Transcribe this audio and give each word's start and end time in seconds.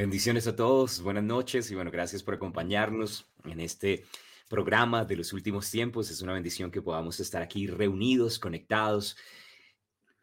Bendiciones 0.00 0.46
a 0.46 0.56
todos, 0.56 1.02
buenas 1.02 1.24
noches 1.24 1.70
y 1.70 1.74
bueno, 1.74 1.90
gracias 1.90 2.22
por 2.22 2.32
acompañarnos 2.32 3.30
en 3.44 3.60
este 3.60 4.06
programa 4.48 5.04
de 5.04 5.14
los 5.14 5.34
últimos 5.34 5.70
tiempos. 5.70 6.10
Es 6.10 6.22
una 6.22 6.32
bendición 6.32 6.70
que 6.70 6.80
podamos 6.80 7.20
estar 7.20 7.42
aquí 7.42 7.66
reunidos, 7.66 8.38
conectados 8.38 9.18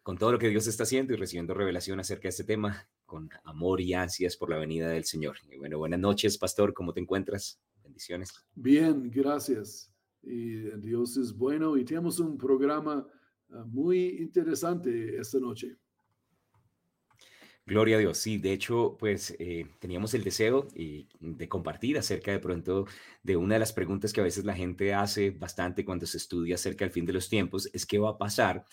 con 0.01 0.17
todo 0.17 0.31
lo 0.31 0.39
que 0.39 0.49
Dios 0.49 0.65
está 0.65 0.81
haciendo 0.81 1.13
y 1.13 1.17
recibiendo 1.17 1.53
revelación 1.53 1.99
acerca 1.99 2.23
de 2.23 2.29
este 2.29 2.43
tema 2.43 2.89
con 3.05 3.29
amor 3.43 3.79
y 3.79 3.93
ansias 3.93 4.35
por 4.35 4.49
la 4.49 4.57
venida 4.57 4.89
del 4.89 5.03
Señor. 5.03 5.37
Y 5.47 5.59
bueno, 5.59 5.77
buenas 5.77 5.99
noches, 5.99 6.39
pastor, 6.39 6.73
¿cómo 6.73 6.91
te 6.91 7.01
encuentras? 7.01 7.61
Bendiciones. 7.83 8.33
Bien, 8.55 9.11
gracias. 9.11 9.93
Y 10.23 10.71
Dios 10.79 11.17
es 11.17 11.31
bueno 11.31 11.77
y 11.77 11.85
tenemos 11.85 12.19
un 12.19 12.35
programa 12.35 13.07
ah, 13.51 13.63
muy 13.67 14.17
interesante 14.21 15.19
esta 15.19 15.39
noche. 15.39 15.77
Gloria 17.67 17.97
a 17.97 17.99
Dios, 17.99 18.17
sí, 18.17 18.37
de 18.37 18.53
hecho, 18.53 18.95
pues 18.97 19.35
eh, 19.39 19.67
teníamos 19.79 20.13
el 20.13 20.23
deseo 20.23 20.69
de 21.19 21.49
compartir 21.49 21.97
acerca 21.97 22.31
de 22.31 22.39
pronto 22.39 22.85
de 23.23 23.35
una 23.35 23.55
de 23.55 23.59
las 23.59 23.73
preguntas 23.73 24.13
que 24.13 24.21
a 24.21 24.23
veces 24.23 24.45
la 24.45 24.55
gente 24.55 24.93
hace 24.93 25.31
bastante 25.31 25.83
cuando 25.83 26.05
se 26.05 26.15
estudia 26.15 26.55
acerca 26.55 26.85
del 26.85 26.93
fin 26.93 27.05
de 27.05 27.11
los 27.11 27.27
tiempos, 27.27 27.69
es 27.73 27.85
qué 27.85 27.99
va 27.99 28.11
a 28.11 28.17
pasar 28.17 28.63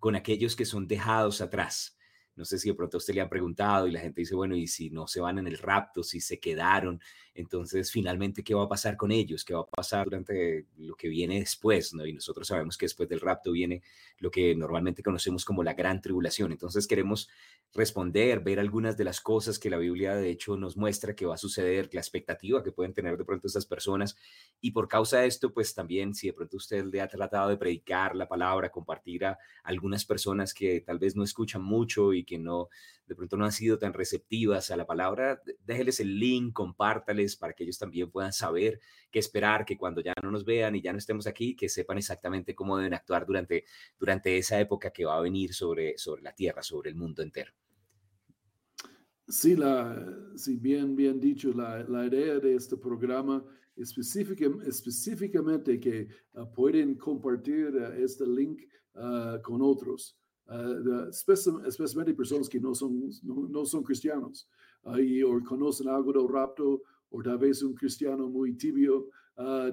con 0.00 0.16
aquellos 0.16 0.56
que 0.56 0.64
son 0.64 0.88
dejados 0.88 1.40
atrás. 1.40 1.96
No 2.34 2.44
sé 2.44 2.58
si 2.58 2.70
de 2.70 2.74
pronto 2.74 2.96
usted 2.96 3.14
le 3.14 3.20
han 3.20 3.28
preguntado 3.28 3.86
y 3.86 3.92
la 3.92 4.00
gente 4.00 4.22
dice, 4.22 4.34
bueno, 4.34 4.56
y 4.56 4.66
si 4.66 4.90
no 4.90 5.06
se 5.06 5.20
van 5.20 5.38
en 5.38 5.46
el 5.46 5.56
rapto, 5.56 6.02
si 6.02 6.20
se 6.20 6.40
quedaron, 6.40 7.00
entonces 7.40 7.90
finalmente, 7.90 8.44
¿qué 8.44 8.54
va 8.54 8.64
a 8.64 8.68
pasar 8.68 8.96
con 8.96 9.10
ellos? 9.10 9.44
¿Qué 9.44 9.54
va 9.54 9.60
a 9.60 9.66
pasar 9.66 10.04
durante 10.04 10.66
lo 10.76 10.94
que 10.94 11.08
viene 11.08 11.40
después? 11.40 11.92
¿no? 11.94 12.06
Y 12.06 12.12
nosotros 12.12 12.48
sabemos 12.48 12.76
que 12.76 12.84
después 12.84 13.08
del 13.08 13.20
rapto 13.20 13.52
viene 13.52 13.82
lo 14.18 14.30
que 14.30 14.54
normalmente 14.54 15.02
conocemos 15.02 15.44
como 15.44 15.62
la 15.62 15.74
gran 15.74 16.00
tribulación. 16.00 16.52
Entonces 16.52 16.86
queremos 16.86 17.28
responder, 17.72 18.40
ver 18.40 18.60
algunas 18.60 18.96
de 18.96 19.04
las 19.04 19.20
cosas 19.20 19.58
que 19.58 19.70
la 19.70 19.78
Biblia 19.78 20.14
de 20.14 20.30
hecho 20.30 20.56
nos 20.56 20.76
muestra 20.76 21.14
que 21.14 21.26
va 21.26 21.34
a 21.34 21.38
suceder, 21.38 21.88
la 21.92 22.00
expectativa 22.00 22.62
que 22.62 22.72
pueden 22.72 22.92
tener 22.92 23.16
de 23.16 23.24
pronto 23.24 23.46
estas 23.46 23.66
personas. 23.66 24.16
Y 24.60 24.72
por 24.72 24.88
causa 24.88 25.18
de 25.20 25.26
esto, 25.26 25.52
pues 25.52 25.74
también 25.74 26.14
si 26.14 26.28
de 26.28 26.32
pronto 26.32 26.56
usted 26.56 26.84
le 26.84 27.00
ha 27.00 27.08
tratado 27.08 27.48
de 27.48 27.56
predicar 27.56 28.14
la 28.14 28.28
palabra, 28.28 28.70
compartir 28.70 29.24
a 29.24 29.38
algunas 29.64 30.04
personas 30.04 30.54
que 30.54 30.80
tal 30.80 30.98
vez 30.98 31.16
no 31.16 31.24
escuchan 31.24 31.62
mucho 31.62 32.12
y 32.12 32.24
que 32.24 32.38
no, 32.38 32.68
de 33.10 33.16
pronto 33.16 33.36
no 33.36 33.44
han 33.44 33.50
sido 33.50 33.76
tan 33.76 33.92
receptivas 33.92 34.70
a 34.70 34.76
la 34.76 34.86
palabra, 34.86 35.42
déjeles 35.66 35.98
el 35.98 36.16
link, 36.16 36.52
compártales 36.52 37.34
para 37.34 37.52
que 37.54 37.64
ellos 37.64 37.76
también 37.76 38.08
puedan 38.08 38.32
saber 38.32 38.78
qué 39.10 39.18
esperar, 39.18 39.64
que 39.64 39.76
cuando 39.76 40.00
ya 40.00 40.14
no 40.22 40.30
nos 40.30 40.44
vean 40.44 40.76
y 40.76 40.80
ya 40.80 40.92
no 40.92 40.98
estemos 40.98 41.26
aquí, 41.26 41.56
que 41.56 41.68
sepan 41.68 41.98
exactamente 41.98 42.54
cómo 42.54 42.76
deben 42.76 42.94
actuar 42.94 43.26
durante, 43.26 43.64
durante 43.98 44.38
esa 44.38 44.60
época 44.60 44.92
que 44.92 45.04
va 45.04 45.16
a 45.16 45.20
venir 45.20 45.52
sobre, 45.52 45.98
sobre 45.98 46.22
la 46.22 46.32
tierra, 46.32 46.62
sobre 46.62 46.90
el 46.90 46.94
mundo 46.94 47.20
entero. 47.20 47.50
Sí, 49.26 49.56
la, 49.56 50.06
sí, 50.36 50.56
bien, 50.56 50.94
bien 50.94 51.18
dicho, 51.18 51.52
la, 51.52 51.82
la 51.88 52.06
idea 52.06 52.38
de 52.38 52.54
este 52.54 52.76
programa 52.76 53.44
específica, 53.74 54.46
específicamente 54.64 55.80
que 55.80 56.06
uh, 56.34 56.46
pueden 56.54 56.94
compartir 56.94 57.74
uh, 57.74 57.92
este 58.00 58.24
link 58.24 58.60
uh, 58.94 59.42
con 59.42 59.62
otros, 59.62 60.16
especialmente 61.10 62.14
personas 62.14 62.48
que 62.48 62.60
no 62.60 62.74
son, 62.74 63.08
no, 63.22 63.48
no 63.48 63.64
son 63.64 63.82
cristianos 63.84 64.48
y, 64.98 65.22
o 65.22 65.42
conocen 65.44 65.88
algo 65.88 66.12
del 66.12 66.28
rapto 66.28 66.82
o 67.10 67.22
tal 67.22 67.38
vez 67.38 67.62
un 67.62 67.74
cristiano 67.74 68.28
muy 68.28 68.54
tibio 68.54 69.08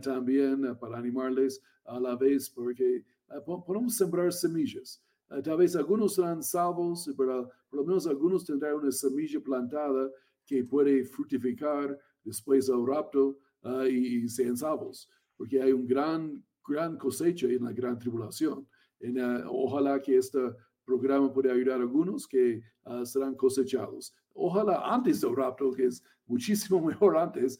también 0.01 0.77
para 0.79 0.97
animarles 0.97 1.61
a 1.85 1.99
la 1.99 2.15
vez, 2.15 2.49
porque 2.49 3.03
podemos 3.45 3.95
sembrar 3.95 4.31
semillas. 4.31 5.01
Uh, 5.29 5.41
tal 5.41 5.57
vez 5.57 5.75
algunos 5.75 6.15
serán 6.15 6.41
salvos, 6.41 7.09
pero 7.17 7.49
por 7.69 7.79
lo 7.79 7.85
menos 7.85 8.07
algunos 8.07 8.45
tendrán 8.45 8.75
una 8.75 8.91
semilla 8.91 9.41
plantada 9.41 10.09
que 10.45 10.63
puede 10.63 11.03
fructificar 11.03 11.97
después 12.23 12.67
del 12.67 12.85
rapto 12.85 13.37
uh, 13.63 13.83
y, 13.83 14.23
y, 14.23 14.29
sean 14.29 14.55
salvos, 14.55 15.09
porque 15.35 15.61
hay 15.61 15.73
un 15.73 15.85
gran, 15.85 16.43
gran 16.65 16.97
cosecha 16.97 17.47
en 17.47 17.65
la 17.65 17.73
gran 17.73 17.99
tribulación. 17.99 18.65
En, 18.99 19.19
uh, 19.19 19.43
ojalá 19.47 20.01
que 20.01 20.17
este 20.17 20.39
programa 20.87 21.31
pueda 21.31 21.51
ayudar 21.51 21.79
a 21.79 21.83
algunos 21.83 22.25
que 22.25 22.63
serán 23.03 23.35
cosechados. 23.35 24.15
Ojalá 24.33 24.81
antes 24.93 25.21
del 25.21 25.35
rapto, 25.35 25.71
que 25.71 25.85
es 25.85 26.01
muchísimo 26.25 26.81
mejor 26.87 27.17
antes, 27.17 27.59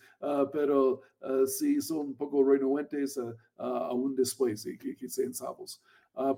pero 0.54 1.02
si 1.46 1.82
son 1.82 2.08
un 2.08 2.16
poco 2.16 2.44
renuentes 2.44 3.20
aún 3.58 4.16
después 4.16 4.66
y 4.66 4.78
que, 4.78 5.10
sean 5.10 5.34
salvos. 5.34 5.82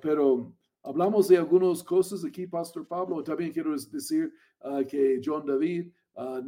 pero 0.01 0.51
Hablamos 0.81 1.27
de 1.27 1.37
algunas 1.37 1.83
cosas 1.83 2.23
aquí, 2.23 2.47
Pastor 2.47 2.87
Pablo. 2.87 3.21
También 3.21 3.51
quiero 3.51 3.71
decir 3.71 4.33
que 4.87 5.21
John 5.23 5.45
David 5.45 5.91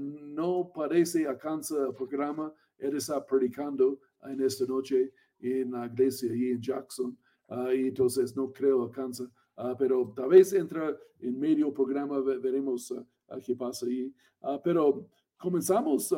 no 0.07 0.71
parece 0.73 1.27
alcanza 1.27 1.87
el 1.87 1.93
programa. 1.93 2.53
Él 2.77 2.95
está 2.95 3.25
predicando 3.25 3.99
en 4.23 4.41
esta 4.41 4.65
noche 4.65 5.13
en 5.41 5.71
la 5.71 5.85
iglesia 5.87 6.31
ahí 6.31 6.51
en 6.51 6.61
Jackson. 6.61 7.17
Y 7.73 7.87
entonces 7.89 8.35
no 8.35 8.51
creo 8.53 8.83
alcanza. 8.83 9.29
Pero 9.77 10.13
tal 10.15 10.29
vez 10.29 10.53
entra 10.53 10.97
en 11.19 11.39
medio 11.39 11.73
programa, 11.73 12.19
veremos 12.21 12.93
qué 13.45 13.55
pasa 13.55 13.85
ahí. 13.85 14.13
pero 14.63 15.07
comenzamos. 15.37 16.13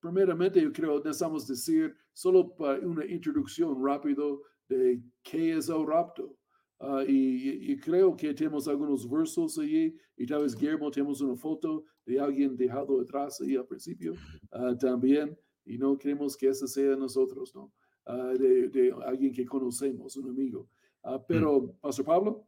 primeramente, 0.00 0.60
yo 0.60 0.72
creo 0.72 0.98
necesitamos 0.98 1.46
decir 1.46 1.94
solo 2.12 2.54
para 2.54 2.80
una 2.86 3.04
introducción 3.06 3.82
rápido 3.82 4.42
de 4.68 5.02
qué 5.22 5.56
es 5.56 5.68
el 5.68 5.86
rapto. 5.86 6.36
Uh, 6.82 7.02
y, 7.06 7.72
y, 7.72 7.76
creo 7.76 8.16
que 8.16 8.34
tenemos 8.34 8.66
algunos 8.66 9.08
versos 9.08 9.56
allí 9.56 9.94
y 10.16 10.26
tal 10.26 10.42
vez 10.42 10.56
Guillermo 10.56 10.90
tenemos 10.90 11.20
una 11.20 11.36
foto 11.36 11.84
de 12.04 12.18
alguien 12.18 12.56
dejado 12.56 13.00
atrás 13.00 13.40
ahí 13.40 13.54
al 13.54 13.66
principio 13.66 14.14
uh, 14.50 14.76
también 14.76 15.38
y 15.64 15.78
no 15.78 15.96
queremos 15.96 16.36
que 16.36 16.48
ese 16.48 16.66
sea 16.66 16.96
nosotros, 16.96 17.54
¿no? 17.54 17.72
Uh, 18.04 18.36
de, 18.36 18.68
de, 18.68 18.92
alguien 19.06 19.32
que 19.32 19.44
conocemos, 19.46 20.16
un 20.16 20.30
amigo. 20.30 20.68
Pero, 21.26 21.60
mm. 21.60 21.72
Pastor 21.80 22.04
Pablo, 22.04 22.46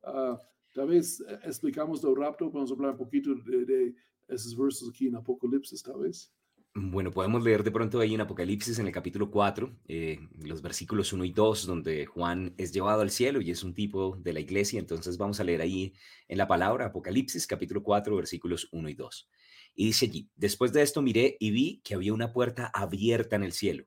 tal 0.72 0.88
vez 0.88 1.22
explicamos 1.44 2.02
del 2.02 2.16
rapto, 2.16 2.50
vamos 2.50 2.70
a 2.70 2.74
hablar 2.74 2.92
un 2.92 2.98
poquito 2.98 3.34
de, 3.34 3.64
de 3.64 3.94
esos 4.28 4.56
versos 4.56 4.88
aquí 4.88 5.08
en 5.08 5.16
Apocalipsis, 5.16 5.82
tal 5.82 6.00
vez. 6.00 6.32
Bueno, 6.76 7.12
podemos 7.12 7.44
leer 7.44 7.62
de 7.62 7.70
pronto 7.70 8.00
ahí 8.00 8.14
en 8.14 8.20
Apocalipsis, 8.20 8.80
en 8.80 8.88
el 8.88 8.92
capítulo 8.92 9.30
4, 9.30 9.72
eh, 9.86 10.18
los 10.40 10.60
versículos 10.60 11.12
1 11.12 11.24
y 11.24 11.30
2, 11.30 11.66
donde 11.66 12.04
Juan 12.04 12.52
es 12.58 12.72
llevado 12.72 13.02
al 13.02 13.12
cielo 13.12 13.40
y 13.40 13.52
es 13.52 13.62
un 13.62 13.74
tipo 13.74 14.16
de 14.16 14.32
la 14.32 14.40
iglesia. 14.40 14.80
Entonces 14.80 15.16
vamos 15.16 15.38
a 15.38 15.44
leer 15.44 15.60
ahí 15.60 15.92
en 16.26 16.36
la 16.36 16.48
palabra 16.48 16.86
Apocalipsis, 16.86 17.46
capítulo 17.46 17.84
4, 17.84 18.16
versículos 18.16 18.68
1 18.72 18.88
y 18.88 18.94
2. 18.94 19.30
Y 19.76 19.86
dice 19.86 20.06
allí, 20.06 20.28
después 20.34 20.72
de 20.72 20.82
esto 20.82 21.00
miré 21.00 21.36
y 21.38 21.52
vi 21.52 21.80
que 21.84 21.94
había 21.94 22.12
una 22.12 22.32
puerta 22.32 22.72
abierta 22.74 23.36
en 23.36 23.44
el 23.44 23.52
cielo. 23.52 23.84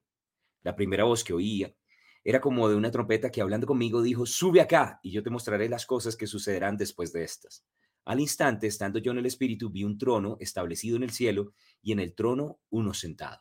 La 0.63 0.77
primera 0.77 1.03
voz 1.03 1.25
que 1.25 1.33
oía 1.33 1.75
era 2.27 2.41
como 2.41 2.67
de 2.67 2.75
una 2.75 2.91
trompeta 2.91 3.31
que 3.31 3.39
hablando 3.39 3.65
conmigo 3.65 4.01
dijo, 4.01 4.25
sube 4.25 4.59
acá 4.59 4.99
y 5.01 5.11
yo 5.11 5.23
te 5.23 5.29
mostraré 5.29 5.69
las 5.69 5.85
cosas 5.85 6.17
que 6.17 6.27
sucederán 6.27 6.75
después 6.75 7.13
de 7.13 7.23
estas. 7.23 7.63
Al 8.03 8.19
instante, 8.19 8.67
estando 8.67 8.99
yo 8.99 9.13
en 9.13 9.19
el 9.19 9.25
Espíritu, 9.25 9.69
vi 9.69 9.85
un 9.85 9.97
trono 9.97 10.35
establecido 10.41 10.97
en 10.97 11.03
el 11.03 11.11
cielo 11.11 11.53
y 11.81 11.93
en 11.93 11.99
el 11.99 12.13
trono 12.15 12.59
uno 12.69 12.93
sentado. 12.93 13.39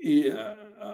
Y 0.00 0.28
uh, 0.28 0.34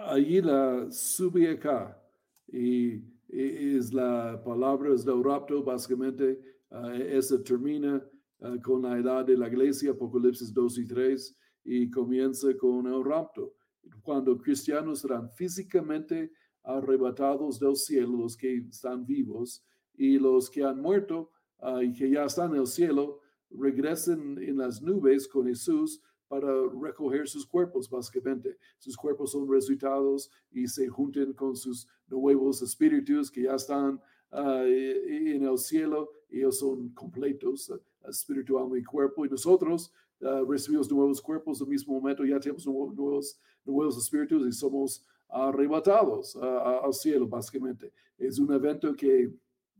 allí 0.09 0.41
la 0.43 0.91
sube 0.91 1.49
acá. 1.49 1.99
Y, 2.47 3.01
es 3.27 3.91
la 3.91 4.39
palabra 4.45 4.93
es 4.93 5.03
del 5.03 5.23
rapto, 5.23 5.63
básicamente. 5.63 6.39
Uh, 6.69 7.01
esa 7.17 7.43
termina 7.43 7.99
uh, 8.41 8.61
con 8.61 8.83
la 8.83 8.95
edad 8.99 9.25
de 9.25 9.35
la 9.35 9.47
iglesia, 9.47 9.89
Apocalipsis 9.89 10.53
2 10.53 10.77
y 10.77 10.85
3, 10.85 11.37
y 11.65 11.89
comienza 11.89 12.55
con 12.59 12.85
el 12.85 13.03
rapto. 13.03 13.56
Cuando 14.01 14.37
cristianos 14.37 14.99
serán 14.99 15.29
físicamente 15.31 16.31
arrebatados 16.63 17.59
del 17.59 17.75
cielo, 17.75 18.17
los 18.17 18.35
que 18.35 18.57
están 18.57 19.05
vivos, 19.05 19.63
y 19.97 20.19
los 20.19 20.49
que 20.49 20.63
han 20.63 20.79
muerto 20.79 21.31
uh, 21.59 21.81
y 21.81 21.91
que 21.91 22.09
ya 22.09 22.25
están 22.25 22.53
en 22.53 22.61
el 22.61 22.67
cielo 22.67 23.19
regresen 23.49 24.37
en 24.41 24.57
las 24.57 24.81
nubes 24.81 25.27
con 25.27 25.47
Jesús 25.47 26.01
para 26.27 26.47
recoger 26.81 27.27
sus 27.27 27.45
cuerpos, 27.45 27.89
básicamente. 27.89 28.57
Sus 28.77 28.97
cuerpos 28.97 29.31
son 29.31 29.49
resucitados 29.49 30.29
y 30.51 30.67
se 30.67 30.87
junten 30.87 31.33
con 31.33 31.55
sus 31.55 31.87
nuevos 32.07 32.61
espíritus 32.61 33.31
que 33.31 33.43
ya 33.43 33.55
están 33.55 34.01
uh, 34.31 34.63
en 34.65 35.43
el 35.43 35.57
cielo. 35.57 36.11
Ellos 36.29 36.59
son 36.59 36.89
completos, 36.89 37.69
uh, 37.69 37.79
espíritu, 38.09 38.59
alma 38.59 38.77
y 38.77 38.83
cuerpo. 38.83 39.25
Y 39.25 39.29
nosotros 39.29 39.93
uh, 40.19 40.43
recibimos 40.45 40.91
nuevos 40.91 41.21
cuerpos 41.21 41.61
al 41.61 41.69
mismo 41.69 41.93
momento. 41.93 42.25
Ya 42.25 42.39
tenemos 42.41 42.67
nuevos, 42.67 43.39
nuevos 43.67 43.97
espíritus 43.97 44.47
y 44.47 44.51
somos 44.51 45.03
arrebatados 45.29 46.35
al 46.35 46.93
cielo, 46.93 47.27
básicamente. 47.27 47.91
Es 48.17 48.39
un 48.39 48.51
evento 48.53 48.95
que 48.95 49.31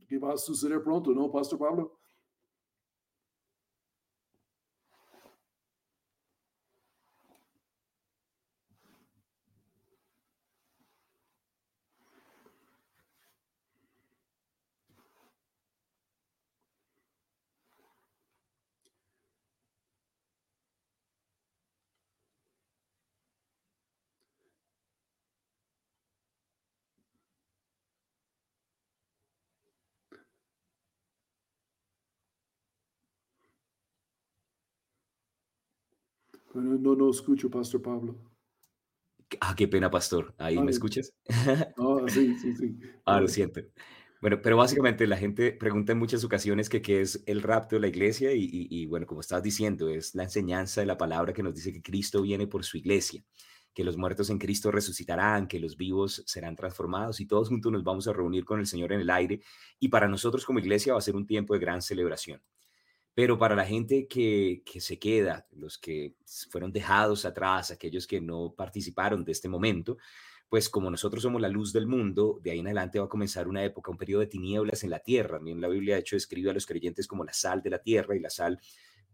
que 0.08 0.18
va 0.18 0.32
a 0.32 0.38
suceder 0.38 0.82
pronto, 0.82 1.12
¿no, 1.12 1.30
Pastor 1.30 1.58
Pablo? 1.58 1.97
No, 36.54 36.94
no 36.96 37.10
escucho, 37.10 37.50
Pastor 37.50 37.82
Pablo. 37.82 38.16
Ah, 39.40 39.54
qué 39.56 39.68
pena, 39.68 39.90
Pastor. 39.90 40.34
¿Ahí 40.38 40.58
me 40.58 40.70
escuchas? 40.70 41.12
Ah, 41.76 41.98
sí, 42.08 42.34
sí, 42.38 42.54
sí. 42.54 42.78
Ah, 43.04 43.20
lo 43.20 43.28
siento. 43.28 43.60
Bueno, 44.20 44.40
pero 44.42 44.56
básicamente 44.56 45.06
la 45.06 45.16
gente 45.16 45.52
pregunta 45.52 45.92
en 45.92 45.98
muchas 45.98 46.24
ocasiones 46.24 46.68
que 46.68 46.82
qué 46.82 47.02
es 47.02 47.22
el 47.26 47.40
rapto 47.42 47.76
de 47.76 47.80
la 47.80 47.88
iglesia 47.88 48.32
y, 48.32 48.48
y, 48.50 48.86
bueno, 48.86 49.06
como 49.06 49.20
estás 49.20 49.42
diciendo, 49.42 49.88
es 49.88 50.14
la 50.14 50.24
enseñanza 50.24 50.80
de 50.80 50.88
la 50.88 50.98
palabra 50.98 51.32
que 51.32 51.42
nos 51.42 51.54
dice 51.54 51.72
que 51.72 51.82
Cristo 51.82 52.22
viene 52.22 52.48
por 52.48 52.64
su 52.64 52.78
iglesia, 52.78 53.22
que 53.72 53.84
los 53.84 53.96
muertos 53.96 54.30
en 54.30 54.38
Cristo 54.38 54.72
resucitarán, 54.72 55.46
que 55.46 55.60
los 55.60 55.76
vivos 55.76 56.24
serán 56.26 56.56
transformados 56.56 57.20
y 57.20 57.26
todos 57.26 57.48
juntos 57.48 57.70
nos 57.70 57.84
vamos 57.84 58.08
a 58.08 58.12
reunir 58.12 58.44
con 58.44 58.58
el 58.58 58.66
Señor 58.66 58.92
en 58.92 59.02
el 59.02 59.10
aire 59.10 59.40
y 59.78 59.88
para 59.88 60.08
nosotros 60.08 60.44
como 60.44 60.58
iglesia 60.58 60.94
va 60.94 60.98
a 60.98 61.02
ser 61.02 61.14
un 61.14 61.26
tiempo 61.26 61.54
de 61.54 61.60
gran 61.60 61.80
celebración. 61.80 62.42
Pero 63.18 63.36
para 63.36 63.56
la 63.56 63.66
gente 63.66 64.06
que, 64.06 64.62
que 64.64 64.80
se 64.80 65.00
queda, 65.00 65.44
los 65.50 65.76
que 65.76 66.14
fueron 66.50 66.70
dejados 66.70 67.24
atrás, 67.24 67.72
aquellos 67.72 68.06
que 68.06 68.20
no 68.20 68.54
participaron 68.56 69.24
de 69.24 69.32
este 69.32 69.48
momento, 69.48 69.98
pues 70.48 70.68
como 70.68 70.88
nosotros 70.88 71.24
somos 71.24 71.40
la 71.40 71.48
luz 71.48 71.72
del 71.72 71.88
mundo, 71.88 72.38
de 72.44 72.52
ahí 72.52 72.60
en 72.60 72.68
adelante 72.68 73.00
va 73.00 73.06
a 73.06 73.08
comenzar 73.08 73.48
una 73.48 73.64
época, 73.64 73.90
un 73.90 73.96
periodo 73.96 74.20
de 74.20 74.28
tinieblas 74.28 74.84
en 74.84 74.90
la 74.90 75.00
tierra. 75.00 75.38
También 75.38 75.60
la 75.60 75.66
Biblia, 75.66 75.96
de 75.96 76.02
hecho, 76.02 76.14
describe 76.14 76.50
a 76.50 76.54
los 76.54 76.64
creyentes 76.64 77.08
como 77.08 77.24
la 77.24 77.32
sal 77.32 77.60
de 77.60 77.70
la 77.70 77.80
tierra 77.80 78.14
y 78.14 78.20
la 78.20 78.30
sal, 78.30 78.60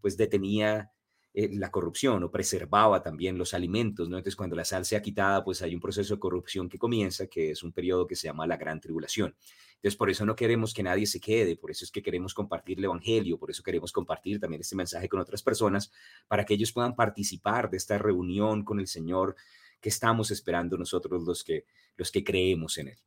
pues 0.01 0.15
detenía 0.17 0.91
eh, 1.37 1.49
la 1.51 1.69
corrupción 1.69 2.23
o 2.23 2.31
preservaba 2.31 3.03
también 3.03 3.37
los 3.37 3.53
alimentos, 3.53 4.07
¿no? 4.07 4.15
Entonces, 4.15 4.37
cuando 4.37 4.55
la 4.55 4.63
sal 4.63 4.85
sea 4.85 5.01
quitada, 5.01 5.43
pues 5.43 5.61
hay 5.61 5.75
un 5.75 5.81
proceso 5.81 6.13
de 6.13 6.19
corrupción 6.21 6.69
que 6.69 6.77
comienza, 6.77 7.27
que 7.27 7.51
es 7.51 7.61
un 7.61 7.73
periodo 7.73 8.07
que 8.07 8.15
se 8.15 8.29
llama 8.29 8.47
la 8.47 8.55
gran 8.55 8.79
tribulación. 8.79 9.35
Entonces, 9.75 9.97
por 9.97 10.09
eso 10.09 10.25
no 10.25 10.33
queremos 10.33 10.73
que 10.73 10.81
nadie 10.81 11.05
se 11.05 11.19
quede, 11.19 11.57
por 11.57 11.71
eso 11.71 11.83
es 11.83 11.91
que 11.91 12.01
queremos 12.01 12.33
compartir 12.33 12.77
el 12.77 12.85
Evangelio, 12.85 13.37
por 13.37 13.51
eso 13.51 13.63
queremos 13.63 13.91
compartir 13.91 14.39
también 14.39 14.61
este 14.61 14.77
mensaje 14.77 15.09
con 15.09 15.19
otras 15.19 15.43
personas, 15.43 15.91
para 16.29 16.45
que 16.45 16.53
ellos 16.53 16.71
puedan 16.71 16.95
participar 16.95 17.69
de 17.69 17.75
esta 17.75 17.97
reunión 17.97 18.63
con 18.63 18.79
el 18.79 18.87
Señor 18.87 19.35
que 19.81 19.89
estamos 19.89 20.31
esperando 20.31 20.77
nosotros 20.77 21.21
los 21.25 21.43
que, 21.43 21.65
los 21.97 22.11
que 22.11 22.23
creemos 22.23 22.77
en 22.77 22.87
Él. 22.87 22.97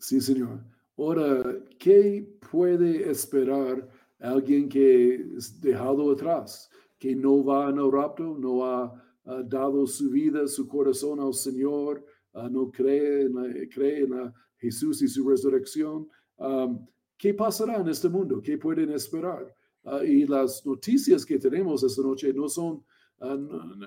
Sí, 0.00 0.20
Señor. 0.20 0.64
Ahora, 0.98 1.60
¿qué 1.78 2.26
puede 2.50 3.08
esperar 3.08 3.88
alguien 4.24 4.68
que 4.68 5.14
es 5.36 5.60
dejado 5.60 6.12
atrás, 6.12 6.70
que 6.98 7.14
no 7.14 7.44
va 7.44 7.70
en 7.70 7.78
el 7.78 7.90
rapto, 7.90 8.36
no 8.38 8.64
ha, 8.64 9.00
dado 9.46 9.86
su 9.86 10.10
vida, 10.10 10.46
su 10.46 10.68
corazón 10.68 11.18
al 11.18 11.32
Señor, 11.32 12.04
uh, 12.34 12.46
no 12.50 12.70
cree 12.70 13.22
en, 13.22 14.32
Jesús 14.58 15.00
y 15.00 15.08
su 15.08 15.26
resurrección? 15.26 16.06
Um, 16.36 16.86
¿Qué 17.16 17.32
pasará 17.32 17.80
en 17.80 17.88
este 17.88 18.10
mundo? 18.10 18.42
¿Qué 18.42 18.58
pueden 18.58 18.90
esperar? 18.90 19.54
Uh, 19.82 20.02
y 20.04 20.26
las 20.26 20.64
noticias 20.66 21.24
que 21.24 21.38
tenemos 21.38 21.82
esta 21.82 22.02
noche 22.02 22.34
no 22.34 22.50
son 22.50 22.84
Ah, 23.20 23.36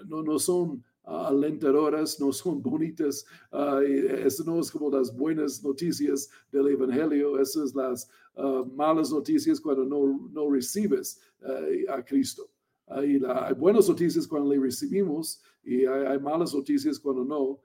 no, 0.08 0.40
son 0.40 0.84
ah, 0.97 0.97
alentadoras, 1.08 2.20
no 2.20 2.32
son 2.32 2.62
bonitas. 2.62 3.26
Uh, 3.52 3.80
eso 4.26 4.44
no 4.44 4.60
es 4.60 4.70
como 4.70 4.90
las 4.90 5.16
buenas 5.16 5.64
noticias 5.64 6.30
del 6.52 6.68
Evangelio, 6.68 7.40
esas 7.40 7.72
son 7.72 7.84
las 7.84 8.10
malas 8.76 9.12
noticias 9.12 9.60
cuando 9.60 9.84
no, 9.84 10.30
no 10.32 10.52
recibes 10.52 11.20
a 11.90 12.04
Cristo. 12.04 12.48
hay 12.86 13.20
buenas 13.58 13.90
noticias 13.90 14.28
cuando 14.28 14.52
le 14.52 14.60
recibimos 14.60 15.42
y 15.64 15.86
hay, 15.86 16.20
malas 16.20 16.54
noticias 16.54 17.00
cuando 17.00 17.26
no. 17.26 17.60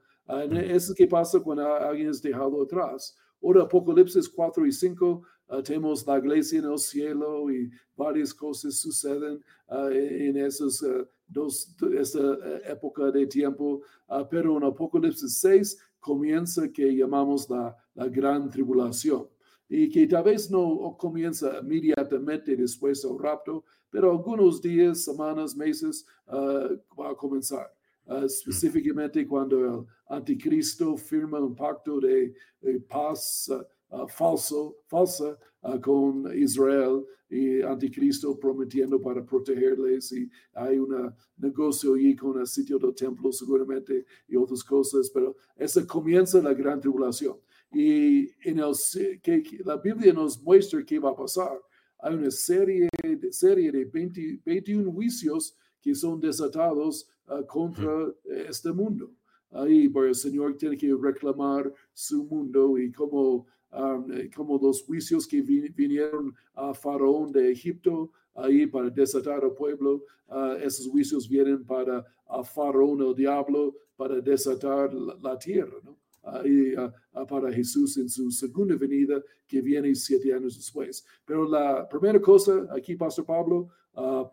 eso 0.51 0.93
es 0.93 0.97
que 0.97 1.05
pasa 1.05 1.39
cuando 1.39 1.71
alguien 1.75 2.09
es 2.09 2.23
dejado 2.23 2.63
atrás. 2.63 3.15
Ahora, 3.43 3.63
Apocalipsis 3.63 4.27
4 4.27 4.65
y 4.65 4.71
5 4.71 5.21
Ah, 5.53 5.61
tenemos 5.61 6.07
la 6.07 6.17
iglesia 6.17 6.59
en 6.59 6.65
el 6.65 6.79
cielo 6.79 7.51
y 7.51 7.69
varias 7.95 8.33
cosas 8.33 8.75
suceden 8.75 9.43
en 9.91 10.37
esas 10.37 10.81
uh, 10.81 11.05
dos, 11.33 11.75
esa 11.97 12.37
época 12.65 13.11
de 13.11 13.25
tiempo, 13.25 13.81
pero 14.29 14.57
en 14.57 14.63
Apocalipsis 14.63 15.37
6 15.39 15.77
comienza 15.99 16.71
que 16.71 16.95
llamamos 16.95 17.49
la, 17.49 17.75
la 17.95 18.07
gran 18.07 18.49
tribulación 18.49 19.27
y 19.67 19.89
que 19.89 20.05
tal 20.07 20.23
vez 20.23 20.51
no 20.51 20.95
comienza 20.97 21.59
inmediatamente 21.59 22.55
después 22.55 23.01
del 23.01 23.17
rapto, 23.17 23.65
pero 23.89 24.11
algunos 24.11 24.61
días, 24.61 25.03
semanas, 25.03 25.55
meses 25.55 26.05
va 26.27 27.09
a 27.09 27.15
comenzar. 27.15 27.73
Uh, 28.05 28.25
específicamente 28.25 29.25
cuando 29.25 29.65
el 29.65 29.85
anticristo 30.09 30.97
firma 30.97 31.39
un 31.39 31.55
pacto 31.55 32.01
de, 32.01 32.33
de 32.59 32.79
paz 32.81 33.49
uh, 33.49 33.53
uh, 33.53 33.63
falso, 34.07 34.77
falsa 34.87 35.37
uh, 35.61 35.79
con 35.79 36.25
Israel 36.35 37.05
y 37.29 37.61
anticristo 37.61 38.39
prometiendo 38.39 39.01
para 39.01 39.25
protegerles 39.25 40.11
y 40.11 40.29
hay 40.53 40.77
un 40.77 41.11
negocio 41.37 41.95
allí 41.95 42.15
con 42.15 42.39
el 42.39 42.45
sitio 42.45 42.77
del 42.77 42.93
templo 42.93 43.31
seguramente 43.31 44.05
y 44.27 44.35
otras 44.35 44.63
cosas, 44.63 45.09
pero 45.11 45.35
esa 45.55 45.85
comienza 45.87 46.41
la 46.41 46.53
gran 46.53 46.79
tribulación. 46.79 47.37
Y 47.71 48.29
en 48.47 48.59
el, 48.59 48.73
que, 49.21 49.43
la 49.65 49.77
Biblia 49.77 50.13
nos 50.13 50.41
muestra 50.43 50.85
qué 50.85 50.99
va 50.99 51.09
a 51.09 51.15
pasar. 51.15 51.59
Hay 51.97 52.13
una 52.13 52.29
serie, 52.29 52.87
de, 53.01 53.31
serie 53.31 53.71
de 53.71 53.85
20, 53.85 54.41
21 54.45 54.91
juicios 54.91 55.57
que 55.81 55.95
son 55.95 56.19
desatados 56.19 57.09
uh, 57.27 57.43
contra 57.47 58.13
este 58.47 58.71
mundo. 58.71 59.11
Ahí, 59.49 59.87
pero 59.87 60.07
el 60.07 60.15
Señor 60.15 60.55
tiene 60.57 60.77
que 60.77 60.93
reclamar 60.99 61.71
su 61.93 62.23
mundo 62.25 62.77
y 62.77 62.91
como 62.91 63.45
Um, 63.75 64.11
eh, 64.11 64.29
como 64.29 64.59
los 64.59 64.83
juicios 64.83 65.25
que 65.25 65.41
vinieron 65.41 66.35
a 66.53 66.75
Faraón 66.75 67.31
de 67.31 67.51
Egipto 67.51 68.11
ahí 68.35 68.67
para 68.67 68.91
desatar 68.91 69.43
al 69.43 69.53
pueblo. 69.53 70.03
Uh, 70.27 70.57
esos 70.61 70.87
juicios 70.87 71.27
vienen 71.27 71.65
para 71.65 72.05
a 72.27 72.43
Faraón, 72.43 73.01
el 73.01 73.15
diablo, 73.15 73.75
para 73.95 74.21
desatar 74.21 74.93
la, 74.93 75.39
tierra, 75.39 75.77
¿no? 75.83 75.97
Ahí, 76.21 76.75
uh, 76.75 77.25
para 77.25 77.51
Jesús 77.51 77.97
en 77.97 78.07
su 78.09 78.29
segunda 78.29 78.75
venida 78.75 79.19
que 79.47 79.59
viene 79.59 79.95
siete 79.95 80.31
años 80.31 80.55
después. 80.55 81.03
Pero 81.25 81.49
la 81.49 81.89
primera 81.89 82.21
cosa 82.21 82.67
aquí, 82.69 82.95
Pastor 82.95 83.25
Pablo, 83.25 83.69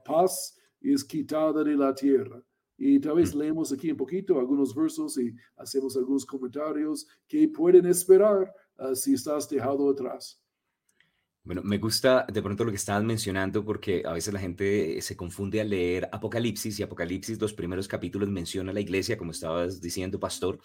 paz 0.04 0.59
es 0.82 1.02
quitada 1.02 1.64
de 1.64 1.76
la 1.76 1.94
tierra. 1.94 2.42
Y 2.76 2.99
tal 2.99 3.16
vez 3.16 3.35
leemos 3.35 3.73
aquí 3.73 3.90
un 3.90 3.97
poquito 3.97 4.38
algunos 4.38 4.75
versos 4.75 5.18
y 5.18 5.35
hacemos 5.56 5.97
algunos 5.97 6.25
comentarios 6.25 7.06
que 7.26 7.47
pueden 7.49 7.85
esperar 7.87 8.50
Ah, 8.81 8.95
si 8.95 9.13
estás 9.13 9.47
dejado 9.47 9.91
atrás. 9.91 10.41
Bueno, 11.45 11.63
me 11.63 11.77
gusta 11.77 12.27
de 12.33 12.43
pronto 12.43 12.65
lo 12.65 12.71
que 12.71 12.77
estabas 12.77 13.05
mencionando 13.05 13.63
porque 13.63 14.03
a 14.07 14.13
veces 14.13 14.33
la 14.33 14.41
gente 14.41 15.01
se 15.03 15.17
confunde 15.17 15.61
al 15.61 15.69
leer 15.69 16.09
Apocalipsis 16.11 16.79
y 16.79 16.83
Apocalipsis, 16.83 17.41
los 17.41 17.53
primeros 17.53 17.89
capítulos 17.89 18.31
menciona 18.31 18.73
la 18.73 18.81
iglesia, 18.81 19.19
como 19.19 19.33
estabas 19.33 19.81
diciendo, 19.83 20.19
pastor, 20.19 20.61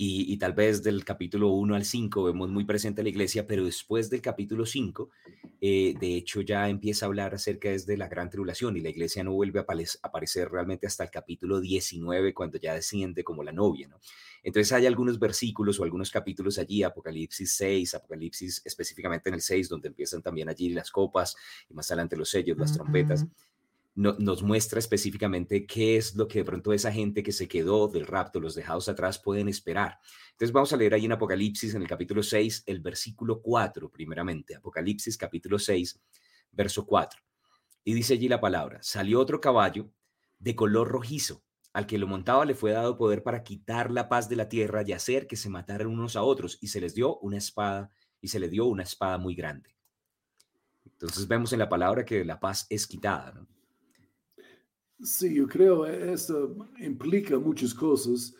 y, 0.00 0.36
tal 0.36 0.52
vez 0.52 0.84
del 0.84 1.04
capítulo 1.04 1.48
1 1.48 1.74
al 1.74 1.84
5 1.84 2.22
vemos 2.22 2.50
muy 2.50 2.64
presente 2.64 3.02
la 3.02 3.08
iglesia, 3.08 3.48
pero 3.48 3.64
después 3.64 4.08
del 4.08 4.22
capítulo 4.22 4.64
5, 4.64 5.10
eh, 5.60 5.96
de 5.98 6.14
hecho 6.14 6.40
ya 6.40 6.68
empieza 6.68 7.04
a 7.04 7.08
hablar 7.08 7.34
acerca 7.34 7.68
de 7.68 7.96
la 7.96 8.06
gran 8.06 8.30
tribulación 8.30 8.76
y 8.76 8.80
la 8.80 8.90
iglesia 8.90 9.24
no 9.24 9.32
vuelve 9.32 9.58
a 9.58 9.66
aparecer 10.02 10.50
realmente 10.52 10.86
hasta 10.86 11.02
el 11.02 11.10
capítulo 11.10 11.58
19, 11.58 12.32
cuando 12.32 12.58
ya 12.58 12.74
desciende 12.74 13.24
como 13.24 13.42
la 13.42 13.50
novia, 13.50 13.88
¿no? 13.88 13.98
Entonces 14.44 14.72
hay 14.72 14.86
algunos 14.86 15.18
versículos 15.18 15.80
o 15.80 15.82
algunos 15.82 16.12
capítulos 16.12 16.58
allí, 16.58 16.84
Apocalipsis 16.84 17.54
6, 17.54 17.96
Apocalipsis 17.96 18.62
específicamente 18.64 19.30
en 19.30 19.34
el 19.34 19.42
6, 19.42 19.68
donde 19.68 19.88
empiezan 19.88 20.22
también 20.22 20.48
allí 20.48 20.68
las 20.68 20.92
copas 20.92 21.34
y 21.68 21.74
más 21.74 21.90
adelante 21.90 22.16
los 22.16 22.30
sellos, 22.30 22.56
las 22.56 22.72
trompetas 22.72 23.26
nos 23.98 24.44
muestra 24.44 24.78
específicamente 24.78 25.66
qué 25.66 25.96
es 25.96 26.14
lo 26.14 26.28
que 26.28 26.38
de 26.38 26.44
pronto 26.44 26.72
esa 26.72 26.92
gente 26.92 27.20
que 27.20 27.32
se 27.32 27.48
quedó 27.48 27.88
del 27.88 28.06
rapto, 28.06 28.38
los 28.38 28.54
dejados 28.54 28.88
atrás, 28.88 29.18
pueden 29.18 29.48
esperar. 29.48 29.98
Entonces 30.30 30.52
vamos 30.52 30.72
a 30.72 30.76
leer 30.76 30.94
ahí 30.94 31.06
en 31.06 31.12
Apocalipsis, 31.12 31.74
en 31.74 31.82
el 31.82 31.88
capítulo 31.88 32.22
6, 32.22 32.62
el 32.66 32.78
versículo 32.78 33.42
4, 33.42 33.90
primeramente. 33.90 34.54
Apocalipsis, 34.54 35.18
capítulo 35.18 35.58
6, 35.58 36.00
verso 36.52 36.86
4. 36.86 37.20
Y 37.82 37.92
dice 37.92 38.14
allí 38.14 38.28
la 38.28 38.40
palabra, 38.40 38.78
salió 38.82 39.18
otro 39.18 39.40
caballo 39.40 39.90
de 40.38 40.54
color 40.54 40.86
rojizo. 40.86 41.42
Al 41.72 41.86
que 41.86 41.98
lo 41.98 42.06
montaba 42.06 42.44
le 42.44 42.54
fue 42.54 42.70
dado 42.70 42.96
poder 42.96 43.24
para 43.24 43.42
quitar 43.42 43.90
la 43.90 44.08
paz 44.08 44.28
de 44.28 44.36
la 44.36 44.48
tierra 44.48 44.84
y 44.86 44.92
hacer 44.92 45.26
que 45.26 45.36
se 45.36 45.50
mataran 45.50 45.88
unos 45.88 46.14
a 46.14 46.22
otros. 46.22 46.58
Y 46.60 46.68
se 46.68 46.80
les 46.80 46.94
dio 46.94 47.18
una 47.18 47.38
espada, 47.38 47.90
y 48.20 48.28
se 48.28 48.38
le 48.38 48.48
dio 48.48 48.66
una 48.66 48.84
espada 48.84 49.18
muy 49.18 49.34
grande. 49.34 49.76
Entonces 50.84 51.26
vemos 51.26 51.52
en 51.52 51.58
la 51.58 51.68
palabra 51.68 52.04
que 52.04 52.24
la 52.24 52.38
paz 52.38 52.64
es 52.70 52.86
quitada. 52.86 53.32
¿no? 53.32 53.57
Sí, 55.00 55.34
yo 55.34 55.46
creo 55.46 55.84
que 55.84 56.12
esto 56.12 56.56
implica 56.80 57.38
muchas 57.38 57.72
cosas. 57.72 58.34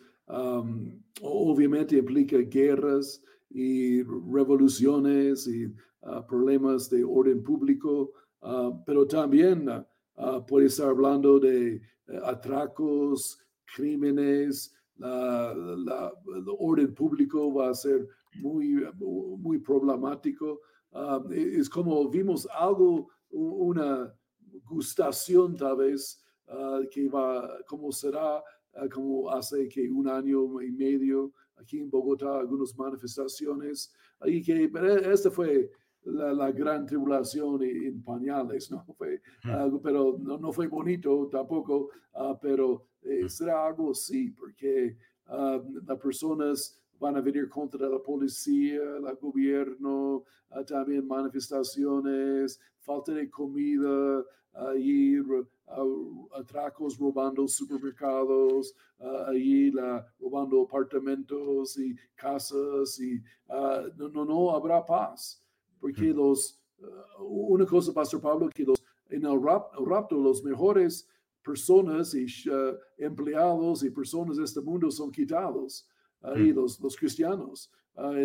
obviamente 1.21 1.97
implica 1.97 2.37
guerras 2.37 3.21
y 3.49 4.03
revoluciones 4.03 5.47
y 5.47 5.73
ah, 6.03 6.25
problemas 6.27 6.89
de 6.89 7.03
orden 7.03 7.41
público, 7.43 8.11
ah, 8.41 8.71
pero 8.85 9.07
también 9.07 9.69
uh, 9.69 10.45
puede 10.45 10.67
estar 10.67 10.89
hablando 10.89 11.39
de 11.39 11.75
eh, 11.75 11.81
atracos, 12.23 13.39
crímenes, 13.75 14.75
el 14.97 15.85
orden 16.59 16.93
público 16.93 17.53
va 17.53 17.69
a 17.69 17.73
ser 17.73 18.05
muy, 18.41 18.85
muy 18.99 19.59
problemático. 19.59 20.59
es 21.31 21.69
como 21.69 22.09
vimos 22.09 22.45
algo, 22.51 23.07
una 23.29 24.13
gustación 24.65 25.55
tal 25.55 25.77
vez 25.77 26.21
que 26.91 27.07
va, 27.07 27.57
cómo 27.67 27.91
será, 27.91 28.43
como 28.93 29.29
hace 29.29 29.67
que 29.67 29.89
un 29.89 30.07
año 30.07 30.61
y 30.61 30.71
medio 30.71 31.33
aquí 31.57 31.79
en 31.79 31.89
Bogotá, 31.89 32.39
algunas 32.39 32.75
manifestaciones, 32.77 33.93
y 34.25 34.41
que, 34.41 34.69
pero 34.69 34.95
esta 34.95 35.29
fue 35.29 35.69
la, 36.03 36.51
gran 36.51 36.85
tribulación 36.85 37.61
en 37.63 38.01
pañales, 38.03 38.71
¿no? 38.71 38.85
Fue, 38.97 39.21
pero 39.83 40.17
no, 40.19 40.37
no, 40.37 40.51
fue 40.51 40.67
bonito 40.67 41.27
tampoco, 41.31 41.89
pero 42.41 42.85
será 43.27 43.67
algo 43.67 43.91
así, 43.91 44.31
porque 44.31 44.97
las 45.27 45.99
personas 45.99 46.78
van 46.99 47.15
a 47.15 47.21
venir 47.21 47.47
contra 47.47 47.87
la 47.87 47.99
policía, 47.99 48.81
el 48.97 49.15
gobierno, 49.15 50.23
ah, 50.49 50.63
también 50.63 51.07
manifestaciones, 51.07 52.59
falta 52.79 53.13
de 53.13 53.29
comida, 53.29 54.23
ir 54.75 55.23
atracos 56.33 56.97
robando 56.97 57.47
supermercados, 57.47 58.75
ahí 59.27 59.71
la, 59.71 60.05
robando 60.19 60.61
apartamentos 60.63 61.77
y 61.77 61.95
casas 62.15 62.99
y 62.99 63.21
ah, 63.47 63.83
no, 63.95 64.09
no, 64.09 64.25
no, 64.25 64.51
habrá 64.51 64.85
paz. 64.85 65.41
Porque 65.79 66.13
los, 66.13 66.59
ah, 66.83 67.21
una 67.21 67.65
cosa, 67.65 67.93
Pastor 67.93 68.19
Pablo, 68.19 68.49
que 68.49 68.65
los, 68.65 68.83
en 69.09 69.25
el, 69.25 69.41
rapto 69.41 70.17
los 70.17 70.43
mejores 70.43 71.07
personas 71.41 72.13
y 72.13 72.27
empleados 72.97 73.83
y 73.83 73.89
personas 73.89 74.37
de 74.37 74.43
este 74.43 74.59
mundo 74.59 74.91
son 74.91 75.09
quitados 75.09 75.87
ahí 76.21 76.51
los, 76.51 76.79
los 76.79 76.95
cristianos, 76.95 77.71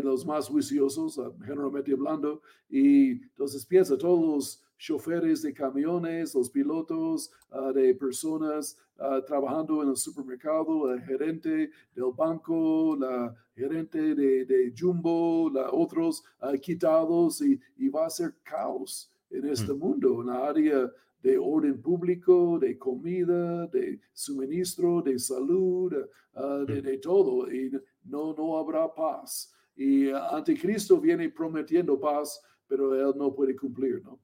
los 0.03 0.25
más 0.25 0.49
juiciosos, 0.49 1.19
ah, 1.19 1.33
generalmente 1.45 1.93
hablando, 1.93 2.41
y 2.69 3.23
entonces 3.23 3.67
piensa, 3.67 3.99
todos 3.99 4.21
los 4.21 4.63
choferes 4.79 5.43
de 5.43 5.53
camiones, 5.53 6.35
los 6.35 6.51
pilotos 6.51 7.31
ah, 7.51 7.73
de 7.73 7.95
personas 7.95 8.79
ah, 8.99 9.21
trabajando 9.27 9.83
en 9.83 9.91
el 9.91 9.97
supermercado, 9.97 10.93
el 10.93 11.01
gerente 11.03 11.71
del 11.95 12.13
banco, 12.17 12.97
la 12.99 13.35
gerente 13.55 14.15
de, 14.15 14.45
de 14.45 14.73
Jumbo, 14.77 15.51
la, 15.53 15.71
otros 15.71 16.25
quitados 16.61 17.41
y, 17.41 17.61
y, 17.77 17.89
va 17.89 18.07
a 18.07 18.11
ser 18.11 18.35
caos 18.43 19.11
en 19.31 19.47
este 19.49 19.73
mundo, 19.73 20.21
en 20.21 20.27
la 20.29 20.49
área 20.49 20.93
de 21.25 21.39
orden 21.39 21.81
público, 21.81 22.59
de 22.59 22.77
comida, 22.77 23.67
de 23.69 23.99
suministro, 24.13 25.01
de 25.01 25.19
salud, 25.19 25.91
ah, 26.35 26.65
de, 26.67 26.99
todo, 26.99 27.51
y 27.51 27.73
no, 28.05 28.35
no 28.35 28.59
habrá 28.59 28.95
paz. 28.95 29.51
Y 29.75 30.11
Anticristo 30.11 31.01
viene 31.01 31.31
prometiendo 31.31 31.99
paz, 31.99 32.43
pero 32.67 32.95
él 32.95 33.17
no 33.17 33.35
puede 33.35 33.57
cumplir, 33.57 34.03
¿no? 34.05 34.21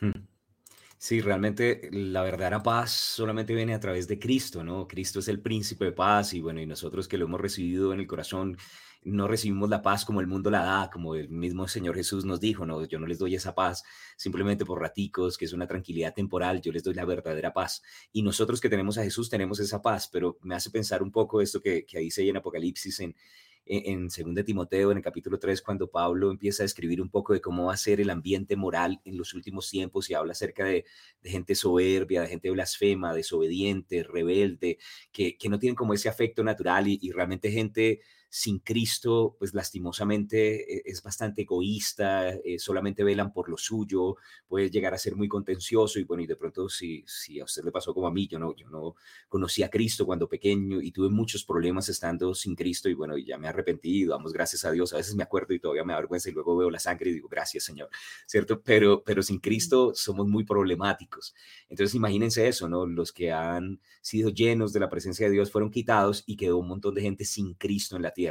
Hmm. 0.00 0.26
Sí, 0.98 1.22
realmente 1.22 1.88
la 1.92 2.22
verdadera 2.22 2.62
paz 2.62 2.90
solamente 2.90 3.54
viene 3.54 3.72
a 3.72 3.80
través 3.80 4.06
de 4.06 4.18
Cristo, 4.18 4.62
¿no? 4.62 4.86
Cristo 4.86 5.20
es 5.20 5.28
el 5.28 5.40
príncipe 5.40 5.86
de 5.86 5.92
paz 5.92 6.34
y 6.34 6.42
bueno, 6.42 6.60
y 6.60 6.66
nosotros 6.66 7.08
que 7.08 7.16
lo 7.16 7.24
hemos 7.24 7.40
recibido 7.40 7.94
en 7.94 8.00
el 8.00 8.06
corazón, 8.06 8.58
no 9.04 9.28
recibimos 9.28 9.68
la 9.68 9.82
paz 9.82 10.04
como 10.04 10.20
el 10.20 10.26
mundo 10.26 10.50
la 10.50 10.64
da, 10.64 10.90
como 10.90 11.14
el 11.14 11.28
mismo 11.28 11.68
Señor 11.68 11.94
Jesús 11.94 12.24
nos 12.24 12.40
dijo, 12.40 12.64
no, 12.64 12.84
yo 12.86 12.98
no 12.98 13.06
les 13.06 13.18
doy 13.18 13.34
esa 13.34 13.54
paz 13.54 13.84
simplemente 14.16 14.64
por 14.64 14.80
raticos, 14.80 15.36
que 15.36 15.44
es 15.44 15.52
una 15.52 15.66
tranquilidad 15.66 16.14
temporal, 16.14 16.62
yo 16.62 16.72
les 16.72 16.82
doy 16.82 16.94
la 16.94 17.04
verdadera 17.04 17.52
paz. 17.52 17.82
Y 18.12 18.22
nosotros 18.22 18.60
que 18.60 18.70
tenemos 18.70 18.96
a 18.98 19.04
Jesús 19.04 19.28
tenemos 19.28 19.60
esa 19.60 19.82
paz, 19.82 20.08
pero 20.10 20.38
me 20.42 20.54
hace 20.54 20.70
pensar 20.70 21.02
un 21.02 21.12
poco 21.12 21.40
esto 21.40 21.60
que, 21.60 21.84
que 21.84 21.98
dice 21.98 22.22
ahí 22.22 22.30
en 22.30 22.38
Apocalipsis, 22.38 23.00
en, 23.00 23.14
en, 23.66 24.08
en 24.16 24.34
2 24.34 24.44
Timoteo, 24.44 24.90
en 24.90 24.98
el 24.98 25.02
capítulo 25.02 25.38
3, 25.38 25.60
cuando 25.60 25.90
Pablo 25.90 26.30
empieza 26.30 26.62
a 26.62 26.66
escribir 26.66 27.02
un 27.02 27.10
poco 27.10 27.34
de 27.34 27.42
cómo 27.42 27.66
va 27.66 27.74
a 27.74 27.76
ser 27.76 28.00
el 28.00 28.08
ambiente 28.08 28.56
moral 28.56 29.00
en 29.04 29.18
los 29.18 29.34
últimos 29.34 29.68
tiempos 29.68 30.08
y 30.08 30.14
habla 30.14 30.32
acerca 30.32 30.64
de, 30.64 30.84
gente 31.22 31.54
soberbia, 31.54 32.22
de 32.22 32.28
gente 32.28 32.50
blasfema, 32.50 33.14
desobediente, 33.14 34.02
rebelde, 34.02 34.78
que, 35.12 35.36
que 35.36 35.48
no 35.50 35.58
tienen 35.58 35.76
como 35.76 35.92
ese 35.92 36.08
afecto 36.08 36.42
natural 36.42 36.88
y 36.88 37.10
realmente 37.12 37.50
gente 37.50 38.00
sin 38.34 38.58
Cristo, 38.58 39.36
pues 39.38 39.54
lastimosamente 39.54 40.78
eh, 40.78 40.82
es 40.86 41.04
bastante 41.04 41.42
egoísta, 41.42 42.30
eh, 42.30 42.58
solamente 42.58 43.04
velan 43.04 43.32
por 43.32 43.48
lo 43.48 43.56
suyo, 43.56 44.16
puede 44.48 44.70
llegar 44.70 44.92
a 44.92 44.98
ser 44.98 45.14
muy 45.14 45.28
contencioso 45.28 46.00
y 46.00 46.02
bueno, 46.02 46.24
y 46.24 46.26
de 46.26 46.34
pronto 46.34 46.68
si, 46.68 47.04
si 47.06 47.38
a 47.38 47.44
usted 47.44 47.62
le 47.62 47.70
pasó 47.70 47.94
como 47.94 48.08
a 48.08 48.10
mí, 48.10 48.26
yo 48.26 48.40
no, 48.40 48.52
yo 48.56 48.68
no 48.70 48.96
conocí 49.28 49.62
a 49.62 49.70
Cristo 49.70 50.04
cuando 50.04 50.28
pequeño 50.28 50.80
y 50.82 50.90
tuve 50.90 51.10
muchos 51.10 51.44
problemas 51.44 51.88
estando 51.88 52.34
sin 52.34 52.56
Cristo 52.56 52.88
y 52.88 52.94
bueno, 52.94 53.16
y 53.16 53.24
ya 53.24 53.38
me 53.38 53.46
he 53.46 53.50
arrepentido, 53.50 54.14
damos 54.14 54.32
gracias 54.32 54.64
a 54.64 54.72
Dios, 54.72 54.92
a 54.92 54.96
veces 54.96 55.14
me 55.14 55.22
acuerdo 55.22 55.54
y 55.54 55.60
todavía 55.60 55.84
me 55.84 55.92
da 55.92 56.00
vergüenza 56.00 56.28
y 56.28 56.32
luego 56.32 56.56
veo 56.56 56.70
la 56.70 56.80
sangre 56.80 57.10
y 57.10 57.14
digo, 57.14 57.28
gracias 57.28 57.62
Señor, 57.62 57.88
¿cierto? 58.26 58.60
Pero, 58.62 59.04
pero 59.04 59.22
sin 59.22 59.38
Cristo 59.38 59.92
somos 59.94 60.26
muy 60.26 60.42
problemáticos. 60.42 61.36
Entonces 61.68 61.94
imagínense 61.94 62.48
eso, 62.48 62.68
¿no? 62.68 62.84
Los 62.84 63.12
que 63.12 63.30
han 63.30 63.80
sido 64.00 64.30
llenos 64.30 64.72
de 64.72 64.80
la 64.80 64.90
presencia 64.90 65.28
de 65.28 65.32
Dios 65.34 65.52
fueron 65.52 65.70
quitados 65.70 66.24
y 66.26 66.36
quedó 66.36 66.58
un 66.58 66.66
montón 66.66 66.96
de 66.96 67.02
gente 67.02 67.24
sin 67.24 67.54
Cristo 67.54 67.94
en 67.94 68.02
la 68.02 68.10
tierra 68.10 68.23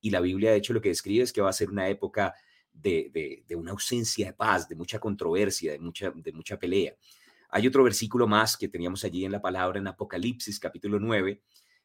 y 0.00 0.10
la 0.10 0.20
Biblia, 0.20 0.50
de 0.50 0.56
hecho, 0.56 0.72
lo 0.72 0.80
que 0.80 0.88
describe 0.88 1.22
es 1.22 1.32
que 1.32 1.40
va 1.40 1.48
a 1.48 1.54
ser 1.54 1.70
una 1.70 1.88
época 1.88 2.34
de, 2.72 3.44
una 3.56 3.70
ausencia 3.70 4.26
de 4.26 4.32
paz, 4.32 4.68
de 4.68 4.74
mucha 4.74 4.98
controversia, 4.98 5.72
de 5.72 5.78
mucha, 5.78 6.58
pelea. 6.58 6.96
Hay 7.50 7.66
otro 7.66 7.84
versículo 7.84 8.26
más 8.26 8.56
que 8.56 8.68
teníamos 8.68 9.04
allí 9.04 9.24
en 9.24 9.32
la 9.32 9.40
palabra 9.40 9.78
en 9.78 9.86
Apocalipsis 9.86 10.58
capítulo 10.58 10.98
9 10.98 11.40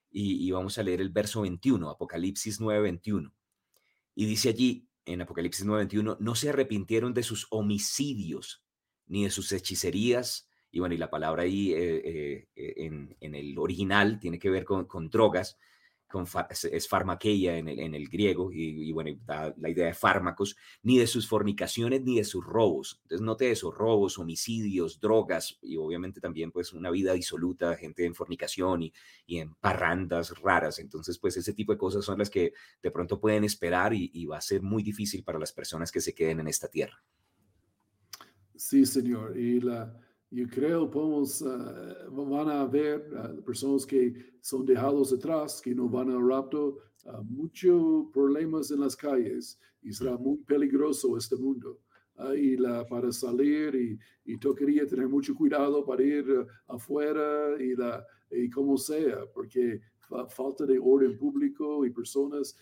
y, 0.10 0.48
y 0.48 0.52
vamos 0.52 0.78
a 0.78 0.84
leer 0.84 1.02
el 1.02 1.10
verso 1.10 1.42
21, 1.42 1.90
Apocalipsis 1.90 2.60
9, 2.60 2.82
21. 2.82 3.32
Y 4.16 4.26
dice 4.26 4.50
allí 4.50 4.90
en 5.06 5.22
Apocalipsis 5.22 5.66
9, 5.66 5.82
21, 5.82 6.18
no 6.20 6.36
se 6.36 6.50
arrepintieron 6.50 7.14
de 7.14 7.22
sus 7.22 7.46
homicidios 7.52 8.64
ni 9.06 9.26
de 9.26 9.30
sus 9.30 9.52
hechicerías. 9.52 10.50
Y 10.72 10.80
bueno, 10.80 10.96
y 10.96 10.98
la 10.98 11.12
palabra 11.12 11.44
ahí 11.44 11.72
eh, 11.74 12.48
eh, 12.56 12.74
en, 12.78 13.16
en, 13.20 13.36
el 13.36 13.58
original 13.60 14.20
tiene 14.20 14.40
que 14.40 14.50
ver 14.50 14.66
con 14.66 15.10
drogas, 15.10 15.58
es 16.72 16.88
farmaqueia 16.88 17.58
en 17.58 17.68
el, 17.68 17.80
en 17.80 17.96
el 17.96 18.08
griego, 18.08 18.52
y, 18.52 18.92
bueno, 18.92 19.18
la 19.28 19.70
idea 19.70 19.88
de 19.88 19.94
fármacos, 19.94 20.56
ni 20.84 20.98
de 20.98 21.08
sus 21.08 21.28
fornicaciones 21.28 22.02
ni 22.04 22.18
de 22.18 22.24
sus 22.24 22.46
robos. 22.46 23.00
Entonces, 23.04 23.26
note 23.26 23.52
eso, 23.52 23.72
robos, 23.72 24.18
homicidios, 24.18 25.00
drogas, 25.00 25.58
y 25.62 25.78
obviamente 25.78 26.22
también 26.22 26.52
pues 26.52 26.74
una 26.74 26.90
vida 26.90 27.14
disoluta, 27.14 27.76
gente 27.76 28.06
en 28.06 28.16
fornicación 28.16 28.84
y, 28.84 28.94
y 29.26 29.40
en 29.40 29.54
parrandas 29.56 30.40
raras. 30.42 30.80
Entonces, 30.80 31.18
pues 31.20 31.38
ese 31.38 31.54
tipo 31.54 31.72
de 31.72 31.78
cosas 31.78 32.06
son 32.06 32.20
las 32.20 32.30
que 32.30 32.54
de 32.82 32.92
pronto 32.92 33.20
pueden 33.20 33.44
esperar 33.44 33.94
y, 33.94 34.10
y 34.14 34.26
va 34.26 34.38
a 34.38 34.42
ser 34.42 34.62
muy 34.62 34.84
difícil 34.84 35.24
para 35.24 35.40
las 35.40 35.52
personas 35.52 35.92
que 35.92 36.02
se 36.02 36.14
queden 36.16 36.40
en 36.40 36.48
esta 36.48 36.68
tierra. 36.68 37.04
Sí, 38.56 38.86
señor. 38.86 39.38
Y 39.38 39.62
la, 39.62 39.94
yo 40.30 40.46
creo 40.48 40.90
podemos, 40.90 41.42
ah, 41.42 42.08
van 42.10 42.50
a 42.50 42.62
haber 42.62 43.10
uh, 43.14 43.42
personas 43.44 43.86
que 43.86 44.14
son 44.42 44.66
dejados 44.66 45.14
atrás, 45.14 45.62
que 45.62 45.74
no 45.74 45.88
van 45.88 46.12
al 46.12 46.28
rapto, 46.28 46.80
uh, 47.06 47.24
muchos 47.24 48.08
problemas 48.12 48.72
en 48.72 48.82
las 48.82 48.96
calles 48.96 49.58
y 49.82 49.94
será 49.94 50.18
muy 50.18 50.38
peligroso 50.40 51.18
este 51.18 51.36
mundo. 51.38 51.80
y 52.36 52.58
la, 52.58 52.84
para 52.88 53.12
salir 53.12 53.76
y, 53.76 54.00
y 54.26 54.38
tocaría 54.40 54.88
tener 54.88 55.08
mucho 55.08 55.36
cuidado 55.36 55.86
para 55.86 56.02
ir 56.04 56.26
afuera 56.68 57.56
y, 57.62 57.76
la, 57.76 58.04
y 58.32 58.50
como 58.50 58.76
sea, 58.76 59.20
porque 59.36 59.80
falta 60.30 60.66
de 60.66 60.80
orden 60.80 61.16
público 61.16 61.86
y 61.86 61.92
personas 61.92 62.58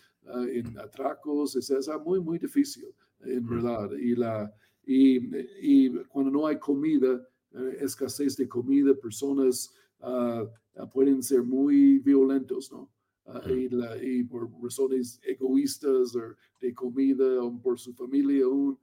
en 0.52 0.78
atracos, 0.78 1.56
es, 1.56 1.70
es, 1.70 1.88
muy, 2.04 2.20
muy 2.20 2.38
difícil, 2.38 2.88
en 3.20 3.46
verdad. 3.46 3.90
Y, 3.92 4.14
la, 4.14 4.52
y, 4.84 5.20
y 5.62 5.90
cuando 6.08 6.30
no 6.30 6.46
hay 6.46 6.58
comida, 6.58 7.12
eh, 7.16 7.35
escasez 7.80 8.36
de 8.36 8.48
comida, 8.48 8.94
personas 8.94 9.72
ah, 10.00 10.44
ah, 10.76 10.90
pueden 10.90 11.22
ser 11.22 11.42
muy 11.42 11.98
violentos, 11.98 12.70
¿no? 12.70 12.90
Ah, 13.26 13.40
y, 13.50 14.22
por 14.24 14.48
razones 14.62 15.20
egoístas 15.24 16.14
o 16.14 16.34
de 16.60 16.72
comida 16.72 17.42
o 17.42 17.60
por 17.60 17.78
su 17.78 17.92
familia 17.92 18.44
aún. 18.44 18.78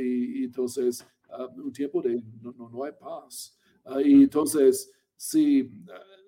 y, 0.00 0.44
entonces, 0.44 1.06
un 1.56 1.72
tiempo 1.72 2.02
de 2.02 2.22
no, 2.42 2.52
no, 2.52 2.84
hay 2.84 2.92
paz. 2.98 3.56
y 4.04 4.24
entonces, 4.24 4.90
si, 5.16 5.70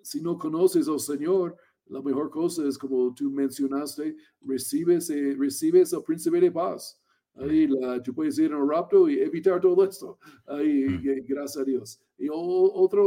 si 0.03 0.21
no 0.21 0.39
conoces 0.39 0.89
al 0.89 1.01
Señor, 1.01 1.57
la 1.89 2.03
mejor 2.03 2.31
cosa 2.31 2.67
es, 2.67 2.77
como 2.77 3.15
tú 3.15 3.31
mencionaste, 3.31 4.17
recibes, 4.43 5.09
eh, 5.11 5.35
recibes 5.39 5.93
al 5.95 6.03
príncipe 6.03 6.41
de 6.41 6.53
paz. 6.53 7.01
Ahí 7.41 7.67
la, 7.67 8.03
tú 8.03 8.15
puedes 8.15 8.39
ir 8.39 8.47
en 8.47 8.57
un 8.57 8.71
rapto 8.71 9.09
y 9.09 9.19
evitar 9.21 9.61
todo 9.61 9.85
esto. 9.85 10.19
Ahí, 10.47 10.87
mm. 10.87 11.25
gracias 11.27 11.63
a 11.63 11.65
Dios. 11.65 12.01
Y 12.19 12.29
otra 12.31 13.03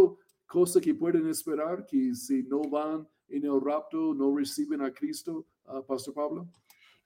cosa 0.46 0.80
que 0.80 0.94
pueden 0.96 1.28
esperar, 1.28 1.86
que 1.86 2.14
si 2.16 2.44
no 2.44 2.62
van 2.62 3.08
en 3.28 3.46
el 3.46 3.62
rapto, 3.62 4.14
no 4.14 4.36
reciben 4.36 4.82
a 4.82 4.92
Cristo, 4.92 5.48
uh, 5.66 5.84
Pastor 5.86 6.14
Pablo. 6.14 6.48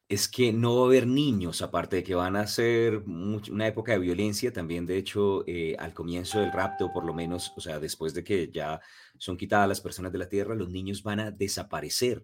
Es 0.08 0.28
que 0.28 0.54
no 0.54 0.76
va 0.76 0.82
a 0.84 0.86
haber 0.86 1.08
niños, 1.08 1.64
aparte 1.64 1.98
de 1.98 2.04
que 2.04 2.14
van 2.14 2.36
a 2.36 2.46
ser 2.46 2.98
una 3.08 3.68
época 3.68 3.94
de 3.94 4.00
violencia, 4.00 4.54
también 4.54 4.86
de 4.86 4.98
hecho 4.98 5.44
eh, 5.48 5.76
al 5.80 5.96
comienzo 5.96 6.40
del 6.40 6.52
rapto, 6.52 6.92
por 6.94 7.06
lo 7.06 7.14
menos, 7.14 7.52
o 7.58 7.62
sea, 7.62 7.80
después 7.80 8.14
de 8.14 8.24
que 8.24 8.52
ya 8.52 8.80
son 9.18 9.36
quitadas 9.36 9.68
las 9.68 9.82
personas 9.82 10.12
de 10.12 10.20
la 10.20 10.30
tierra, 10.30 10.54
los 10.54 10.70
niños 10.70 11.02
van 11.02 11.22
a 11.22 11.32
desaparecer 11.32 12.24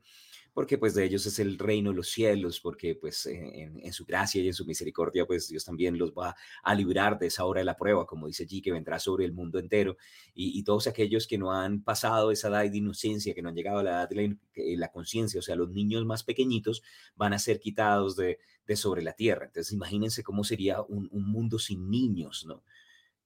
porque 0.53 0.77
pues 0.77 0.93
de 0.93 1.05
ellos 1.05 1.25
es 1.25 1.39
el 1.39 1.57
reino 1.57 1.91
de 1.91 1.95
los 1.95 2.09
cielos, 2.09 2.59
porque 2.59 2.95
pues 2.95 3.25
en, 3.25 3.93
su 3.93 4.05
gracia 4.05 4.41
y 4.41 4.47
en 4.47 4.53
su 4.53 4.65
misericordia 4.65 5.25
pues 5.25 5.47
Dios 5.47 5.63
también 5.63 5.97
los 5.97 6.11
va 6.11 6.35
a 6.63 6.75
librar 6.75 7.17
de 7.17 7.27
esa 7.27 7.45
hora 7.45 7.59
de 7.59 7.65
la 7.65 7.77
prueba, 7.77 8.05
como 8.05 8.27
dice 8.27 8.43
allí, 8.43 8.61
que 8.61 8.71
vendrá 8.71 8.99
sobre 8.99 9.25
el 9.25 9.33
mundo 9.33 9.59
entero. 9.59 9.97
Y, 10.33 10.61
todos 10.63 10.87
aquellos 10.87 11.27
que 11.27 11.37
no 11.37 11.51
han 11.51 11.83
pasado 11.83 12.31
esa 12.31 12.49
edad 12.49 12.69
de 12.69 12.77
inocencia, 12.77 13.33
que 13.33 13.41
no 13.41 13.49
han 13.49 13.55
llegado 13.55 13.79
a 13.79 13.83
la 13.83 13.91
edad 13.91 14.09
de 14.09 14.37
la, 14.77 14.91
conciencia, 14.91 15.39
o 15.39 15.41
sea, 15.41 15.55
los 15.55 15.71
niños 15.71 16.05
más 16.05 16.23
pequeñitos 16.23 16.83
van 17.15 17.33
a 17.33 17.39
ser 17.39 17.59
quitados 17.59 18.15
de, 18.15 18.37
sobre 18.75 19.01
la 19.01 19.13
tierra. 19.13 19.47
Entonces 19.47 19.73
imagínense 19.73 20.23
cómo 20.23 20.45
sería 20.45 20.81
un, 20.81 21.09
un 21.11 21.29
mundo 21.29 21.59
sin 21.59 21.89
niños, 21.89 22.45
¿no? 22.47 22.63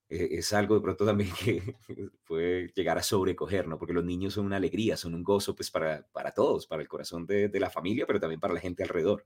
E-, 0.09 0.37
es 0.37 0.53
algo 0.53 0.75
de 0.75 0.81
pronto 0.81 1.05
también 1.05 1.29
que 1.43 1.75
puede 2.27 2.71
llegar 2.75 2.97
a 2.97 3.03
sobrecoger, 3.03 3.67
¿no? 3.67 3.77
Porque 3.77 3.93
los 3.93 4.05
niños 4.05 4.33
son 4.33 4.45
una 4.45 4.57
alegría, 4.57 4.97
son 4.97 5.15
un 5.15 5.23
gozo, 5.23 5.55
pues, 5.55 5.71
para, 5.71 6.05
para 6.11 6.31
todos, 6.31 6.67
para 6.67 6.81
el 6.81 6.87
corazón 6.87 7.25
de, 7.25 7.49
de 7.49 7.59
la 7.59 7.69
familia, 7.69 8.05
pero 8.05 8.19
también 8.19 8.39
para 8.39 8.53
la 8.53 8.59
gente 8.59 8.83
alrededor. 8.83 9.25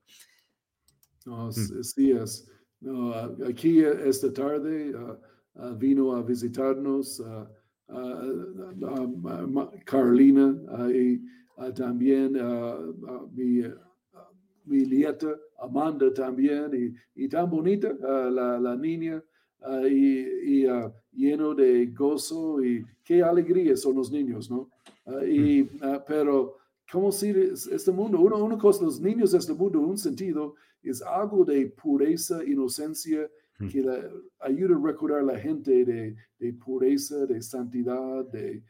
Mm. 1.26 1.52
sí, 1.52 2.12
es. 2.12 2.50
No, 2.82 3.14
aquí 3.46 3.82
e, 3.82 4.08
esta 4.08 4.32
tarde 4.32 4.94
uh, 4.96 5.76
vino 5.76 6.16
a 6.16 6.24
visitarnos 6.24 7.20
uh, 7.20 7.46
Carolina 9.84 10.56
y 10.94 11.20
también 11.76 12.34
mi, 13.34 13.64
mi 14.64 14.86
nieta 14.86 15.36
Amanda 15.60 16.14
también, 16.14 16.72
y, 17.16 17.24
y 17.24 17.28
tan 17.28 17.50
bonita 17.50 17.92
la, 18.30 18.60
la 18.60 18.76
niña. 18.76 19.22
Ah, 19.62 19.88
y, 19.88 20.66
ah, 20.68 20.94
lleno 21.12 21.54
de 21.54 21.88
gozo 21.88 22.64
y 22.64 22.86
qué 23.04 23.22
alegría 23.22 23.76
son 23.76 23.96
los 23.96 24.12
niños, 24.12 24.50
¿no? 24.50 24.70
Ah, 25.06 25.26
y, 25.26 25.64
mm. 25.64 26.04
pero, 26.08 26.58
¿cómo 26.90 27.12
si 27.12 27.30
este 27.30 27.92
mundo? 27.92 28.20
Una, 28.20 28.38
una 28.38 28.58
cosa, 28.58 28.86
los 28.86 29.02
niños 29.02 29.32
de 29.32 29.40
este 29.40 29.54
mundo, 29.54 29.80
en 29.80 29.86
un 29.86 29.98
sentido, 29.98 30.56
es 30.82 31.02
algo 31.02 31.44
de 31.44 31.66
pureza, 31.68 32.44
inocencia, 32.44 33.30
mm. 33.60 33.68
que 33.68 33.86
ayuda 34.40 34.76
a 34.76 34.80
recordar 34.80 35.20
a 35.20 35.24
la 35.24 35.38
gente 35.38 35.84
de, 35.84 36.16
de 36.40 36.54
pureza, 36.54 37.26
de 37.26 37.42
santidad, 37.42 38.26
de 38.26 38.64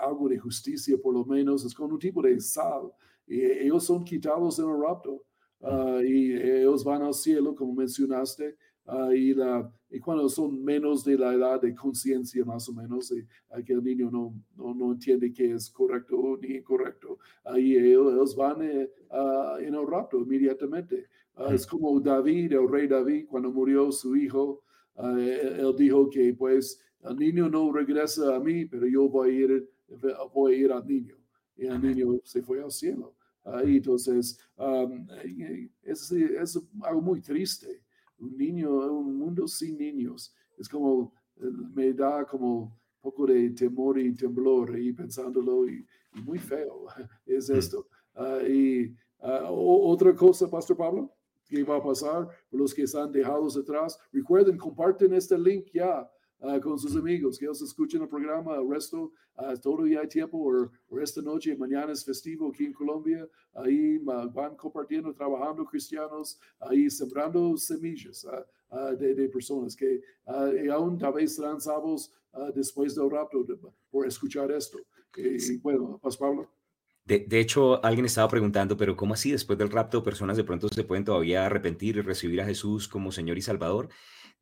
algo 0.00 0.28
de 0.28 0.38
justicia, 0.38 0.96
por 1.02 1.14
lo 1.14 1.24
menos, 1.24 1.64
es 1.64 1.74
como 1.74 1.94
un 1.94 1.98
tipo 1.98 2.22
de 2.22 2.40
sal. 2.40 2.92
Y 3.26 3.40
ellos 3.40 3.84
son 3.84 4.04
quitados 4.04 4.58
en 4.58 4.68
el 4.68 4.80
rapto. 4.80 5.22
Mm. 5.60 6.04
y 6.04 6.32
ellos 6.34 6.84
van 6.84 7.02
al 7.02 7.14
cielo, 7.14 7.54
como 7.54 7.72
mencionaste, 7.72 8.56
Uh, 8.86 9.12
y, 9.12 9.32
la, 9.32 9.72
y, 9.88 9.98
cuando 9.98 10.28
son 10.28 10.62
menos 10.62 11.04
de 11.04 11.16
la 11.16 11.32
edad 11.32 11.60
de 11.62 11.74
conciencia, 11.74 12.44
más 12.44 12.68
o 12.68 12.72
menos, 12.74 13.10
y, 13.12 13.64
que 13.64 13.72
el 13.72 13.82
niño 13.82 14.10
no, 14.10 14.34
no, 14.56 14.74
no, 14.74 14.92
entiende 14.92 15.32
qué 15.32 15.52
es 15.52 15.70
correcto 15.70 16.38
ni 16.42 16.56
incorrecto, 16.56 17.18
ahí 17.44 17.76
ellos, 17.76 18.36
van 18.36 18.60
eh, 18.60 18.90
en 19.60 19.74
el 19.74 19.86
rapto 19.86 20.18
inmediatamente. 20.18 21.06
Es 21.50 21.66
como 21.66 21.98
David, 21.98 22.52
el 22.52 22.68
rey 22.68 22.86
David, 22.86 23.26
cuando 23.26 23.50
murió 23.50 23.90
su 23.90 24.14
hijo, 24.14 24.62
él, 24.96 25.74
dijo 25.76 26.08
que 26.10 26.34
pues 26.34 26.80
el 27.02 27.16
niño 27.16 27.48
no 27.48 27.72
regresa 27.72 28.36
a 28.36 28.40
mí, 28.40 28.66
pero 28.66 28.86
yo 28.86 29.08
voy 29.08 29.30
a 29.30 29.32
ir, 29.32 29.70
voy 30.32 30.54
a 30.54 30.56
ir 30.58 30.72
al 30.72 30.86
niño. 30.86 31.16
Y 31.56 31.66
el 31.66 31.80
niño 31.80 32.20
se 32.22 32.42
fue 32.42 32.62
al 32.62 32.70
cielo. 32.70 33.16
Ahí, 33.42 33.78
entonces, 33.78 34.38
um, 34.56 35.06
es, 35.82 36.12
es 36.12 36.60
algo 36.82 37.00
muy 37.00 37.20
triste 37.20 37.83
un 38.24 38.36
niño, 38.36 38.70
un 38.70 39.16
mundo 39.16 39.46
sin 39.46 39.76
niños. 39.76 40.34
Es 40.58 40.68
como, 40.68 41.12
eh, 41.36 41.50
me 41.74 41.92
da 41.92 42.24
como 42.24 42.78
poco 43.00 43.26
de 43.26 43.50
temor 43.50 43.98
y 43.98 44.14
temblor 44.14 44.78
y 44.78 44.92
pensándolo 44.92 45.68
y, 45.68 45.86
muy 46.24 46.38
feo 46.38 46.86
es 47.26 47.50
mm. 47.50 47.54
esto. 47.54 47.88
Ah, 48.14 48.38
y 48.46 48.94
ah, 49.20 49.48
otra 49.50 50.14
cosa, 50.14 50.48
Pastor 50.48 50.76
Pablo, 50.76 51.12
que 51.46 51.62
va 51.64 51.76
a 51.76 51.82
pasar 51.82 52.28
los 52.50 52.72
que 52.72 52.82
están 52.82 53.10
dejados 53.10 53.56
atrás. 53.56 53.98
Recuerden, 54.12 54.56
comparten 54.56 55.12
este 55.12 55.36
link 55.36 55.66
ya 55.74 56.08
Ah, 56.46 56.60
con 56.60 56.78
sus 56.78 56.94
amigos, 56.94 57.38
que 57.38 57.46
ellos 57.46 57.62
escuchen 57.62 58.02
el 58.02 58.08
programa, 58.08 58.56
el 58.56 58.68
resto, 58.68 59.12
uh, 59.38 59.56
todo 59.62 59.86
ya 59.86 60.00
hay 60.00 60.08
tiempo, 60.08 60.36
o, 60.90 61.00
esta 61.00 61.22
noche, 61.22 61.56
mañana 61.56 61.90
es 61.92 62.04
festivo 62.04 62.50
aquí 62.50 62.66
en 62.66 62.74
Colombia, 62.74 63.26
ahí 63.54 63.96
van 63.96 64.54
compartiendo, 64.54 65.14
trabajando 65.14 65.64
cristianos, 65.64 66.38
ahí 66.60 66.90
sembrando 66.90 67.56
semillas 67.56 68.26
de, 68.98 69.14
de, 69.14 69.28
personas 69.28 69.74
que 69.74 70.02
y 70.64 70.68
aún 70.68 70.98
tal 70.98 71.14
vez 71.14 71.34
serán 71.34 71.60
salvos 71.60 72.12
después 72.54 72.94
del 72.94 73.10
rapto 73.10 73.46
por 73.90 74.06
escuchar 74.06 74.50
esto. 74.52 74.78
Y, 75.16 75.56
bueno, 75.58 75.98
Paz 76.02 76.16
Pablo. 76.16 76.50
De, 77.06 77.20
de, 77.20 77.40
hecho, 77.40 77.82
alguien 77.84 78.06
estaba 78.06 78.28
preguntando, 78.28 78.76
pero 78.76 78.96
¿cómo 78.96 79.14
así 79.14 79.30
después 79.30 79.58
del 79.58 79.70
rapto 79.70 80.02
personas 80.02 80.36
de 80.36 80.44
pronto 80.44 80.68
se 80.68 80.84
pueden 80.84 81.04
todavía 81.04 81.46
arrepentir 81.46 81.96
y 81.96 82.00
recibir 82.02 82.40
a 82.40 82.46
Jesús 82.46 82.88
como 82.88 83.12
Señor 83.12 83.38
y 83.38 83.42
Salvador? 83.42 83.88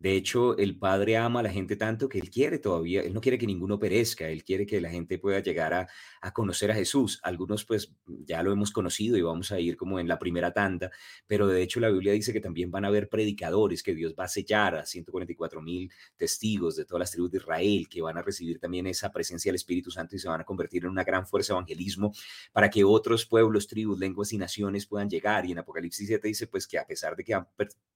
De 0.03 0.17
hecho, 0.17 0.59
el 0.59 0.77
Padre 0.77 1.17
ama 1.17 1.39
a 1.39 1.43
la 1.45 1.51
gente 1.51 1.77
tanto 1.77 2.09
que 2.09 2.19
Él 2.19 2.29
quiere 2.29 2.59
todavía, 2.59 3.03
Él 3.03 3.15
no 3.15 3.21
quiere 3.21 3.39
que 3.39 3.47
ninguno 3.47 3.79
perezca, 3.79 4.29
Él 4.29 4.43
quiere 4.43 4.67
que 4.67 4.81
la 4.81 4.91
gente 4.91 5.17
pueda 5.17 5.39
llegar 5.39 5.73
a, 5.73 6.33
conocer 6.33 6.73
a 6.73 6.75
Jesús. 6.75 7.21
Algunos 7.23 7.65
pues 7.65 7.95
ya 8.27 8.43
lo 8.43 8.51
hemos 8.51 8.73
conocido 8.73 9.17
y 9.17 9.23
vamos 9.23 9.53
a 9.53 9.61
ir 9.61 9.77
como 9.77 10.01
en 10.01 10.09
la 10.09 10.19
primera 10.19 10.53
tanda, 10.53 10.91
pero 11.29 11.47
de 11.47 11.63
hecho 11.63 11.79
la 11.79 11.89
Biblia 11.89 12.15
dice 12.15 12.33
que 12.33 12.41
también 12.41 12.69
van 12.69 12.85
a 12.85 12.89
haber 12.89 13.09
predicadores, 13.09 13.85
que 13.85 13.95
Dios 13.95 14.17
va 14.19 14.25
a 14.25 14.29
sellar 14.29 14.75
a 14.75 14.85
144 14.85 15.63
mil 15.63 15.89
testigos 16.17 16.75
de 16.75 16.85
todas 16.85 16.99
las 16.99 17.13
tribus 17.13 17.31
de 17.31 17.39
Israel, 17.39 17.89
que 17.89 18.03
van 18.03 18.19
a 18.19 18.23
recibir 18.23 18.59
también 18.59 18.89
esa 18.89 19.13
presencia 19.13 19.51
del 19.51 19.57
Espíritu 19.57 19.93
Santo 19.93 20.17
y 20.17 20.19
se 20.19 20.27
van 20.27 20.41
a 20.41 20.45
convertir 20.45 20.83
en 20.83 20.91
una 20.91 21.05
gran 21.05 21.29
fuerza 21.29 21.53
de 21.53 21.59
evangelismo 21.59 22.13
para 22.53 22.69
que 22.69 22.83
otros 22.83 23.25
pueblos, 23.25 23.69
tribus, 23.69 24.01
lenguas 24.01 24.33
y 24.33 24.39
naciones 24.39 24.85
puedan 24.85 25.09
llegar. 25.09 25.47
Y 25.47 25.53
en 25.53 25.59
Apocalipsis 25.59 26.09
7 26.09 26.27
dice 26.27 26.49
pues 26.49 26.67
que 26.67 26.77
a 26.77 26.87
pesar 26.89 27.15
de 27.15 27.23
que 27.23 27.35
han 27.35 27.47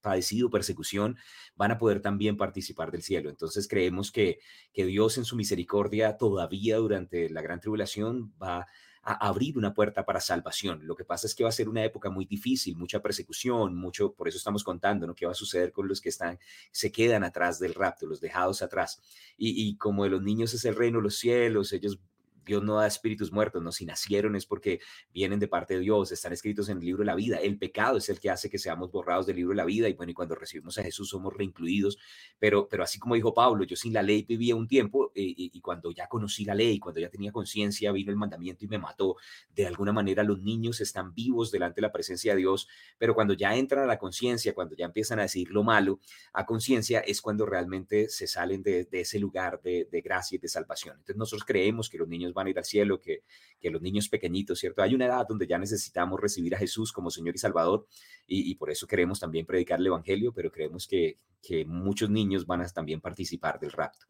padecido 0.00 0.48
persecución, 0.48 1.16
van 1.56 1.72
a 1.72 1.78
poder 1.78 1.95
también 2.00 2.36
participar 2.36 2.90
del 2.90 3.02
cielo. 3.02 3.30
Entonces 3.30 3.68
creemos 3.68 4.10
que, 4.12 4.38
que 4.72 4.86
Dios 4.86 5.18
en 5.18 5.24
su 5.24 5.36
misericordia 5.36 6.16
todavía 6.16 6.76
durante 6.76 7.28
la 7.30 7.42
gran 7.42 7.60
tribulación 7.60 8.32
va 8.42 8.66
a 9.06 9.28
abrir 9.28 9.56
una 9.56 9.72
puerta 9.72 10.04
para 10.04 10.20
salvación. 10.20 10.80
Lo 10.84 10.96
que 10.96 11.04
pasa 11.04 11.28
es 11.28 11.34
que 11.34 11.44
va 11.44 11.50
a 11.50 11.52
ser 11.52 11.68
una 11.68 11.84
época 11.84 12.10
muy 12.10 12.24
difícil, 12.24 12.76
mucha 12.76 13.00
persecución, 13.00 13.76
mucho, 13.76 14.12
por 14.12 14.26
eso 14.26 14.36
estamos 14.36 14.64
contando, 14.64 15.06
¿no? 15.06 15.14
¿Qué 15.14 15.26
va 15.26 15.32
a 15.32 15.36
suceder 15.36 15.70
con 15.70 15.86
los 15.86 16.00
que 16.00 16.08
están, 16.08 16.40
se 16.72 16.90
quedan 16.90 17.22
atrás 17.22 17.60
del 17.60 17.74
rapto, 17.74 18.06
los 18.06 18.20
dejados 18.20 18.62
atrás? 18.62 19.00
Y, 19.38 19.68
y 19.68 19.76
como 19.76 20.02
de 20.02 20.10
los 20.10 20.22
niños 20.22 20.54
es 20.54 20.64
el 20.64 20.74
reino 20.74 21.00
los 21.00 21.18
cielos, 21.18 21.72
ellos 21.72 22.00
Dios 22.46 22.62
no 22.62 22.76
da 22.76 22.86
espíritus 22.86 23.32
muertos, 23.32 23.62
no, 23.62 23.72
si 23.72 23.84
nacieron 23.84 24.36
es 24.36 24.46
porque 24.46 24.80
vienen 25.12 25.40
de 25.40 25.48
parte 25.48 25.74
de 25.74 25.80
Dios, 25.80 26.12
están 26.12 26.32
escritos 26.32 26.68
en 26.68 26.78
el 26.78 26.84
libro 26.84 27.00
de 27.00 27.06
la 27.06 27.16
vida. 27.16 27.38
El 27.38 27.58
pecado 27.58 27.98
es 27.98 28.08
el 28.08 28.20
que 28.20 28.30
hace 28.30 28.48
que 28.48 28.58
seamos 28.58 28.90
borrados 28.92 29.26
del 29.26 29.36
libro 29.36 29.50
de 29.50 29.56
la 29.56 29.64
vida 29.64 29.88
y 29.88 29.94
bueno, 29.94 30.12
y 30.12 30.14
cuando 30.14 30.36
recibimos 30.36 30.78
a 30.78 30.82
Jesús 30.84 31.08
somos 31.08 31.34
reincluidos, 31.34 31.98
pero, 32.38 32.68
pero 32.68 32.84
así 32.84 32.98
como 33.00 33.16
dijo 33.16 33.34
Pablo, 33.34 33.64
yo 33.64 33.74
sin 33.74 33.92
la 33.92 34.02
ley 34.02 34.22
vivía 34.22 34.54
un 34.54 34.68
tiempo 34.68 35.10
eh, 35.14 35.34
y, 35.36 35.60
cuando 35.60 35.90
ya 35.90 36.06
conocí 36.06 36.44
la 36.44 36.54
ley, 36.54 36.78
cuando 36.78 37.00
ya 37.00 37.08
tenía 37.08 37.32
conciencia, 37.32 37.90
vino 37.90 38.12
el 38.12 38.16
mandamiento 38.16 38.64
y 38.64 38.68
me 38.68 38.78
mató. 38.78 39.16
De 39.52 39.66
alguna 39.66 39.92
manera 39.92 40.22
los 40.22 40.40
niños 40.40 40.80
están 40.80 41.12
vivos 41.12 41.50
delante 41.50 41.80
de 41.80 41.82
la 41.82 41.92
presencia 41.92 42.32
de 42.32 42.38
Dios, 42.38 42.68
pero 42.96 43.14
cuando 43.14 43.34
ya 43.34 43.56
entran 43.56 43.82
a 43.82 43.86
la 43.86 43.98
conciencia, 43.98 44.54
cuando 44.54 44.76
ya 44.76 44.84
empiezan 44.84 45.18
a 45.18 45.22
decir 45.22 45.50
lo 45.50 45.64
malo 45.64 45.98
a 46.32 46.46
conciencia, 46.46 47.00
es 47.00 47.20
cuando 47.20 47.44
realmente 47.44 48.08
se 48.08 48.28
salen 48.28 48.62
de, 48.62 48.86
ese 48.92 49.18
lugar 49.18 49.60
de, 49.62 49.88
de 49.90 50.00
gracia 50.00 50.36
y 50.36 50.38
de 50.38 50.48
salvación. 50.48 50.94
Entonces 50.98 51.16
nosotros 51.16 51.44
creemos 51.44 51.90
que 51.90 51.98
los 51.98 52.08
niños 52.08 52.32
van 52.36 52.46
a 52.46 52.50
ir 52.50 52.58
al 52.58 52.64
cielo, 52.64 53.00
que, 53.00 53.24
que 53.58 53.70
los 53.70 53.82
niños 53.82 54.08
pequeñitos, 54.08 54.60
¿cierto? 54.60 54.82
Hay 54.82 54.94
una 54.94 55.06
edad 55.06 55.26
donde 55.28 55.46
ya 55.46 55.58
necesitamos 55.58 56.20
recibir 56.20 56.54
a 56.54 56.58
Jesús 56.58 56.92
como 56.92 57.10
Señor 57.10 57.34
y 57.34 57.38
Salvador 57.38 57.86
y, 58.26 58.54
por 58.54 58.70
eso 58.70 58.86
queremos 58.86 59.18
también 59.18 59.46
predicar 59.46 59.80
el 59.80 59.86
Evangelio, 59.86 60.32
pero 60.32 60.50
creemos 60.50 60.86
que, 60.86 61.18
que 61.42 61.64
muchos 61.64 62.10
niños 62.10 62.46
van 62.46 62.60
a 62.60 62.68
también 62.68 63.00
participar 63.00 63.58
del 63.58 63.72
rapto. 63.72 64.06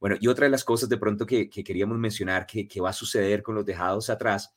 Bueno, 0.00 0.16
y 0.20 0.28
otra 0.28 0.44
de 0.44 0.50
las 0.50 0.64
cosas 0.64 0.88
de 0.88 0.98
pronto 0.98 1.26
que, 1.26 1.48
que 1.48 1.64
queríamos 1.64 1.98
mencionar 1.98 2.46
que, 2.46 2.66
que, 2.68 2.80
va 2.80 2.90
a 2.90 2.94
suceder 2.94 3.42
con 3.42 3.54
los 3.54 3.64
dejados 3.64 4.10
atrás 4.10 4.54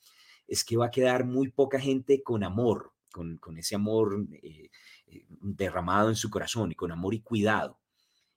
es 0.48 0.64
que 0.64 0.78
va 0.78 0.88
a 0.88 0.92
quedar 0.92 1.26
muy 1.26 1.50
poca 1.50 1.80
gente 1.80 2.22
con 2.24 2.44
amor, 2.44 2.94
con, 3.12 3.38
con 3.38 3.58
ese 3.58 3.76
amor 3.76 4.26
eh, 4.44 4.70
eh, 5.08 5.26
derramado 5.30 6.10
en 6.10 6.16
su 6.16 6.30
corazón 6.30 6.72
y 6.72 6.76
con 6.76 6.92
amor 6.92 7.14
y 7.14 7.22
cuidado. 7.22 7.80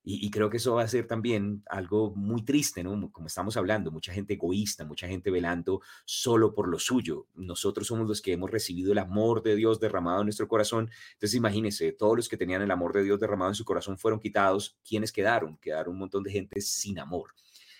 Y, 0.03 0.31
creo 0.31 0.49
que 0.49 0.57
eso 0.57 0.77
va 0.77 0.83
a 0.83 0.89
ser 0.89 1.07
también 1.07 1.63
algo 1.67 2.15
muy 2.17 2.43
triste, 2.43 2.83
¿no? 2.83 3.13
Como 3.13 3.27
estamos 3.27 3.59
hablando, 3.59 3.91
mucha 3.91 4.15
gente 4.15 4.33
egoísta, 4.33 4.87
mucha 4.87 5.07
gente 5.07 5.31
velando 5.31 5.83
solo 6.07 6.55
por 6.55 6.69
lo 6.69 6.79
suyo. 6.79 7.27
Nosotros 7.35 7.87
somos 7.87 8.09
los 8.09 8.23
que 8.23 8.33
hemos 8.33 8.51
recibido 8.51 8.93
el 8.93 8.99
amor 8.99 9.43
de 9.43 9.57
Dios 9.57 9.79
derramado 9.79 10.21
en 10.21 10.27
nuestro 10.27 10.49
corazón. 10.49 10.91
Entonces 11.13 11.35
imagínense, 11.35 11.93
todos 11.93 12.17
los 12.17 12.29
que 12.31 12.39
tenían 12.39 12.63
el 12.63 12.71
amor 12.71 12.95
de 12.95 13.03
Dios 13.03 13.21
derramado 13.21 13.51
en 13.51 13.55
su 13.55 13.67
corazón 13.67 13.99
fueron 13.99 14.21
quitados. 14.21 14.79
¿Quiénes 14.89 15.13
quedaron? 15.13 15.59
Quedaron 15.59 15.93
un 15.93 16.01
montón 16.01 16.23
de 16.23 16.31
gente 16.31 16.63
sin 16.63 16.99
amor. 16.99 17.35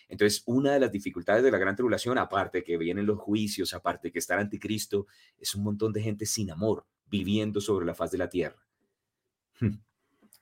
Entonces, 0.07 0.43
una 0.45 0.73
de 0.73 0.81
las 0.81 0.93
dificultades 0.93 1.43
de 1.43 1.51
la 1.51 1.59
gran 1.59 1.75
tribulación, 1.75 2.19
aparte 2.19 2.65
que 2.65 2.77
vienen 2.77 3.07
los 3.07 3.19
juicios, 3.19 3.73
aparte 3.73 4.13
que 4.13 4.19
está 4.19 4.35
el 4.35 4.41
anticristo, 4.41 5.07
es 5.39 5.55
un 5.55 5.63
montón 5.63 5.93
de 5.93 6.03
gente 6.03 6.27
sin 6.27 6.51
amor, 6.51 6.85
viviendo 7.07 7.61
sobre 7.61 7.87
la 7.87 7.95
faz 7.95 8.11
de 8.11 8.19
la 8.19 8.29
tierra. 8.29 8.61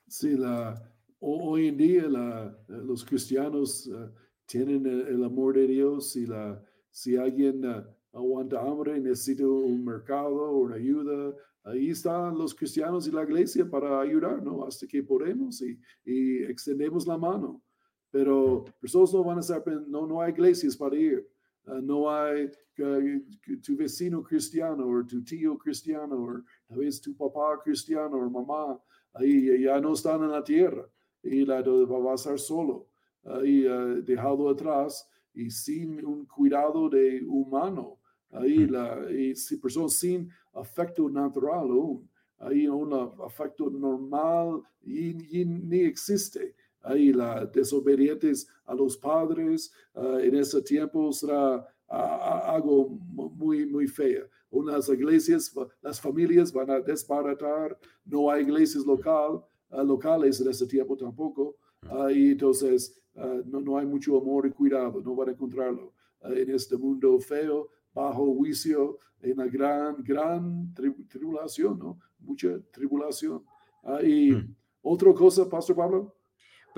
Sí, 0.08 0.38
la, 0.38 0.90
hoy 1.20 1.68
en 1.68 1.76
día 1.76 2.08
los 2.68 3.04
cristianos 3.04 3.86
eh, 3.86 4.10
tienen 4.46 4.86
el, 4.86 5.24
amor 5.24 5.54
de 5.54 5.66
Dios 5.66 6.16
y 6.16 6.26
la, 6.26 6.62
si 6.90 7.16
alguien 7.16 7.64
eh, 7.64 7.84
aguanta 8.12 8.60
hambre, 8.60 9.00
necesita 9.00 9.46
un 9.46 9.84
mercado, 9.84 10.56
una 10.56 10.76
ayuda. 10.76 11.34
Ahí 11.64 11.90
están 11.90 12.38
los 12.38 12.54
cristianos 12.54 13.06
y 13.06 13.10
la 13.10 13.24
iglesia 13.24 13.68
para 13.68 14.00
ayudar, 14.00 14.42
¿no? 14.42 14.64
Hasta 14.64 14.86
que 14.86 15.02
podemos 15.02 15.60
y, 15.60 15.78
y 16.04 16.44
extendemos 16.44 17.06
la 17.06 17.18
mano. 17.18 17.62
Pero 18.10 18.64
personas 18.80 19.12
no 19.12 19.22
van 19.22 19.36
a 19.36 19.40
estar, 19.40 19.62
no, 19.86 20.06
no 20.06 20.22
hay 20.22 20.32
iglesias 20.32 20.76
para 20.76 20.96
ir. 20.96 21.28
Ah, 21.66 21.80
no 21.82 22.10
hay 22.10 22.50
tu 23.62 23.76
vecino 23.76 24.22
cristiano 24.22 24.88
o 24.88 25.04
tu 25.04 25.22
tío 25.22 25.58
cristiano 25.58 26.16
o 26.16 26.42
tal 26.66 26.78
vez 26.78 26.98
tu 26.98 27.14
papá 27.14 27.60
cristiano 27.62 28.16
o 28.16 28.30
mamá, 28.30 28.80
ahí 29.12 29.62
ya 29.64 29.78
no 29.78 29.92
están 29.92 30.22
en 30.22 30.30
la 30.30 30.42
tierra 30.42 30.88
y 31.30 31.44
la, 31.44 31.62
va 31.62 32.12
a 32.12 32.14
estar 32.14 32.38
solo, 32.38 32.86
ahí 33.24 33.66
uh, 33.66 34.02
dejado 34.02 34.48
atrás 34.48 35.08
y 35.34 35.50
sin 35.50 36.04
un 36.04 36.26
cuidado 36.26 36.88
de 36.88 37.22
humano, 37.26 37.98
ahí 38.30 38.66
hmm. 38.66 38.70
la, 38.70 39.10
y 39.10 39.34
si 39.34 39.56
personas 39.56 39.94
sin 39.94 40.30
afecto 40.54 41.08
natural 41.08 41.70
aún, 41.70 42.08
ahí 42.38 42.68
un 42.68 42.92
afecto 43.24 43.70
normal 43.70 44.62
y, 44.82 45.44
ni 45.44 45.80
existe. 45.80 46.54
Ahí 46.80 47.12
la 47.12 47.44
desobedientes 47.44 48.48
a 48.64 48.74
los 48.74 48.96
padres 48.96 49.72
uh, 49.94 50.18
en 50.18 50.36
ese 50.36 50.62
tiempo 50.62 51.12
será 51.12 51.66
algo 51.88 52.88
muy, 52.88 53.66
muy 53.66 53.86
fea. 53.86 54.22
Unas 54.50 54.88
iglesias, 54.88 55.52
las 55.82 56.00
familias 56.00 56.52
van 56.52 56.70
a 56.70 56.80
desbaratar, 56.80 57.78
no 58.04 58.30
hay 58.30 58.42
iglesias 58.42 58.84
local, 58.84 59.42
uh, 59.70 59.82
locales 59.82 60.40
en 60.40 60.48
ese 60.48 60.66
tiempo 60.66 60.96
tampoco, 60.96 61.56
uh, 61.90 62.08
y 62.08 62.32
entonces 62.32 63.00
uh, 63.14 63.42
no, 63.46 63.60
no, 63.60 63.78
hay 63.78 63.86
mucho 63.86 64.18
amor 64.18 64.46
y 64.46 64.50
cuidado, 64.50 65.00
no 65.00 65.14
van 65.14 65.28
a 65.28 65.32
encontrarlo 65.32 65.92
en 66.22 66.50
este 66.50 66.76
mundo 66.76 67.18
feo, 67.20 67.68
bajo 67.94 68.34
juicio, 68.34 68.98
en 69.20 69.36
la 69.36 69.46
gran, 69.46 70.02
gran 70.02 70.74
tribulación, 71.08 71.78
¿no? 71.78 71.98
Mucha 72.20 72.60
tribulación. 72.72 73.42
y 74.02 74.32
mm. 74.32 74.54
otra 74.82 75.12
cosa, 75.14 75.48
Pastor 75.48 75.76
Pablo. 75.76 76.17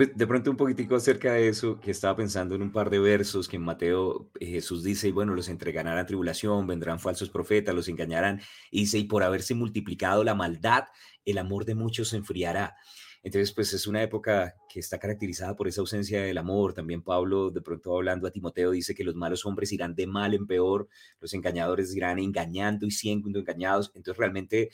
Pues 0.01 0.17
de 0.17 0.27
pronto 0.27 0.51
un 0.51 0.57
poquitico 0.57 0.97
acerca 0.97 1.35
de 1.35 1.49
eso, 1.49 1.79
que 1.79 1.91
estaba 1.91 2.17
pensando 2.17 2.55
en 2.55 2.63
un 2.63 2.73
par 2.73 2.89
de 2.89 2.99
versos 2.99 3.47
que 3.47 3.57
en 3.57 3.63
Mateo 3.63 4.31
eh, 4.41 4.47
Jesús 4.47 4.83
dice, 4.83 5.09
y 5.09 5.11
bueno, 5.11 5.35
los 5.35 5.51
entregarán 5.51 5.99
a 5.99 6.07
tribulación, 6.07 6.67
vendrán 6.67 6.99
falsos 6.99 7.29
profetas, 7.29 7.75
los 7.75 7.87
engañarán, 7.87 8.41
y 8.71 8.81
dice, 8.81 8.97
y 8.97 9.05
por 9.05 9.23
haberse 9.23 9.55
multiplicado 9.55 10.25
la 10.25 10.35
maldad, 10.35 10.85
el 11.27 11.37
amor 11.37 11.67
de 11.67 11.75
muchos 11.75 12.09
se 12.09 12.17
enfriará. 12.17 12.77
Entonces, 13.23 13.53
pues 13.53 13.75
es 13.75 13.87
una 13.87 14.03
época 14.03 14.55
que 14.71 14.81
está 14.81 14.99
caracterizada 14.99 15.55
por 15.55 15.69
esa 15.69 15.83
ausencia 15.83 16.23
del 16.23 16.39
amor. 16.39 16.73
También 16.73 17.03
Pablo, 17.03 17.51
de 17.51 17.61
pronto 17.61 17.95
hablando 17.95 18.27
a 18.27 18.31
Timoteo, 18.31 18.71
dice 18.71 18.95
que 18.95 19.05
los 19.05 19.17
malos 19.17 19.45
hombres 19.45 19.71
irán 19.71 19.95
de 19.95 20.07
mal 20.07 20.33
en 20.33 20.47
peor, 20.47 20.89
los 21.21 21.35
engañadores 21.35 21.95
irán 21.95 22.19
engañando 22.19 22.87
y 22.87 22.91
siendo 22.91 23.39
engañados. 23.39 23.93
Entonces, 23.95 24.17
realmente 24.17 24.71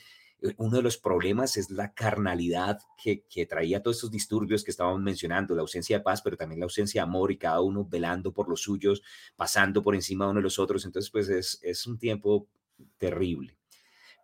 uno 0.57 0.77
de 0.77 0.83
los 0.83 0.97
problemas 0.97 1.57
es 1.57 1.71
la 1.71 1.93
carnalidad 1.93 2.79
que, 3.01 3.23
que, 3.29 3.45
traía 3.45 3.81
todos 3.81 3.97
estos 3.97 4.11
disturbios 4.11 4.63
que 4.63 4.71
estábamos 4.71 5.01
mencionando, 5.01 5.55
la 5.55 5.61
ausencia 5.61 5.97
de 5.97 6.03
paz, 6.03 6.21
pero 6.21 6.37
también 6.37 6.59
la 6.59 6.65
ausencia 6.65 7.01
de 7.01 7.07
amor 7.07 7.31
y 7.31 7.37
cada 7.37 7.61
uno 7.61 7.85
velando 7.85 8.33
por 8.33 8.47
los 8.49 8.61
suyos, 8.61 9.01
pasando 9.35 9.81
por 9.81 9.95
encima 9.95 10.25
de 10.25 10.31
uno 10.31 10.39
de 10.39 10.43
los 10.43 10.59
otros. 10.59 10.85
Entonces, 10.85 11.09
pues 11.09 11.29
es, 11.29 11.59
es 11.63 11.87
un 11.87 11.97
tiempo 11.97 12.47
terrible. 12.97 13.57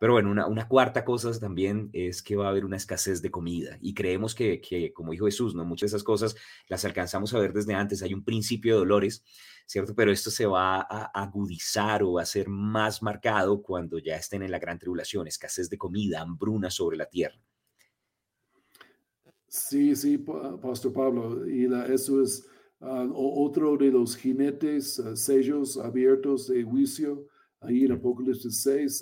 Pero 0.04 0.12
bueno, 0.12 0.32
una, 0.32 0.48
una, 0.48 0.68
cuarta 0.68 1.06
cosa 1.06 1.32
también 1.40 1.90
es 1.94 2.22
que 2.22 2.36
va 2.36 2.48
a 2.48 2.50
haber 2.50 2.66
una 2.66 2.76
escasez 2.76 3.22
de 3.22 3.32
comida 3.32 3.78
y 3.80 3.94
creemos 3.94 4.36
que, 4.36 4.60
que, 4.60 4.92
como 4.92 5.14
dijo 5.14 5.28
Jesús, 5.28 5.56
¿no? 5.56 5.64
muchas 5.64 5.92
de 5.92 5.96
esas 5.96 6.04
cosas 6.04 6.36
las 6.68 6.84
alcanzamos 6.84 7.34
a 7.34 7.40
ver 7.40 7.54
desde 7.54 7.74
antes. 7.74 8.04
Hay 8.04 8.14
un 8.14 8.26
principio 8.26 8.74
de 8.74 8.80
dolores, 8.80 9.24
¿cierto? 9.66 9.96
Pero 9.96 10.12
esto 10.12 10.30
se 10.30 10.46
va 10.46 10.82
a 10.82 11.06
agudizar 11.14 12.04
o 12.04 12.20
a 12.20 12.26
ser 12.26 12.50
más 12.50 13.02
marcado 13.02 13.62
cuando 13.62 13.98
ya 13.98 14.18
estén 14.18 14.44
en 14.44 14.52
la 14.52 14.60
gran 14.60 14.78
tribulación, 14.78 15.26
escasez 15.26 15.70
de 15.70 15.78
comida, 15.78 16.20
hambruna 16.20 16.70
sobre 16.70 16.98
la 16.98 17.06
tierra. 17.06 17.40
Sí, 19.48 19.96
sí, 19.96 20.18
Pastor 20.18 20.92
Pablo, 20.92 21.48
y 21.48 21.64
eso 21.94 22.22
es 22.22 22.46
ah, 22.82 23.08
otro 23.14 23.78
de 23.78 23.90
los 23.90 24.18
jinetes, 24.18 25.00
uh, 25.00 25.16
sellos 25.16 25.78
abiertos 25.78 26.50
de 26.50 26.62
juicio, 26.62 27.26
ahí 27.62 27.86
en 27.86 27.94
Apocalipsis 27.94 28.64
6 28.64 29.02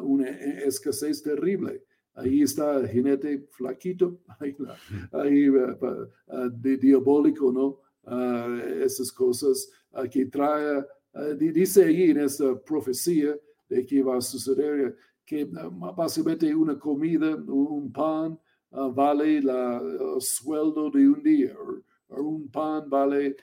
una 0.00 0.28
e, 0.28 0.66
escasez 0.66 1.22
terrible. 1.22 1.84
Ahí 2.14 2.42
está 2.42 2.76
el 2.76 2.88
jinete 2.88 3.48
flaquito, 3.50 4.20
ahí, 4.40 4.54
ahí 5.12 5.48
uh, 5.48 6.50
diabólico, 6.50 7.50
¿no? 7.50 7.80
Uh, 8.04 8.82
esas 8.84 9.10
cosas 9.12 9.70
uh, 9.92 10.08
que 10.08 10.26
trae, 10.26 10.84
dice 11.36 11.84
ahí 11.84 12.10
en 12.10 12.18
esta 12.18 12.54
profecía 12.60 13.34
de 13.68 13.86
que 13.86 14.02
va 14.02 14.18
a 14.18 14.20
suceder, 14.20 14.96
que 15.24 15.48
básicamente 15.96 16.54
una 16.54 16.78
comida, 16.78 17.34
un 17.36 17.90
pan, 17.90 18.38
vale 18.70 19.40
la, 19.40 19.78
el 19.78 20.20
sueldo 20.20 20.90
de 20.90 21.08
un 21.08 21.22
día, 21.22 21.54
o, 22.08 22.22
un 22.22 22.48
pan 22.48 22.90
vale 22.90 23.36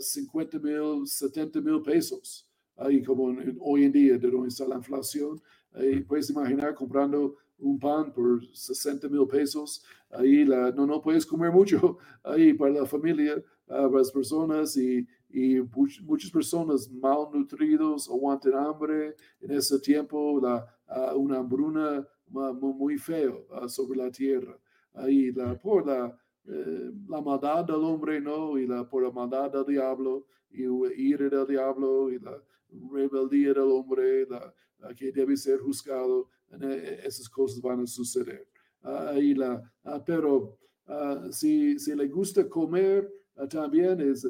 50 0.00 0.58
mil, 0.58 1.06
70 1.06 1.60
mil 1.60 1.82
pesos. 1.82 2.48
Ahí 2.76 3.02
como 3.02 3.36
hoy 3.60 3.84
en 3.84 3.92
día, 3.92 4.18
de 4.18 4.30
donde 4.30 4.48
está 4.48 4.66
la 4.66 4.76
inflación, 4.76 5.40
Ahí 5.72 6.00
puedes 6.00 6.30
imaginar 6.30 6.74
comprando 6.74 7.36
un 7.58 7.78
pan 7.78 8.12
por 8.12 8.44
60 8.44 9.08
mil 9.08 9.26
pesos. 9.26 9.84
Ahí 10.10 10.44
la, 10.44 10.70
no, 10.70 10.86
no 10.86 11.00
puedes 11.00 11.26
comer 11.26 11.52
mucho 11.52 11.98
ahí 12.22 12.52
para 12.54 12.72
la 12.72 12.86
familia, 12.86 13.42
para 13.66 13.88
las 13.88 14.10
personas 14.10 14.76
y, 14.76 15.06
y 15.30 15.60
muchas 16.02 16.30
personas 16.30 16.90
malnutridos 16.90 18.08
aguantan 18.08 18.54
hambre 18.54 19.14
en 19.40 19.50
ese 19.52 19.78
tiempo, 19.80 20.40
la, 20.40 20.66
una 21.14 21.38
hambruna 21.38 22.06
muy 22.30 22.98
feo 22.98 23.46
sobre 23.68 23.98
la 23.98 24.10
tierra. 24.10 24.58
Ahí 24.94 25.32
la, 25.32 25.58
por 25.58 25.86
la, 25.86 26.16
eh, 26.46 26.90
la 27.08 27.20
maldad 27.20 27.64
del 27.64 27.84
hombre, 27.84 28.20
¿no? 28.20 28.58
Y 28.58 28.66
la, 28.66 28.88
por 28.88 29.02
la 29.02 29.10
maldad 29.10 29.50
del 29.52 29.66
diablo 29.66 30.26
y 30.50 30.64
ira 30.96 31.28
del 31.28 31.46
diablo 31.46 32.10
y 32.10 32.18
la 32.18 32.42
rebeldía 32.90 33.48
del 33.48 33.70
hombre, 33.70 34.26
la, 34.26 34.52
que 34.94 35.12
debe 35.12 35.36
ser 35.36 35.58
juzgado, 35.60 36.28
eh, 36.60 37.00
esas 37.04 37.28
cosas 37.28 37.60
van 37.60 37.80
a 37.80 37.86
suceder. 37.86 38.46
ahí 38.82 39.34
la, 39.34 39.60
ah, 39.84 40.02
pero 40.04 40.56
ah, 40.86 41.28
si, 41.30 41.78
si 41.78 41.94
le 41.94 42.08
gusta 42.08 42.48
comer, 42.48 43.10
ah, 43.36 43.46
también 43.46 44.00
es 44.00 44.26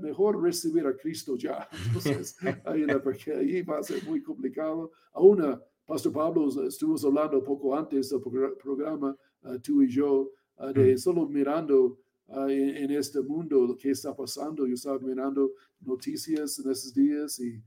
mejor 0.00 0.42
recibir 0.42 0.86
a 0.86 0.96
Cristo 0.96 1.36
ya. 1.36 1.68
Entonces, 1.86 2.36
ahí 2.64 2.86
porque 3.02 3.32
ahí 3.32 3.62
va 3.62 3.78
a 3.78 3.82
ser 3.82 4.02
muy 4.04 4.22
complicado. 4.22 4.92
Aún, 5.12 5.42
Pastor 5.84 6.12
Pablo, 6.12 6.48
estuvimos 6.66 7.04
hablando 7.04 7.42
poco 7.42 7.76
antes 7.76 8.10
del 8.10 8.20
programa, 8.20 9.16
tú 9.62 9.82
y 9.82 9.88
yo, 9.88 10.32
de 10.74 10.96
solo 10.98 11.28
mirando 11.28 11.98
en, 12.28 12.90
este 12.90 13.20
mundo 13.20 13.66
lo 13.66 13.76
que 13.76 13.90
está 13.90 14.16
pasando. 14.16 14.66
Yo 14.66 14.74
estaba 14.74 14.98
mirando 14.98 15.52
noticias 15.80 16.58
en 16.58 16.70
esos 16.70 16.92
días 16.92 17.38
y, 17.38 17.62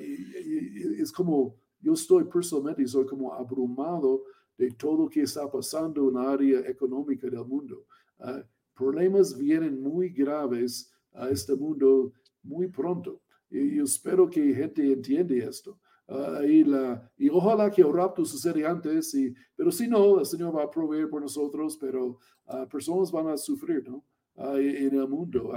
y 0.00 1.00
es 1.00 1.12
como 1.12 1.54
yo 1.82 1.92
estoy 1.92 2.24
personalmente, 2.24 2.86
soy 2.86 3.04
como 3.06 3.34
abrumado 3.34 4.22
de 4.56 4.70
todo 4.70 5.04
lo 5.04 5.08
que 5.08 5.22
está 5.22 5.50
pasando 5.50 6.08
en 6.08 6.14
la 6.14 6.30
área 6.30 6.60
económica 6.60 7.28
del 7.28 7.44
mundo. 7.44 7.84
Ah, 8.18 8.42
problemas 8.74 9.36
vienen 9.36 9.82
muy 9.82 10.08
graves 10.10 10.90
a 11.12 11.28
este 11.28 11.54
mundo 11.54 12.12
muy 12.42 12.68
pronto. 12.68 13.20
Y 13.50 13.76
yo 13.76 13.84
espero 13.84 14.30
que 14.30 14.54
gente 14.54 14.92
entiende 14.92 15.38
esto. 15.38 15.78
Uh, 16.08 16.42
y, 16.42 16.64
la, 16.64 17.10
y, 17.16 17.28
ojalá 17.30 17.70
que 17.70 17.80
el 17.80 17.92
rapto 17.92 18.24
suceda 18.24 18.68
antes, 18.68 19.14
y, 19.14 19.32
pero 19.54 19.70
si 19.70 19.86
no, 19.88 20.18
el 20.18 20.26
Señor 20.26 20.54
va 20.54 20.64
a 20.64 20.70
proveer 20.70 21.08
por 21.08 21.22
nosotros, 21.22 21.78
pero 21.80 22.18
uh, 22.46 22.68
personas 22.68 23.10
van 23.10 23.28
a 23.28 23.36
sufrir, 23.36 23.88
¿no? 23.88 24.04
en 24.34 24.94
el 24.94 25.08
mundo, 25.08 25.52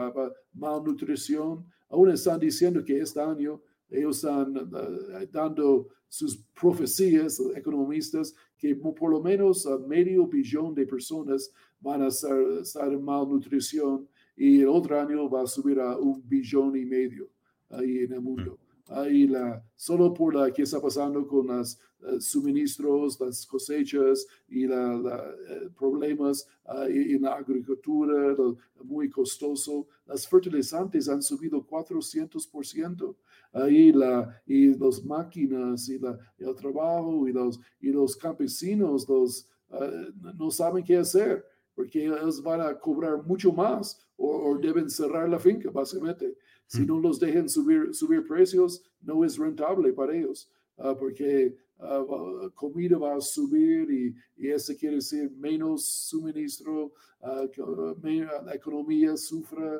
malnutrición. 0.53 1.65
Aún 1.89 2.09
están 2.09 2.39
diciendo 2.39 2.83
que 2.83 2.99
este 2.99 3.21
año 3.21 3.61
ellos 3.89 4.17
están 4.17 4.57
uh, 4.57 5.27
dando 5.31 5.87
sus 6.07 6.37
profecías, 6.59 7.39
economistas, 7.55 8.33
que 8.57 8.75
por 8.75 9.11
lo 9.11 9.21
menos 9.21 9.67
medio 9.87 10.27
billón 10.27 10.73
de 10.73 10.85
personas 10.85 11.51
van 11.79 12.03
a 12.03 12.07
estar, 12.07 12.91
en 12.91 13.03
malnutrición 13.03 14.07
y 14.35 14.61
el 14.61 14.69
otro 14.69 14.99
año 14.99 15.29
va 15.29 15.43
a 15.43 15.47
subir 15.47 15.79
a 15.79 15.97
un 15.97 16.21
billón 16.27 16.75
y 16.77 16.85
medio 16.85 17.29
ahí 17.69 17.99
en 17.99 18.13
el 18.13 18.21
mundo. 18.21 18.57
Ahí 18.87 19.27
la, 19.27 19.63
solo 19.75 20.13
por 20.13 20.35
la 20.35 20.51
que 20.51 20.61
está 20.61 20.79
pasando 20.79 21.25
con 21.27 21.47
los 21.47 21.79
eh, 22.01 22.19
suministros, 22.19 23.19
las 23.19 23.45
cosechas 23.45 24.27
y 24.47 24.67
los 24.67 25.05
eh, 25.05 25.69
problemas 25.77 26.47
en 26.87 27.21
la 27.21 27.35
agricultura, 27.35 28.35
muy 28.83 29.09
costoso, 29.09 29.87
las 30.05 30.27
fertilizantes 30.27 31.07
han 31.07 31.21
subido 31.21 31.65
400% 31.65 33.15
ahí 33.55 33.91
la, 33.91 34.41
y 34.45 34.77
las 34.77 35.03
máquinas 35.03 35.87
y 35.89 35.97
la, 35.97 36.17
el 36.37 36.55
trabajo 36.55 37.27
y 37.27 37.31
los, 37.31 37.59
y 37.79 37.89
los 37.89 38.15
campesinos 38.15 39.07
los, 39.07 39.47
uh, 39.69 40.33
no 40.35 40.51
saben 40.51 40.83
qué 40.83 40.97
hacer 40.97 41.45
porque 41.73 42.05
ellos 42.05 42.41
van 42.41 42.61
a 42.61 42.77
cobrar 42.79 43.23
mucho 43.23 43.51
más 43.51 43.99
o, 44.17 44.57
deben 44.57 44.89
cerrar 44.89 45.27
la 45.27 45.37
finca, 45.37 45.69
básicamente. 45.69 46.37
Si 46.67 46.81
mm. 46.81 46.87
no 46.87 46.99
los 46.99 47.19
dejan 47.19 47.47
subir, 47.49 47.93
subir 47.93 48.25
precios, 48.25 48.83
no 49.01 49.23
es 49.23 49.37
rentable 49.37 49.93
para 49.93 50.15
ellos, 50.15 50.51
uh, 50.77 50.95
porque 50.97 51.55
uh, 51.79 52.49
comida 52.53 52.97
va 52.97 53.15
a 53.15 53.21
subir 53.21 53.89
y, 53.91 54.15
y, 54.37 54.49
eso 54.49 54.73
quiere 54.77 54.95
decir 54.95 55.31
menos 55.31 55.85
suministro, 55.85 56.93
la 57.21 58.53
economía 58.53 59.17
sufre 59.17 59.79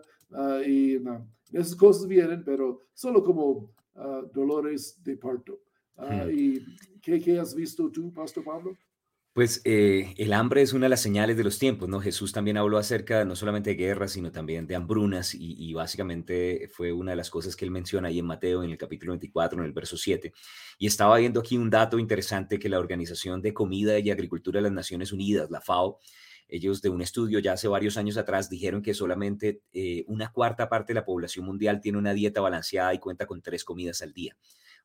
y 0.66 0.98
esas 1.52 1.76
cosas 1.76 2.08
vienen, 2.08 2.44
pero 2.44 2.82
solo 2.94 3.24
como 3.24 3.72
dolores 4.34 5.00
de 5.04 5.16
parto. 5.16 5.60
Hmm. 5.96 6.30
¿Y 6.32 6.60
qué, 7.02 7.20
qué 7.20 7.40
has 7.40 7.54
visto 7.54 7.90
tú, 7.92 8.12
Pastor 8.12 8.44
Pablo? 8.44 8.76
Pues 9.36 9.60
eh, 9.66 10.14
el 10.16 10.32
hambre 10.32 10.62
es 10.62 10.72
una 10.72 10.86
de 10.86 10.92
las 10.92 11.02
señales 11.02 11.36
de 11.36 11.44
los 11.44 11.60
tiempos, 11.60 11.90
¿no? 11.90 12.00
Jesús 12.00 12.32
también 12.32 12.56
habló 12.56 12.78
acerca 12.78 13.26
no 13.26 13.36
solamente 13.36 13.72
de 13.72 13.76
guerras, 13.76 14.14
sino 14.14 14.32
también 14.32 14.66
de 14.66 14.78
hambrunas 14.78 15.36
y, 15.36 15.74
básicamente 15.74 16.70
fue 16.72 16.94
una 16.94 17.12
de 17.12 17.18
las 17.18 17.30
cosas 17.30 17.58
que 17.58 17.66
él 17.66 17.72
menciona 17.72 18.08
ahí 18.08 18.20
en 18.20 18.26
Mateo 18.26 18.64
en 18.64 18.72
el 18.72 18.78
capítulo 18.78 19.12
24, 19.12 19.60
en 19.60 19.66
el 19.66 19.74
verso 19.74 19.98
7. 19.98 20.32
Y 20.78 20.88
estaba 20.88 21.18
viendo 21.18 21.42
aquí 21.42 21.58
un 21.58 21.70
dato 21.70 22.00
interesante 22.00 22.58
que 22.58 22.70
la 22.70 22.80
Organización 22.80 23.42
de 23.42 23.54
Comida 23.54 24.00
y 24.00 24.10
Agricultura 24.10 24.60
de 24.60 24.64
las 24.64 24.72
Naciones 24.72 25.12
Unidas, 25.12 25.52
la 25.52 25.60
FAO, 25.60 26.00
ellos 26.48 26.82
de 26.82 26.88
un 26.88 27.02
estudio 27.02 27.40
ya 27.40 27.52
hace 27.52 27.68
varios 27.68 27.98
años 27.98 28.16
atrás 28.16 28.50
dijeron 28.50 28.82
que 28.82 28.94
solamente 28.94 29.64
eh, 29.74 30.06
una 30.08 30.32
cuarta 30.32 30.70
parte 30.70 30.94
de 30.94 31.02
la 31.02 31.04
población 31.04 31.46
mundial 31.46 31.82
tiene 31.82 31.98
una 31.98 32.14
dieta 32.14 32.40
balanceada 32.40 32.94
y 32.94 33.00
cuenta 33.00 33.26
con 33.26 33.42
tres 33.42 33.66
comidas 33.66 34.02
al 34.02 34.14
día. 34.14 34.38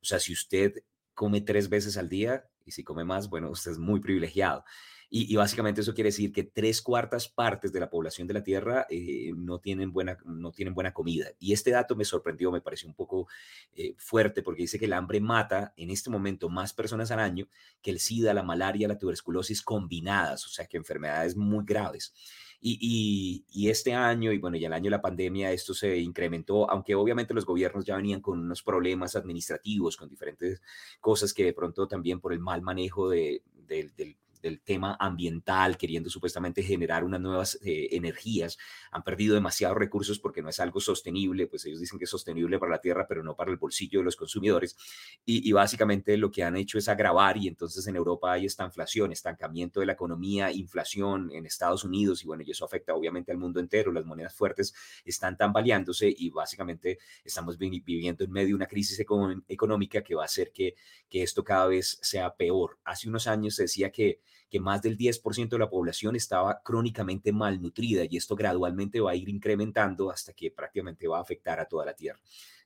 O 0.02 0.04
sea, 0.04 0.18
si 0.18 0.32
usted 0.32 0.82
come 1.20 1.42
tres 1.42 1.68
veces 1.68 1.98
al 1.98 2.08
día 2.08 2.48
y 2.64 2.70
si 2.70 2.82
come 2.82 3.04
más, 3.04 3.28
bueno, 3.28 3.50
usted 3.50 3.72
es 3.72 3.78
muy 3.78 4.00
privilegiado. 4.00 4.64
Y, 5.12 5.34
básicamente 5.34 5.80
eso 5.80 5.92
quiere 5.92 6.10
decir 6.10 6.32
que 6.32 6.44
tres 6.44 6.80
cuartas 6.80 7.28
partes 7.28 7.72
de 7.72 7.80
la 7.80 7.90
población 7.90 8.28
de 8.28 8.34
la 8.34 8.44
Tierra 8.44 8.86
eh, 8.88 9.32
no, 9.34 9.58
tienen 9.58 9.92
buena, 9.92 10.16
no 10.24 10.52
tienen 10.52 10.72
buena 10.72 10.92
comida. 10.92 11.26
Y 11.40 11.52
este 11.52 11.72
dato 11.72 11.96
me 11.96 12.04
sorprendió, 12.04 12.52
me 12.52 12.60
pareció 12.60 12.86
un 12.88 12.94
poco 12.94 13.26
eh, 13.74 13.94
fuerte 13.98 14.40
porque 14.42 14.62
dice 14.62 14.78
que 14.78 14.84
el 14.84 14.92
hambre 14.92 15.20
mata 15.20 15.74
en 15.76 15.90
este 15.90 16.10
momento 16.10 16.48
más 16.48 16.72
personas 16.72 17.10
al 17.10 17.18
año 17.18 17.48
que 17.82 17.90
el 17.90 17.98
SIDA, 17.98 18.32
la 18.32 18.44
malaria, 18.44 18.86
la 18.86 18.98
tuberculosis 18.98 19.62
combinadas, 19.62 20.46
o 20.46 20.48
sea 20.48 20.66
que 20.66 20.76
enfermedades 20.76 21.34
muy 21.34 21.64
graves. 21.64 22.14
Y, 22.62 23.68
este 23.68 23.94
año, 23.94 24.32
y 24.32 24.38
bueno, 24.38 24.58
ya 24.58 24.66
el 24.68 24.74
año 24.74 24.84
de 24.84 24.90
la 24.90 25.02
pandemia, 25.02 25.50
esto 25.50 25.72
se 25.72 25.98
incrementó, 25.98 26.70
aunque 26.70 26.94
obviamente 26.94 27.32
los 27.32 27.46
gobiernos 27.46 27.84
ya 27.86 27.96
venían 27.96 28.20
con 28.20 28.38
unos 28.38 28.62
problemas 28.62 29.16
administrativos, 29.16 29.96
con 29.96 30.08
diferentes 30.08 30.60
cosas 31.00 31.32
que 31.32 31.44
de 31.46 31.54
pronto 31.54 31.88
también 31.88 32.20
por 32.20 32.32
el 32.32 32.38
mal 32.40 32.60
manejo 32.60 33.08
de, 33.08 33.42
del, 33.66 34.16
del 34.42 34.60
tema 34.60 34.96
ambiental, 34.98 35.76
queriendo 35.76 36.10
supuestamente 36.10 36.62
generar 36.62 37.04
unas 37.04 37.20
nuevas 37.20 37.58
eh, 37.62 37.88
energías, 37.92 38.58
han 38.90 39.02
perdido 39.02 39.34
demasiados 39.34 39.76
recursos 39.76 40.18
porque 40.18 40.42
no 40.42 40.48
es 40.48 40.60
algo 40.60 40.80
sostenible, 40.80 41.46
pues 41.46 41.64
ellos 41.66 41.80
dicen 41.80 41.98
que 41.98 42.04
es 42.04 42.10
sostenible 42.10 42.58
para 42.58 42.72
la 42.72 42.80
tierra, 42.80 43.06
pero 43.08 43.22
no 43.22 43.36
para 43.36 43.50
el 43.50 43.56
bolsillo 43.56 44.00
de 44.00 44.04
los 44.04 44.16
consumidores. 44.16 44.76
Y, 45.24 45.50
básicamente 45.52 46.16
lo 46.16 46.30
que 46.30 46.42
han 46.42 46.56
hecho 46.56 46.78
es 46.78 46.88
agravar 46.88 47.36
y 47.36 47.48
entonces 47.48 47.86
en 47.86 47.96
Europa 47.96 48.32
hay 48.32 48.46
esta 48.46 48.64
inflación, 48.64 49.12
estancamiento 49.12 49.80
de 49.80 49.86
la 49.86 49.92
economía, 49.92 50.52
inflación 50.52 51.30
en 51.32 51.44
Estados 51.44 51.84
Unidos 51.84 52.22
y 52.22 52.26
bueno, 52.26 52.42
y 52.46 52.50
eso 52.50 52.64
afecta 52.64 52.94
obviamente 52.94 53.32
al 53.32 53.38
mundo 53.38 53.60
entero, 53.60 53.92
las 53.92 54.06
monedas 54.06 54.34
fuertes 54.34 54.72
están 55.04 55.36
tambaleándose 55.36 56.12
y 56.16 56.30
básicamente 56.30 56.98
estamos 57.24 57.58
viviendo 57.58 58.24
en 58.24 58.30
medio 58.30 58.48
de 58.48 58.54
una 58.54 58.66
crisis 58.66 59.04
económica 59.48 60.02
que 60.02 60.14
va 60.14 60.22
a 60.22 60.26
hacer 60.26 60.52
que, 60.52 60.74
que 61.08 61.22
esto 61.22 61.44
cada 61.44 61.66
vez 61.66 61.98
sea 62.02 62.34
peor. 62.34 62.78
Hace 62.84 63.08
unos 63.08 63.26
años 63.26 63.54
se 63.54 63.62
decía 63.62 63.90
que 63.90 64.20
que 64.50 64.60
más 64.60 64.82
del 64.82 64.98
10% 64.98 65.48
de 65.48 65.58
la 65.58 65.70
población 65.70 66.16
estaba 66.16 66.60
crónicamente 66.62 67.32
malnutrida 67.32 68.04
y 68.08 68.16
esto 68.16 68.34
gradualmente 68.34 69.00
va 69.00 69.12
a 69.12 69.16
ir 69.16 69.28
incrementando 69.28 70.10
hasta 70.10 70.32
que 70.32 70.50
prácticamente 70.50 71.06
va 71.06 71.18
a 71.18 71.22
afectar 71.22 71.60
a 71.60 71.66
toda 71.66 71.86
la 71.86 71.94
Tierra. 71.94 72.18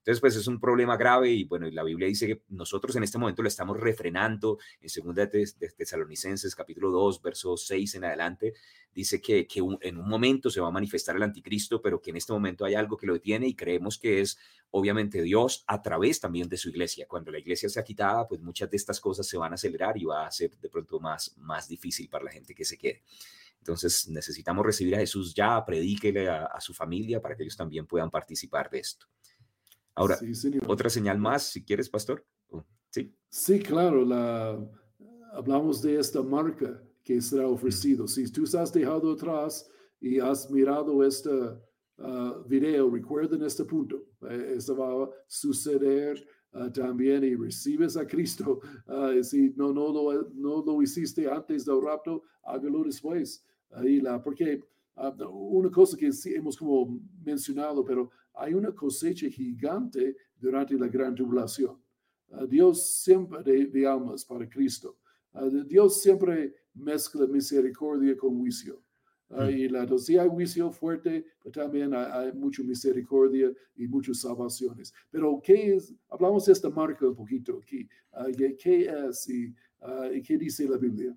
Entonces, 0.05 0.21
pues 0.21 0.37
es 0.37 0.47
un 0.49 0.61
problema 0.61 0.99
grave 0.99 1.31
y 1.31 1.45
bueno, 1.45 1.67
la 1.71 1.83
Biblia 1.83 2.07
dice 2.07 2.27
que 2.27 2.43
nosotros 2.51 2.95
en 2.95 3.05
este 3.05 3.17
momento 3.17 3.41
lo 3.41 3.49
estamos 3.49 3.81
refrenando 3.81 4.59
en 4.83 4.91
segunda 4.91 5.25
de, 5.25 5.47
Tesalonicenses 5.79 6.55
capítulo 6.55 6.91
2, 6.91 7.23
verso 7.23 7.57
6 7.57 7.95
en 7.95 8.05
adelante, 8.05 8.53
dice 8.93 9.23
que, 9.23 9.49
en 9.81 9.97
un 9.97 10.07
momento 10.07 10.51
se 10.51 10.61
va 10.61 10.69
a 10.69 10.71
manifestar 10.71 11.17
el 11.17 11.23
anticristo, 11.23 11.81
pero 11.81 12.03
que 12.03 12.11
en 12.11 12.19
este 12.19 12.35
momento 12.35 12.67
hay 12.67 12.75
algo 12.75 12.99
que 12.99 13.07
lo 13.07 13.15
detiene 13.15 13.49
y 13.49 13.55
creemos 13.55 13.97
que 13.97 14.21
es 14.21 14.37
obviamente 14.73 15.23
Dios 15.23 15.65
a 15.67 15.81
través 15.81 16.21
también 16.21 16.51
de 16.51 16.59
su 16.59 16.69
iglesia. 16.69 17.07
Cuando 17.09 17.33
la 17.33 17.39
iglesia 17.39 17.71
sea 17.71 17.83
quitada, 17.83 18.29
pues 18.29 18.43
muchas 18.43 18.71
de 18.71 18.77
estas 18.77 19.01
cosas 19.01 19.27
se 19.27 19.39
van 19.39 19.53
a 19.53 19.55
acelerar 19.55 19.97
y 19.97 20.05
va 20.05 20.27
a 20.27 20.31
ser 20.31 20.51
de 20.59 20.69
pronto 20.69 21.01
más, 21.01 21.35
más 21.39 21.67
difícil 21.67 22.11
para 22.11 22.25
la 22.25 22.31
gente 22.31 22.55
que 22.55 22.67
se 22.67 22.77
quede. 22.77 23.03
Entonces 23.59 24.07
necesitamos 24.11 24.67
recibir 24.67 24.97
a 24.97 24.99
Jesús 24.99 25.33
ya, 25.33 25.65
predíquele 25.65 26.29
a 26.29 26.61
su 26.61 26.75
familia 26.75 27.23
para 27.23 27.35
que 27.35 27.45
ellos 27.45 27.57
también 27.57 27.87
puedan 27.87 28.11
participar 28.11 28.69
de 28.69 28.81
esto. 28.81 29.07
Ahora, 29.95 30.19
otra 30.67 30.91
señal 30.91 31.19
más, 31.19 31.45
si 31.45 31.65
quieres, 31.65 31.89
pastor. 31.89 32.25
Sí. 32.91 33.15
Sí, 33.29 33.61
claro, 33.61 34.05
la, 34.05 34.59
hablamos 35.33 35.83
de 35.83 35.99
esta 35.99 36.23
marca 36.23 36.83
que 37.03 37.21
será 37.21 37.47
ofrecido. 37.49 38.07
Si 38.07 38.31
tú 38.31 38.45
has 38.57 38.73
dejado 38.73 39.13
atrás 39.13 39.69
y 40.01 40.19
has 40.19 40.51
mirado 40.51 41.05
este 41.05 41.31
uh, 41.31 42.43
video, 42.47 42.91
recuerden 42.91 43.43
este 43.43 43.65
punto. 43.65 44.05
Eh, 44.29 44.55
esto 44.57 44.77
va 44.77 45.05
a 45.05 45.11
suceder 45.27 46.27
uh, 46.53 46.71
también 46.71 47.25
y 47.25 47.35
recibes 47.35 47.97
a 47.97 48.07
Cristo. 48.07 48.61
Uh, 48.87 49.23
si 49.23 49.53
no, 49.57 49.73
no, 49.73 49.93
lo, 49.93 50.31
no 50.35 50.63
lo 50.65 50.83
hiciste 50.83 51.29
antes 51.29 51.65
del 51.65 51.83
rapto, 51.83 52.23
hágalo 52.43 52.85
después. 52.85 53.45
y 53.83 54.01
la, 54.01 54.23
porque 54.23 54.63
una 55.31 55.71
cosa 55.71 55.97
que 55.97 56.13
sí 56.13 56.35
hemos 56.35 56.57
como 56.57 57.01
mencionado, 57.25 57.85
pero 57.85 58.11
hay 58.35 58.55
una 58.55 58.73
cosecha 58.75 59.29
gigante 59.29 60.17
durante 60.39 60.75
la 60.75 60.89
gran 60.89 61.15
tribulación. 61.15 61.81
Ah, 62.33 62.47
Dios 62.47 63.03
siempre 63.03 63.43
de, 63.43 63.87
almas 63.87 64.25
para 64.25 64.49
Cristo. 64.49 64.99
Ah, 65.33 65.49
Dios 65.67 66.03
siempre 66.03 66.55
mezcla 66.75 67.27
misericordia 67.27 68.17
con 68.17 68.39
juicio. 68.39 68.83
Uh, 69.31 69.45
y 69.45 69.69
la, 69.69 69.81
entonces 69.83 70.19
hay 70.19 70.29
juicio 70.29 70.71
fuerte, 70.71 71.25
pero 71.43 71.51
también 71.51 71.95
hay, 71.95 72.33
mucha 72.35 72.63
misericordia 72.63 73.51
y 73.75 73.87
muchas 73.89 74.21
salvaciones. 74.21 74.93
Pero 75.11 75.41
¿qué 75.43 75.75
es? 75.75 75.95
Hablamos 76.09 76.45
de 76.45 76.53
esta 76.53 76.69
marca 76.69 77.09
un 77.09 77.17
poquito 77.17 77.59
aquí. 77.63 77.89
¿Qué 78.59 78.87
es 79.09 79.29
y, 79.29 79.55
y 80.13 80.23
qué 80.23 80.37
dice 80.37 80.69
la 80.69 80.77
Biblia? 80.77 81.17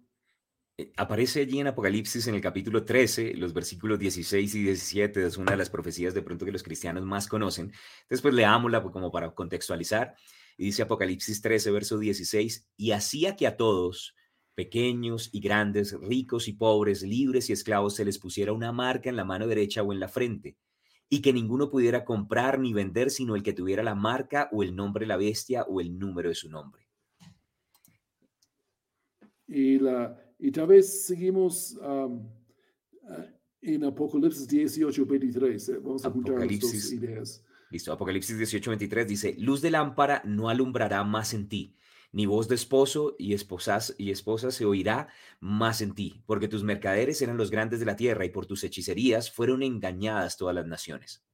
Eh, 0.80 0.94
aparece 0.96 1.42
allí 1.42 1.60
en 1.60 1.68
Apocalipsis 1.68 2.28
en 2.28 2.36
el 2.36 2.42
capítulo 2.42 2.86
13, 2.86 3.34
los 3.34 3.52
versículos 3.52 3.98
16 3.98 4.54
y 4.54 4.63
17, 4.63 5.26
es 5.26 5.38
una 5.38 5.52
de 5.52 5.58
las 5.58 5.72
profecías 5.72 6.13
de 6.13 6.22
pronto 6.22 6.46
que 6.46 6.52
los 6.52 6.62
cristianos 6.62 7.04
más 7.04 7.28
conocen. 7.28 7.72
Después 8.10 8.34
leámosla 8.36 8.84
pues, 8.84 8.94
como 8.94 9.12
para 9.12 9.34
contextualizar. 9.34 10.16
Y 10.56 10.66
dice 10.66 10.84
Apocalipsis 10.84 11.42
13, 11.42 11.72
verso 11.72 11.98
16, 11.98 12.68
y 12.78 12.92
hacía 12.92 13.36
que 13.36 13.48
a 13.48 13.58
todos, 13.58 14.16
pequeños 14.56 15.30
y 15.32 15.40
grandes, 15.40 15.94
ricos 16.00 16.48
y 16.48 16.54
pobres, 16.54 17.04
libres 17.04 17.50
y 17.50 17.54
esclavos, 17.54 17.96
se 17.96 18.06
les 18.06 18.18
pusiera 18.18 18.54
una 18.54 18.72
marca 18.72 19.10
en 19.10 19.16
la 19.16 19.24
mano 19.24 19.48
derecha 19.48 19.84
o 19.84 19.94
en 19.94 20.00
la 20.00 20.08
frente, 20.08 20.58
y 21.10 21.22
que 21.22 21.32
ninguno 21.32 21.70
pudiera 21.70 22.04
comprar 22.06 22.60
ni 22.60 22.74
vender 22.74 23.12
sino 23.12 23.36
el 23.36 23.44
que 23.44 23.54
tuviera 23.54 23.84
la 23.84 23.94
marca 23.94 24.50
o 24.52 24.63
el 24.63 24.76
nombre 24.76 25.04
de 25.04 25.10
la 25.10 25.18
bestia 25.18 25.63
o 25.63 25.80
el 25.80 25.98
número 25.98 26.30
de 26.30 26.36
su 26.36 26.50
nombre. 26.50 26.88
Y 29.48 29.78
la, 29.78 30.27
y 30.39 30.52
tal 30.52 30.67
vez 30.67 31.06
seguimos 31.06 31.78
eh, 31.82 33.34
en 33.62 33.84
Apocalipsis 33.84 34.47
18, 34.47 35.06
23. 35.06 35.69
Eh, 35.69 35.78
vamos 35.80 36.06
a 36.06 36.12
juntar 36.12 36.39
las 36.39 36.60
dos 36.60 36.91
ideas. 36.91 37.43
Listo, 37.69 37.91
Apocalipsis 37.91 38.38
18, 38.38 38.71
23 38.71 39.08
dice, 39.08 39.36
luz 39.39 39.62
de 39.62 39.71
lámpara 39.71 40.21
no 40.26 40.47
alumbrará 40.47 41.04
más 41.04 41.34
en 41.34 41.50
ti, 41.50 41.76
ni 42.13 42.26
voz 42.26 42.47
de 42.47 42.56
esposo 42.56 43.15
y 43.19 43.34
esposas 43.34 43.93
y 43.97 44.12
esposa 44.12 44.52
se 44.52 44.63
oirá 44.63 45.10
más 45.41 45.82
en 45.82 45.93
ti, 45.93 46.21
porque 46.26 46.47
tus 46.47 46.63
mercaderes 46.63 47.21
eran 47.21 47.36
los 47.36 47.52
grandes 47.52 47.80
de 47.82 47.86
la 47.86 47.97
tierra 47.97 48.23
y 48.23 48.30
por 48.30 48.45
tus 48.45 48.63
hechicerías 48.63 49.30
fueron 49.30 49.63
engañadas 49.63 50.38
todas 50.38 50.56
las 50.56 50.65
naciones. 50.65 51.26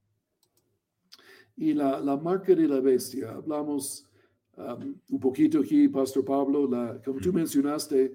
Y 1.55 1.73
la, 1.73 1.99
la 1.99 2.17
marca 2.17 2.55
de 2.55 2.67
la 2.67 2.79
bestia, 2.79 3.33
hablamos 3.33 4.07
um, 4.57 4.95
un 5.11 5.19
poquito 5.19 5.59
aquí, 5.59 5.87
Pastor 5.87 6.25
Pablo, 6.25 6.67
la, 6.67 6.99
como 7.05 7.19
tú 7.19 7.31
mencionaste, 7.31 8.11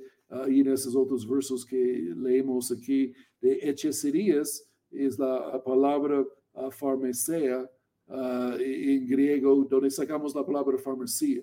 y 0.49 0.61
en 0.61 0.69
esos 0.69 0.95
otros 0.95 1.27
versos 1.27 1.64
que 1.64 2.12
leemos 2.17 2.71
aquí 2.71 3.12
de 3.41 3.59
hechicerías 3.62 4.62
es 4.91 5.19
la 5.19 5.62
palabra 5.64 6.25
uh, 6.55 6.71
farmacia 6.71 7.71
uh, 8.09 8.53
en 8.59 9.07
griego 9.07 9.64
donde 9.64 9.91
sacamos 9.91 10.35
la 10.35 10.45
palabra 10.45 10.79
farmacia. 10.79 11.43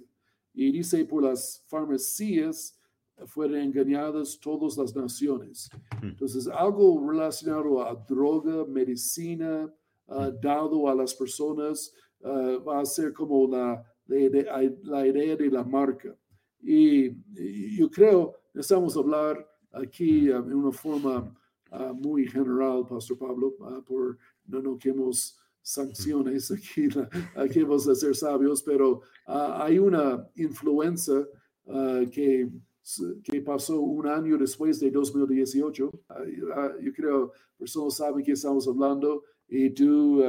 Y 0.53 0.71
dice 0.71 1.03
por 1.05 1.23
las 1.23 1.63
farmacias 1.67 2.79
fueron 3.27 3.57
engañadas 3.57 4.37
todas 4.39 4.77
las 4.77 4.93
naciones 4.93 5.69
hmm. 6.01 6.07
entonces 6.07 6.49
algo 6.49 7.09
relacionado 7.09 7.81
a 7.81 7.95
droga 7.95 8.65
medicina 8.65 9.73
uh, 10.07 10.31
dado 10.41 10.89
a 10.89 10.95
las 10.95 11.13
personas 11.13 11.93
va 12.25 12.79
a 12.79 12.85
ser 12.85 13.13
como 13.13 13.47
la, 13.47 13.85
la, 14.07 15.05
idea 15.05 15.35
de 15.35 15.47
la 15.51 15.63
marca. 15.63 16.15
Y, 16.59 17.05
y 17.35 17.77
yo 17.77 17.87
creo 17.91 18.33
Necesitamos 18.55 18.95
hablar 18.95 19.45
aquí 19.73 20.29
en 20.29 20.53
una 20.53 20.71
forma 20.71 21.35
muy 21.93 22.25
general, 22.25 22.85
Pastor 22.87 23.17
Pablo, 23.17 23.53
por 23.85 24.17
no, 24.45 24.61
no 24.61 24.77
queremos 24.77 25.37
sanciones 25.61 26.49
aquí, 26.51 26.87
aquí 27.35 27.63
vamos 27.63 27.87
a 27.89 27.95
ser 27.95 28.15
sabios, 28.15 28.63
pero 28.63 29.01
ah, 29.27 29.65
hay 29.65 29.77
una 29.77 30.25
influencia 30.35 31.27
ah, 31.67 32.01
que, 32.09 32.49
que 33.23 33.41
pasó 33.41 33.81
un 33.81 34.07
año 34.07 34.37
después 34.37 34.79
de 34.79 34.89
2018. 34.89 35.91
yo 36.81 36.93
creo 36.93 37.33
personas 37.57 37.97
saben 37.97 38.23
que 38.23 38.31
estamos 38.31 38.67
hablando 38.69 39.23
y 39.49 39.69
tú, 39.71 40.23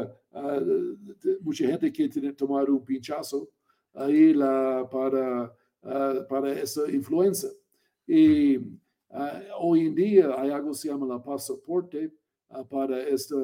mucha 1.42 1.66
gente 1.68 1.92
quiere 1.92 2.32
tomar 2.32 2.68
un 2.70 2.84
pinchazo 2.84 3.48
ahí 3.94 4.34
la, 4.34 4.88
para, 4.90 5.54
para 6.28 6.52
esa 6.60 6.90
influencia. 6.90 7.50
Y 8.06 8.58
hoy 9.58 9.86
en 9.86 9.94
día 9.94 10.34
hay 10.38 10.50
algo 10.50 10.70
que 10.70 10.78
se 10.78 10.88
llama 10.88 11.06
la 11.06 11.22
pasaporte 11.22 12.12
para 12.68 13.02
esta 13.02 13.36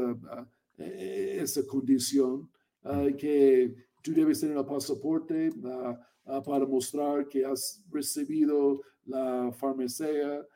eh, 0.78 1.38
esa 1.40 1.66
condición, 1.66 2.48
ah, 2.84 3.06
que 3.16 3.74
tú 4.02 4.12
debes 4.12 4.40
tener 4.40 4.56
el 4.56 4.64
pasaporte 4.64 5.50
ah, 5.64 6.00
ah, 6.24 6.42
para 6.42 6.66
mostrar 6.66 7.28
que 7.28 7.44
has 7.44 7.84
recibido 7.90 8.80
la 9.04 9.52
farmacia 9.52 10.46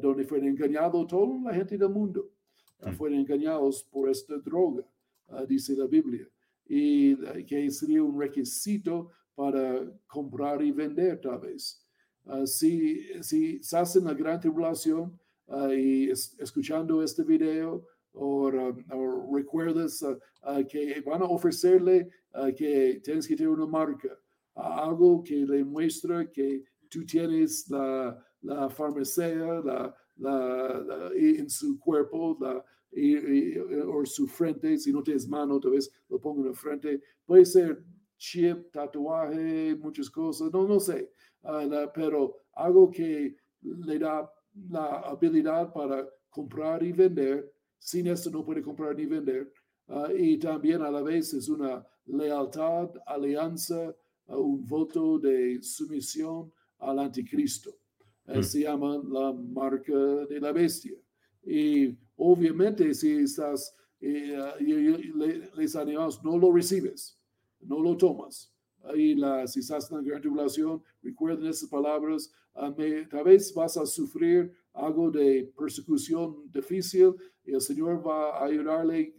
donde 0.00 0.24
fueron 0.24 0.48
engañados 0.48 1.06
toda 1.08 1.28
la 1.44 1.52
gente 1.52 1.76
del 1.76 1.90
mundo. 1.90 2.30
Mm. 2.80 2.92
Fueron 2.92 3.18
engañados 3.18 3.84
por 3.84 4.08
esta 4.08 4.38
droga, 4.38 4.82
dice 5.46 5.76
la 5.76 5.86
Biblia. 5.86 6.26
Y 6.66 7.14
que 7.44 7.70
sería 7.70 8.02
un 8.02 8.18
requisito 8.18 9.10
para 9.34 9.84
comprar 10.06 10.62
y 10.62 10.70
vender 10.70 11.20
tal 11.20 11.40
vez. 11.40 11.86
Si, 12.44 13.00
si 13.22 13.56
estás 13.56 13.96
en 13.96 14.04
la 14.04 14.14
gran 14.14 14.40
tribulación 14.40 15.18
y 15.74 16.10
escuchando 16.10 17.02
este 17.02 17.22
video, 17.24 17.86
o, 18.12 18.50
recuerdas 19.32 20.02
uh, 20.02 20.18
uh, 20.42 20.66
que 20.66 21.00
van 21.02 21.22
a 21.22 21.26
ofrecerle 21.26 22.08
uh, 22.34 22.52
que 22.54 23.00
tienes 23.02 23.26
que 23.26 23.36
tener 23.36 23.50
una 23.50 23.66
marca, 23.66 24.18
algo 24.54 25.22
que 25.22 25.46
le 25.46 25.64
muestra 25.64 26.30
que 26.30 26.64
tú 26.90 27.04
tienes 27.04 27.68
la, 27.70 28.18
la 28.42 28.68
farmacia 28.68 29.60
la, 29.62 29.94
la, 30.16 31.10
en 31.14 31.48
su 31.48 31.78
cuerpo 31.78 32.36
la, 32.40 32.64
o 33.86 34.04
su 34.04 34.26
frente, 34.26 34.76
si 34.78 34.92
no 34.92 35.02
tienes 35.02 35.28
mano, 35.28 35.60
tal 35.60 35.72
vez 35.72 35.90
lo 36.08 36.18
pongo 36.18 36.40
en 36.40 36.48
la 36.48 36.54
frente. 36.54 37.00
Puede 37.24 37.44
ser 37.44 37.84
chip, 38.16 38.72
tatuaje, 38.72 39.76
muchas 39.76 40.10
cosas, 40.10 40.50
no, 40.52 40.66
no 40.66 40.80
sé, 40.80 41.12
pero 41.94 42.36
algo 42.54 42.90
que 42.90 43.36
le 43.62 43.98
da 43.98 44.30
la 44.70 45.00
habilidad 45.00 45.72
para 45.72 46.08
comprar 46.30 46.82
y 46.82 46.92
vender 46.92 47.52
sin 47.78 48.06
esto 48.08 48.30
no 48.30 48.44
puede 48.44 48.62
comprar 48.62 48.94
ni 48.96 49.06
vender. 49.06 49.52
Ah, 49.88 50.08
y 50.14 50.38
también 50.38 50.82
a 50.82 50.90
la 50.90 51.02
vez 51.02 51.32
es 51.32 51.48
una 51.48 51.86
lealtad, 52.06 52.90
alianza, 53.06 53.94
ah, 54.26 54.36
un 54.36 54.66
voto 54.66 55.18
de 55.18 55.62
sumisión 55.62 56.52
al 56.78 56.98
anticristo. 56.98 57.70
Eh, 58.26 58.38
mm. 58.38 58.42
Se 58.42 58.60
llama 58.60 59.00
la 59.08 59.32
marca 59.32 59.94
de 60.28 60.40
la 60.40 60.52
bestia. 60.52 60.98
Y 61.44 61.96
obviamente 62.16 62.92
si 62.92 63.12
estás, 63.12 63.74
eh, 64.00 64.36
ah, 64.36 64.54
les 64.60 65.76
animamos, 65.76 66.22
no 66.22 66.36
lo 66.36 66.52
recibes, 66.52 67.18
no 67.60 67.80
lo 67.80 67.96
tomas. 67.96 68.52
Y 68.94 69.14
la, 69.14 69.46
si 69.46 69.60
estás 69.60 69.90
en 69.90 69.98
la 69.98 70.02
gran 70.02 70.20
tribulación, 70.20 70.82
recuerden 71.02 71.46
esas 71.46 71.68
palabras, 71.68 72.32
tal 72.54 73.24
vez 73.24 73.54
vas 73.54 73.76
a 73.76 73.86
sufrir 73.86 74.52
algo 74.72 75.10
de 75.10 75.52
persecución 75.56 76.50
difícil 76.50 77.14
y 77.44 77.52
el 77.52 77.60
Señor 77.60 78.06
va 78.06 78.38
a 78.38 78.44
ayudarle 78.44 79.14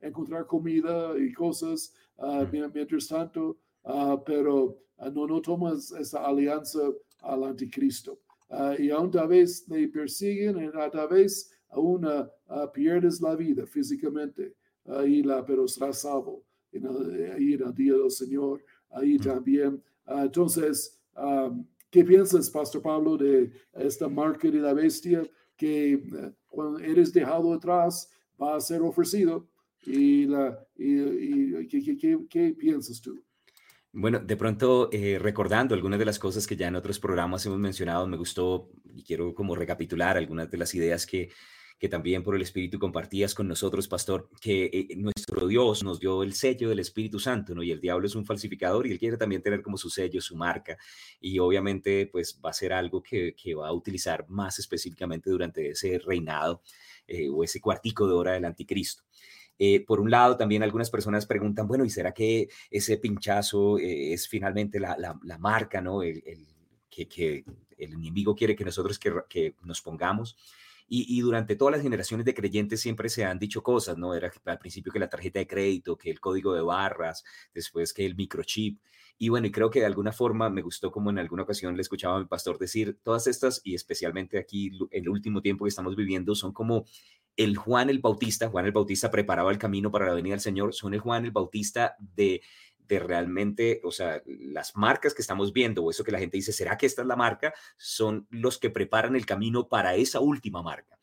a 0.00 0.06
encontrar 0.06 0.46
comida 0.46 1.16
y 1.18 1.32
cosas 1.32 1.94
uh, 2.16 2.44
mientras 2.52 3.08
tanto, 3.08 3.58
uh, 3.84 4.18
pero 4.24 4.78
uh, 4.98 5.10
no, 5.10 5.26
no 5.26 5.40
tomas 5.40 5.92
esa 5.92 6.24
alianza 6.24 6.80
al 7.20 7.44
anticristo. 7.44 8.18
y 8.78 8.90
aún 8.90 9.10
tal 9.10 9.28
vez 9.28 9.68
le 9.68 9.88
persiguen, 9.88 10.64
y 10.64 10.70
tal 10.70 11.08
vez 11.08 11.50
aún 11.70 12.06
pierdes 12.72 13.20
la 13.20 13.36
vida 13.36 13.66
físicamente, 13.66 14.54
y 15.06 15.22
la, 15.22 15.44
pero 15.44 15.68
serás 15.68 16.00
salvo 16.00 16.47
en 16.72 16.86
el 16.86 17.74
día 17.74 17.94
del 17.94 18.10
Señor. 18.10 18.62
Ahí 18.90 19.18
también. 19.18 19.82
entonces, 20.06 20.98
um, 21.16 21.64
¿Qué 21.90 22.04
piensas, 22.04 22.50
Pastor 22.50 22.82
Pablo, 22.82 23.16
de 23.16 23.50
esta 23.72 24.08
marca 24.08 24.50
de 24.50 24.58
la 24.58 24.74
bestia 24.74 25.22
que 25.56 25.92
eh, 25.92 26.32
cuando 26.46 26.78
eres 26.80 27.12
dejado 27.12 27.54
atrás 27.54 28.10
va 28.40 28.56
a 28.56 28.60
ser 28.60 28.82
ofrecido? 28.82 29.48
¿Y, 29.86 30.26
la, 30.26 30.66
y, 30.76 31.66
¿qué, 31.66 32.54
piensas 32.58 33.00
tú? 33.00 33.24
Bueno, 33.90 34.18
de 34.18 34.36
pronto, 34.36 34.90
eh, 34.92 35.18
recordando 35.18 35.74
algunas 35.74 35.98
de 35.98 36.04
las 36.04 36.18
cosas 36.18 36.46
que 36.46 36.56
ya 36.56 36.68
en 36.68 36.76
otros 36.76 37.00
programas 37.00 37.46
hemos 37.46 37.58
mencionado, 37.58 38.06
me 38.06 38.18
gustó 38.18 38.70
y 38.94 39.02
quiero 39.02 39.34
como 39.34 39.54
recapitular 39.54 40.18
algunas 40.18 40.50
de 40.50 40.58
las 40.58 40.74
ideas 40.74 41.06
que, 41.06 41.30
que 41.78 41.88
también 41.88 42.24
por 42.24 42.34
el 42.34 42.42
Espíritu 42.42 42.78
compartías 42.78 43.34
con 43.34 43.46
nosotros, 43.46 43.86
pastor, 43.86 44.28
que 44.40 44.64
eh, 44.64 44.96
nuestro 44.96 45.46
Dios 45.46 45.84
nos 45.84 46.00
dio 46.00 46.24
el 46.24 46.34
sello 46.34 46.68
del 46.68 46.80
Espíritu 46.80 47.20
Santo, 47.20 47.54
¿no? 47.54 47.62
Y 47.62 47.70
el 47.70 47.80
diablo 47.80 48.06
es 48.06 48.16
un 48.16 48.26
falsificador 48.26 48.86
y 48.86 48.92
él 48.92 48.98
quiere 48.98 49.16
también 49.16 49.42
tener 49.42 49.62
como 49.62 49.78
su 49.78 49.88
sello, 49.88 50.20
su 50.20 50.36
marca, 50.36 50.76
y 51.20 51.38
obviamente 51.38 52.08
pues 52.10 52.40
va 52.44 52.50
a 52.50 52.52
ser 52.52 52.72
algo 52.72 53.00
que, 53.00 53.34
que 53.40 53.54
va 53.54 53.68
a 53.68 53.72
utilizar 53.72 54.28
más 54.28 54.58
específicamente 54.58 55.30
durante 55.30 55.70
ese 55.70 56.00
reinado 56.00 56.62
eh, 57.06 57.28
o 57.28 57.44
ese 57.44 57.60
cuartico 57.60 58.08
de 58.08 58.14
hora 58.14 58.32
del 58.32 58.44
anticristo. 58.44 59.04
Eh, 59.56 59.84
por 59.84 60.00
un 60.00 60.10
lado, 60.10 60.36
también 60.36 60.64
algunas 60.64 60.90
personas 60.90 61.26
preguntan, 61.26 61.68
bueno, 61.68 61.84
¿y 61.84 61.90
será 61.90 62.12
que 62.12 62.48
ese 62.70 62.96
pinchazo 62.98 63.78
es 63.78 64.28
finalmente 64.28 64.78
la, 64.80 64.96
la, 64.98 65.38
marca, 65.38 65.80
¿no? 65.80 66.02
El, 66.02 66.22
que, 66.88 67.08
que, 67.08 67.44
el 67.76 67.92
enemigo 67.92 68.34
quiere 68.34 68.56
que 68.56 68.64
nosotros 68.64 68.98
que, 68.98 69.12
que 69.28 69.54
nos 69.64 69.80
pongamos. 69.80 70.36
Y, 70.90 71.20
durante 71.20 71.54
todas 71.54 71.72
las 71.72 71.82
generaciones 71.82 72.24
de 72.24 72.34
creyentes 72.34 72.80
siempre 72.80 73.10
se 73.10 73.24
han 73.24 73.38
dicho 73.38 73.62
cosas, 73.62 73.98
¿no? 73.98 74.14
Era 74.14 74.32
al 74.46 74.58
principio 74.58 74.90
que 74.90 74.98
la 74.98 75.10
tarjeta 75.10 75.38
de 75.38 75.46
crédito, 75.46 75.98
que 75.98 76.10
el 76.10 76.18
código 76.18 76.54
de 76.54 76.62
barras, 76.62 77.24
después 77.52 77.92
que 77.92 78.06
el 78.06 78.16
microchip. 78.16 78.80
Y 79.18 79.28
bueno, 79.28 79.48
y 79.48 79.50
creo 79.50 79.68
que 79.68 79.80
de 79.80 79.86
alguna 79.86 80.12
forma 80.12 80.48
me 80.48 80.62
gustó 80.62 80.90
como 80.90 81.10
en 81.10 81.18
alguna 81.18 81.42
ocasión 81.42 81.76
le 81.76 81.82
escuchaba 81.82 82.16
a 82.16 82.20
mi 82.20 82.26
pastor 82.26 82.56
decir, 82.58 82.98
todas 83.02 83.26
estas, 83.26 83.60
y 83.64 83.74
especialmente 83.74 84.38
aquí 84.38 84.70
el 84.90 85.08
último 85.08 85.42
tiempo 85.42 85.64
que 85.64 85.70
estamos 85.70 85.94
viviendo, 85.94 86.34
son 86.34 86.52
como 86.52 86.86
el 87.36 87.56
Juan 87.56 87.90
el 87.90 88.00
Bautista, 88.00 88.48
Juan 88.48 88.66
el 88.66 88.72
Bautista 88.72 89.10
preparaba 89.10 89.50
el 89.50 89.58
camino 89.58 89.90
para 89.90 90.06
la 90.06 90.14
venida 90.14 90.34
del 90.34 90.40
Señor, 90.40 90.72
son 90.72 90.94
el 90.94 91.00
Juan 91.00 91.24
el 91.24 91.30
Bautista 91.30 91.96
de 91.98 92.40
de 92.88 92.98
realmente, 92.98 93.80
o 93.84 93.92
sea, 93.92 94.22
las 94.26 94.76
marcas 94.76 95.14
que 95.14 95.22
estamos 95.22 95.52
viendo 95.52 95.84
o 95.84 95.90
eso 95.90 96.04
que 96.04 96.12
la 96.12 96.18
gente 96.18 96.36
dice, 96.36 96.52
¿será 96.52 96.76
que 96.76 96.86
esta 96.86 97.02
es 97.02 97.08
la 97.08 97.16
marca? 97.16 97.54
Son 97.76 98.26
los 98.30 98.58
que 98.58 98.70
preparan 98.70 99.14
el 99.14 99.26
camino 99.26 99.68
para 99.68 99.94
esa 99.94 100.20
última 100.20 100.62
marca. 100.62 100.98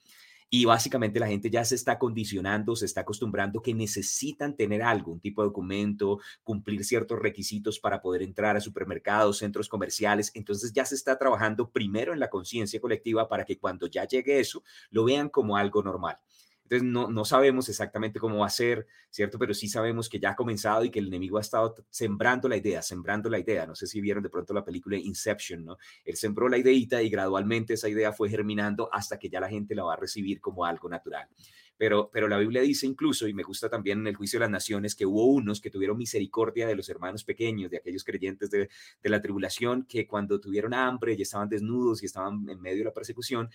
Y 0.50 0.66
básicamente 0.66 1.20
la 1.20 1.28
gente 1.28 1.50
ya 1.50 1.66
se 1.66 1.76
está 1.76 1.98
condicionando, 1.98 2.76
se 2.76 2.86
está 2.86 3.02
acostumbrando 3.02 3.62
que 3.62 3.74
necesitan 3.74 4.56
tener 4.56 4.84
algo, 4.84 5.12
un 5.12 5.20
tipo 5.20 5.42
de 5.42 5.48
documento, 5.48 6.20
cumplir 6.44 6.86
ciertos 6.86 7.20
requisitos 7.20 7.80
para 7.80 8.02
poder 8.02 8.22
entrar 8.22 8.56
a 8.56 8.62
supermercados, 8.62 9.40
centros 9.40 9.68
comerciales. 9.68 10.32
Entonces 10.36 10.72
ya 10.72 10.86
se 10.86 10.96
está 10.96 11.18
trabajando 11.18 11.72
primero 11.72 12.14
en 12.14 12.20
la 12.20 12.30
conciencia 12.30 12.80
colectiva 12.80 13.28
para 13.28 13.44
que 13.44 13.58
cuando 13.58 13.88
ya 13.88 14.08
llegue 14.08 14.40
eso, 14.40 14.64
lo 14.92 15.04
vean 15.04 15.30
como 15.30 15.58
algo 15.58 15.82
normal. 15.82 16.18
Entonces 16.66 16.88
no, 16.88 17.12
no 17.12 17.26
sabemos 17.26 17.70
exactamente 17.70 18.20
cómo 18.20 18.40
va 18.40 18.48
a 18.48 18.50
ser, 18.50 18.88
¿cierto? 19.12 19.38
Pero 19.38 19.54
sí 19.54 19.68
sabemos 19.68 20.10
que 20.10 20.20
ya 20.20 20.32
ha 20.32 20.36
comenzado 20.36 20.84
y 20.84 20.90
que 20.90 20.98
el 20.98 21.08
enemigo 21.08 21.38
ha 21.38 21.42
estado 21.42 21.76
sembrando 21.92 22.50
la 22.50 22.58
idea, 22.58 22.82
sembrando 22.82 23.30
la 23.30 23.38
idea. 23.38 23.68
No 23.68 23.76
sé 23.76 23.86
si 23.86 24.02
vieron 24.02 24.24
de 24.24 24.30
pronto 24.30 24.52
la 24.52 24.66
película 24.66 24.98
Inception, 24.98 25.64
¿no? 25.64 25.78
Él 26.04 26.16
sembró 26.16 26.50
la 26.50 26.58
ideita 26.58 27.04
y 27.04 27.10
gradualmente 27.10 27.76
esa 27.76 27.88
idea 27.88 28.12
fue 28.14 28.30
germinando 28.30 28.90
hasta 28.92 29.20
que 29.20 29.30
ya 29.30 29.40
la 29.40 29.48
gente 29.48 29.76
la 29.76 29.84
va 29.84 29.94
a 29.94 29.98
recibir 29.98 30.42
como 30.42 30.66
algo 30.66 30.90
natural. 30.90 31.28
Pero, 31.78 32.10
pero 32.12 32.28
la 32.28 32.38
Biblia 32.38 32.62
dice 32.62 32.88
incluso, 32.88 33.28
y 33.28 33.34
me 33.34 33.44
gusta 33.44 33.70
también 33.70 34.00
en 34.00 34.08
el 34.08 34.16
juicio 34.16 34.40
de 34.40 34.46
las 34.46 34.50
naciones, 34.50 34.96
que 34.96 35.06
hubo 35.06 35.26
unos 35.26 35.60
que 35.60 35.70
tuvieron 35.70 35.98
misericordia 35.98 36.68
de 36.68 36.76
los 36.76 36.88
hermanos 36.90 37.24
pequeños, 37.24 37.70
de 37.70 37.78
aquellos 37.78 38.04
creyentes 38.04 38.50
de, 38.50 38.70
de 39.04 39.10
la 39.10 39.22
tribulación, 39.22 39.84
que 39.84 40.08
cuando 40.08 40.40
tuvieron 40.40 40.74
hambre 40.74 41.16
y 41.18 41.22
estaban 41.22 41.50
desnudos 41.50 42.02
y 42.02 42.06
estaban 42.06 42.48
en 42.50 42.62
medio 42.62 42.80
de 42.80 42.86
la 42.86 42.94
persecución, 42.94 43.50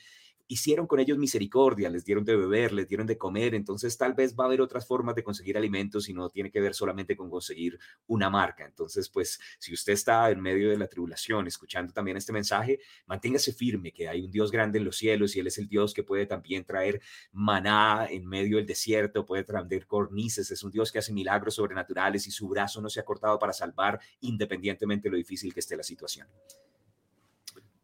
hicieron 0.50 0.88
con 0.88 0.98
ellos 0.98 1.16
misericordia, 1.16 1.88
les 1.88 2.04
dieron 2.04 2.24
de 2.24 2.34
beber, 2.34 2.72
les 2.72 2.88
dieron 2.88 3.06
de 3.06 3.16
comer, 3.16 3.54
entonces 3.54 3.96
tal 3.96 4.14
vez 4.14 4.34
va 4.34 4.44
a 4.44 4.46
haber 4.48 4.60
otras 4.60 4.84
formas 4.84 5.14
de 5.14 5.22
conseguir 5.22 5.56
alimentos 5.56 6.08
y 6.08 6.12
no 6.12 6.28
tiene 6.28 6.50
que 6.50 6.60
ver 6.60 6.74
solamente 6.74 7.16
con 7.16 7.30
conseguir 7.30 7.78
una 8.08 8.28
marca. 8.30 8.66
Entonces, 8.66 9.08
pues 9.08 9.38
si 9.60 9.72
usted 9.72 9.92
está 9.92 10.28
en 10.28 10.40
medio 10.40 10.68
de 10.68 10.76
la 10.76 10.88
tribulación, 10.88 11.46
escuchando 11.46 11.92
también 11.92 12.16
este 12.16 12.32
mensaje, 12.32 12.80
manténgase 13.06 13.52
firme 13.52 13.92
que 13.92 14.08
hay 14.08 14.22
un 14.22 14.32
Dios 14.32 14.50
grande 14.50 14.80
en 14.80 14.86
los 14.86 14.96
cielos 14.96 15.36
y 15.36 15.38
Él 15.40 15.46
es 15.46 15.56
el 15.56 15.68
Dios 15.68 15.94
que 15.94 16.02
puede 16.02 16.26
también 16.26 16.64
traer 16.64 17.00
maná 17.30 18.08
en 18.10 18.26
medio 18.26 18.56
del 18.56 18.66
desierto, 18.66 19.24
puede 19.24 19.44
traer 19.44 19.86
cornices, 19.86 20.50
es 20.50 20.64
un 20.64 20.72
Dios 20.72 20.90
que 20.90 20.98
hace 20.98 21.12
milagros 21.12 21.54
sobrenaturales 21.54 22.26
y 22.26 22.32
su 22.32 22.48
brazo 22.48 22.80
no 22.80 22.90
se 22.90 22.98
ha 22.98 23.04
cortado 23.04 23.38
para 23.38 23.52
salvar 23.52 24.00
independientemente 24.20 25.08
de 25.08 25.12
lo 25.12 25.16
difícil 25.16 25.54
que 25.54 25.60
esté 25.60 25.76
la 25.76 25.84
situación. 25.84 26.26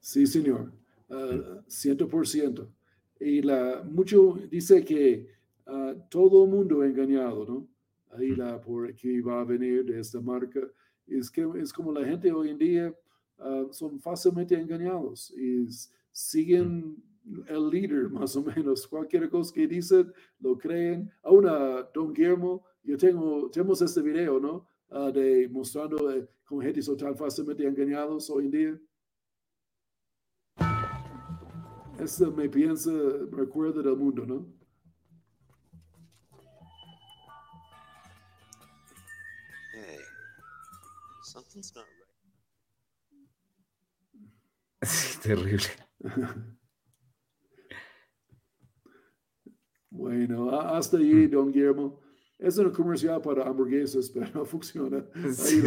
Sí, 0.01 0.27
Señor. 0.27 0.73
Uh, 1.09 1.63
ciento 1.69 2.09
por 2.09 2.27
ciento. 2.27 2.69
Y 3.21 3.43
la, 3.43 3.83
mucho 3.85 4.39
dice 4.51 4.85
que 4.85 5.29
uh, 5.67 5.95
todo 6.11 6.47
mundo 6.47 6.83
engañado, 6.83 7.47
¿no? 7.47 7.69
ahí 8.17 8.35
la 8.35 8.61
por 8.61 8.95
que 8.95 9.21
va 9.21 9.41
a 9.41 9.45
venir 9.45 9.85
de 9.85 10.01
esta 10.01 10.21
marca. 10.21 10.61
Es 11.07 11.31
que 11.31 11.47
es 11.61 11.73
como 11.73 11.93
la 11.93 12.05
gente 12.05 12.33
hoy 12.33 12.51
en 12.51 12.59
día 12.59 12.95
ah, 13.39 13.65
son 13.71 14.01
fácilmente 14.01 14.55
engañados 14.59 15.31
y 15.37 15.67
siguen 16.11 16.97
el 17.47 17.71
líder 17.71 18.09
más 18.11 18.37
o 18.37 18.43
menos. 18.43 18.87
Cualquier 18.87 19.29
cosa 19.29 19.53
que 19.55 19.67
dicen, 19.67 20.13
lo 20.41 20.57
creen. 20.59 21.11
Aún 21.23 21.47
a 21.47 21.89
Don 21.95 22.13
Guillermo, 22.13 22.65
yo 22.83 22.97
tengo, 22.97 23.51
tenemos 23.51 23.83
este 23.83 24.03
video, 24.03 24.41
¿no? 24.41 24.67
Ah, 24.91 25.11
de 25.11 25.49
mostrando 25.49 26.11
eh, 26.13 26.29
cómo 26.45 26.61
gente 26.61 26.81
son 26.81 26.97
tan 26.97 27.17
fácilmente 27.17 27.67
engañados 27.67 28.31
hoy 28.31 28.47
en 28.47 28.51
día. 28.51 28.81
Eso 32.07 32.31
me 32.31 32.49
piensa, 32.49 32.93
me 32.93 33.37
recuerda 33.37 33.83
del 33.83 33.97
mundo, 33.97 34.25
¿no? 34.25 34.47
Hey, 39.75 39.99
something's 41.25 41.75
not 41.75 41.85
right. 44.81 44.89
terrible. 45.21 45.67
bueno, 49.91 50.61
hasta 50.61 50.99
allí, 50.99 51.27
mm. 51.27 51.31
don 51.33 51.51
Guillermo. 51.51 52.01
Es 52.39 52.57
un 52.57 52.71
comercial 52.71 53.21
para 53.21 53.49
hamburguesas, 53.49 54.11
pero 54.15 54.31
no 54.33 54.45
funciona. 54.45 55.05
Ahí 55.13 55.61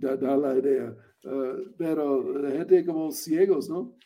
da, 0.00 0.36
la 0.36 0.58
idea. 0.58 0.96
Ah, 1.24 1.54
pero 1.78 2.40
la 2.40 2.50
gente 2.50 2.84
como 2.84 3.12
ciegos, 3.12 3.70
¿no? 3.70 3.96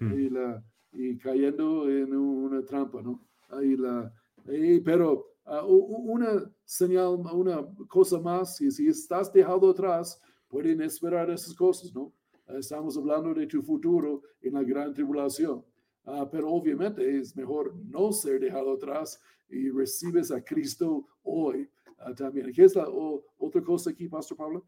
Mm. 0.00 0.18
Y 0.18 0.30
la, 0.30 0.64
y 0.94 1.16
cayendo 1.18 1.88
en 1.90 2.14
una 2.14 2.64
trampa, 2.64 3.02
¿no? 3.02 3.20
Ahí 3.48 3.76
la, 3.76 4.12
pero 4.84 5.26
uh, 5.46 5.66
una 5.66 6.50
señal, 6.64 7.20
una 7.32 7.66
cosa 7.88 8.18
más, 8.20 8.60
y 8.60 8.70
si 8.70 8.88
estás 8.88 9.32
dejado 9.32 9.70
atrás, 9.70 10.20
pueden 10.48 10.80
esperar 10.82 11.30
esas 11.30 11.54
cosas, 11.54 11.94
¿no? 11.94 12.12
Estamos 12.46 12.96
hablando 12.96 13.32
de 13.32 13.46
tu 13.46 13.62
futuro 13.62 14.22
en 14.40 14.54
la 14.54 14.62
gran 14.62 14.92
tribulación. 14.92 15.64
Uh, 16.06 16.28
pero 16.30 16.50
obviamente 16.50 17.18
es 17.18 17.34
mejor 17.34 17.74
no 17.76 18.12
ser 18.12 18.38
dejado 18.40 18.74
atrás 18.74 19.18
y 19.48 19.70
recibes 19.70 20.30
a 20.30 20.44
Cristo 20.44 21.06
hoy 21.22 21.68
uh, 22.06 22.14
también. 22.14 22.52
¿Qué 22.52 22.64
es 22.64 22.74
la 22.74 22.86
otra 23.38 23.62
cosa 23.62 23.90
aquí, 23.90 24.06
Pastor 24.08 24.36
Pablo? 24.36 24.66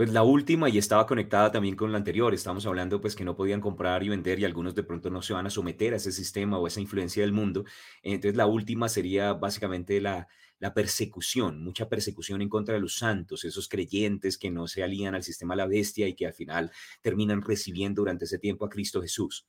Pues 0.00 0.14
la 0.14 0.22
última 0.22 0.70
y 0.70 0.78
estaba 0.78 1.06
conectada 1.06 1.52
también 1.52 1.76
con 1.76 1.92
la 1.92 1.98
anterior, 1.98 2.32
estamos 2.32 2.64
hablando 2.64 3.02
pues 3.02 3.14
que 3.14 3.22
no 3.22 3.36
podían 3.36 3.60
comprar 3.60 4.02
y 4.02 4.08
vender 4.08 4.40
y 4.40 4.46
algunos 4.46 4.74
de 4.74 4.82
pronto 4.82 5.10
no 5.10 5.20
se 5.20 5.34
van 5.34 5.46
a 5.46 5.50
someter 5.50 5.92
a 5.92 5.96
ese 5.96 6.10
sistema 6.10 6.58
o 6.58 6.66
esa 6.66 6.80
influencia 6.80 7.22
del 7.22 7.32
mundo. 7.32 7.66
Entonces 8.02 8.34
la 8.34 8.46
última 8.46 8.88
sería 8.88 9.34
básicamente 9.34 10.00
la, 10.00 10.26
la 10.58 10.72
persecución, 10.72 11.62
mucha 11.62 11.90
persecución 11.90 12.40
en 12.40 12.48
contra 12.48 12.72
de 12.72 12.80
los 12.80 12.96
santos, 12.96 13.44
esos 13.44 13.68
creyentes 13.68 14.38
que 14.38 14.50
no 14.50 14.68
se 14.68 14.82
alían 14.82 15.14
al 15.14 15.22
sistema 15.22 15.52
de 15.52 15.58
la 15.58 15.66
bestia 15.66 16.08
y 16.08 16.14
que 16.14 16.26
al 16.26 16.32
final 16.32 16.72
terminan 17.02 17.42
recibiendo 17.42 18.00
durante 18.00 18.24
ese 18.24 18.38
tiempo 18.38 18.64
a 18.64 18.70
Cristo 18.70 19.02
Jesús. 19.02 19.48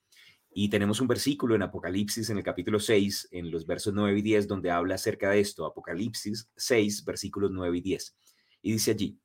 Y 0.54 0.68
tenemos 0.68 1.00
un 1.00 1.08
versículo 1.08 1.56
en 1.56 1.62
Apocalipsis 1.62 2.30
en 2.30 2.40
el 2.40 2.44
capítulo 2.44 2.82
6, 2.82 3.30
en 3.32 3.52
los 3.52 3.66
versos 3.66 3.94
9 3.94 4.20
y 4.20 4.22
10, 4.22 4.50
donde 4.50 4.70
habla 4.70 4.96
acerca 4.96 5.30
de 5.30 5.40
esto, 5.40 5.66
Apocalipsis 5.66 6.50
6, 6.58 7.06
versículos 7.06 7.52
9 7.54 7.78
y 7.78 7.82
10. 7.82 8.18
Y 8.64 8.74
dice 8.74 8.92
allí, 8.92 9.18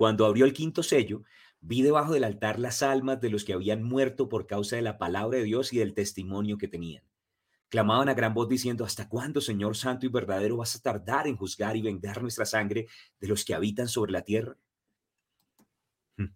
cuando 0.00 0.24
abrió 0.24 0.46
el 0.46 0.54
quinto 0.54 0.82
sello, 0.82 1.24
vi 1.60 1.82
debajo 1.82 2.14
del 2.14 2.24
altar 2.24 2.58
las 2.58 2.82
almas 2.82 3.20
de 3.20 3.28
los 3.28 3.44
que 3.44 3.52
habían 3.52 3.82
muerto 3.82 4.30
por 4.30 4.46
causa 4.46 4.76
de 4.76 4.80
la 4.80 4.96
palabra 4.96 5.36
de 5.36 5.44
Dios 5.44 5.74
y 5.74 5.78
del 5.78 5.92
testimonio 5.92 6.56
que 6.56 6.68
tenían. 6.68 7.04
Clamaban 7.68 8.08
a 8.08 8.14
gran 8.14 8.32
voz 8.32 8.48
diciendo, 8.48 8.86
¿hasta 8.86 9.10
cuándo, 9.10 9.42
Señor 9.42 9.76
Santo 9.76 10.06
y 10.06 10.08
verdadero, 10.08 10.56
vas 10.56 10.74
a 10.74 10.80
tardar 10.80 11.26
en 11.26 11.36
juzgar 11.36 11.76
y 11.76 11.82
vengar 11.82 12.22
nuestra 12.22 12.46
sangre 12.46 12.86
de 13.20 13.28
los 13.28 13.44
que 13.44 13.52
habitan 13.52 13.88
sobre 13.88 14.12
la 14.12 14.22
tierra? 14.22 14.56
Hmm. 16.16 16.32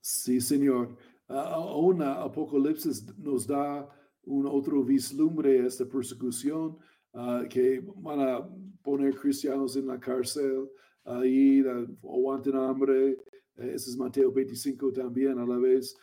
Sí, 0.00 0.40
Señor. 0.40 0.96
Aún 1.28 2.02
Apocalipsis 2.02 3.16
nos 3.18 3.46
da 3.46 3.88
un 4.24 4.46
otro 4.46 4.82
vislumbre 4.82 5.62
a 5.62 5.66
esta 5.68 5.84
persecución, 5.84 6.76
ah, 7.14 7.44
que 7.48 7.84
van 7.98 8.18
a 8.18 8.48
poner 8.82 9.14
cristianos 9.14 9.76
en 9.76 9.86
la 9.86 10.00
cárcel, 10.00 10.68
ahí 11.04 11.62
aguanten 12.02 12.56
hambre, 12.56 13.10
eh, 13.10 13.72
ese 13.74 13.90
es 13.90 13.96
Mateo 13.96 14.32
25 14.32 14.92
también 14.92 15.38
a 15.38 15.46
la 15.46 15.58
vez, 15.58 15.96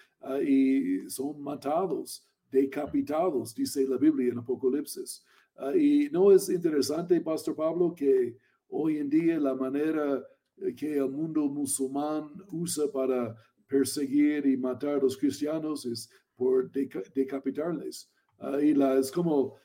y 0.43 1.07
son 1.09 1.39
matados, 1.41 2.27
decapitados, 2.51 3.53
dice 3.53 3.87
la 3.87 3.97
Biblia 3.97 4.31
en 4.31 4.39
Apocalipsis. 4.39 5.23
y 5.75 6.09
no 6.11 6.31
es 6.31 6.49
interesante, 6.49 7.21
Pastor 7.21 7.55
Pablo, 7.55 7.93
que 7.93 8.37
hoy 8.69 8.97
en 8.97 9.09
día 9.09 9.39
la 9.39 9.53
manera 9.53 10.25
que 10.75 10.97
el 10.97 11.09
mundo 11.09 11.47
musulmán 11.47 12.31
usa 12.51 12.91
para 12.91 13.35
perseguir 13.67 14.45
y 14.45 14.57
matar 14.57 14.95
a 14.95 15.01
los 15.01 15.17
cristianos 15.17 15.85
es 15.85 16.09
por 16.35 16.71
decapitarles. 16.71 18.09
y 18.61 18.73
la, 18.73 18.97
es 18.97 19.11
como, 19.11 19.55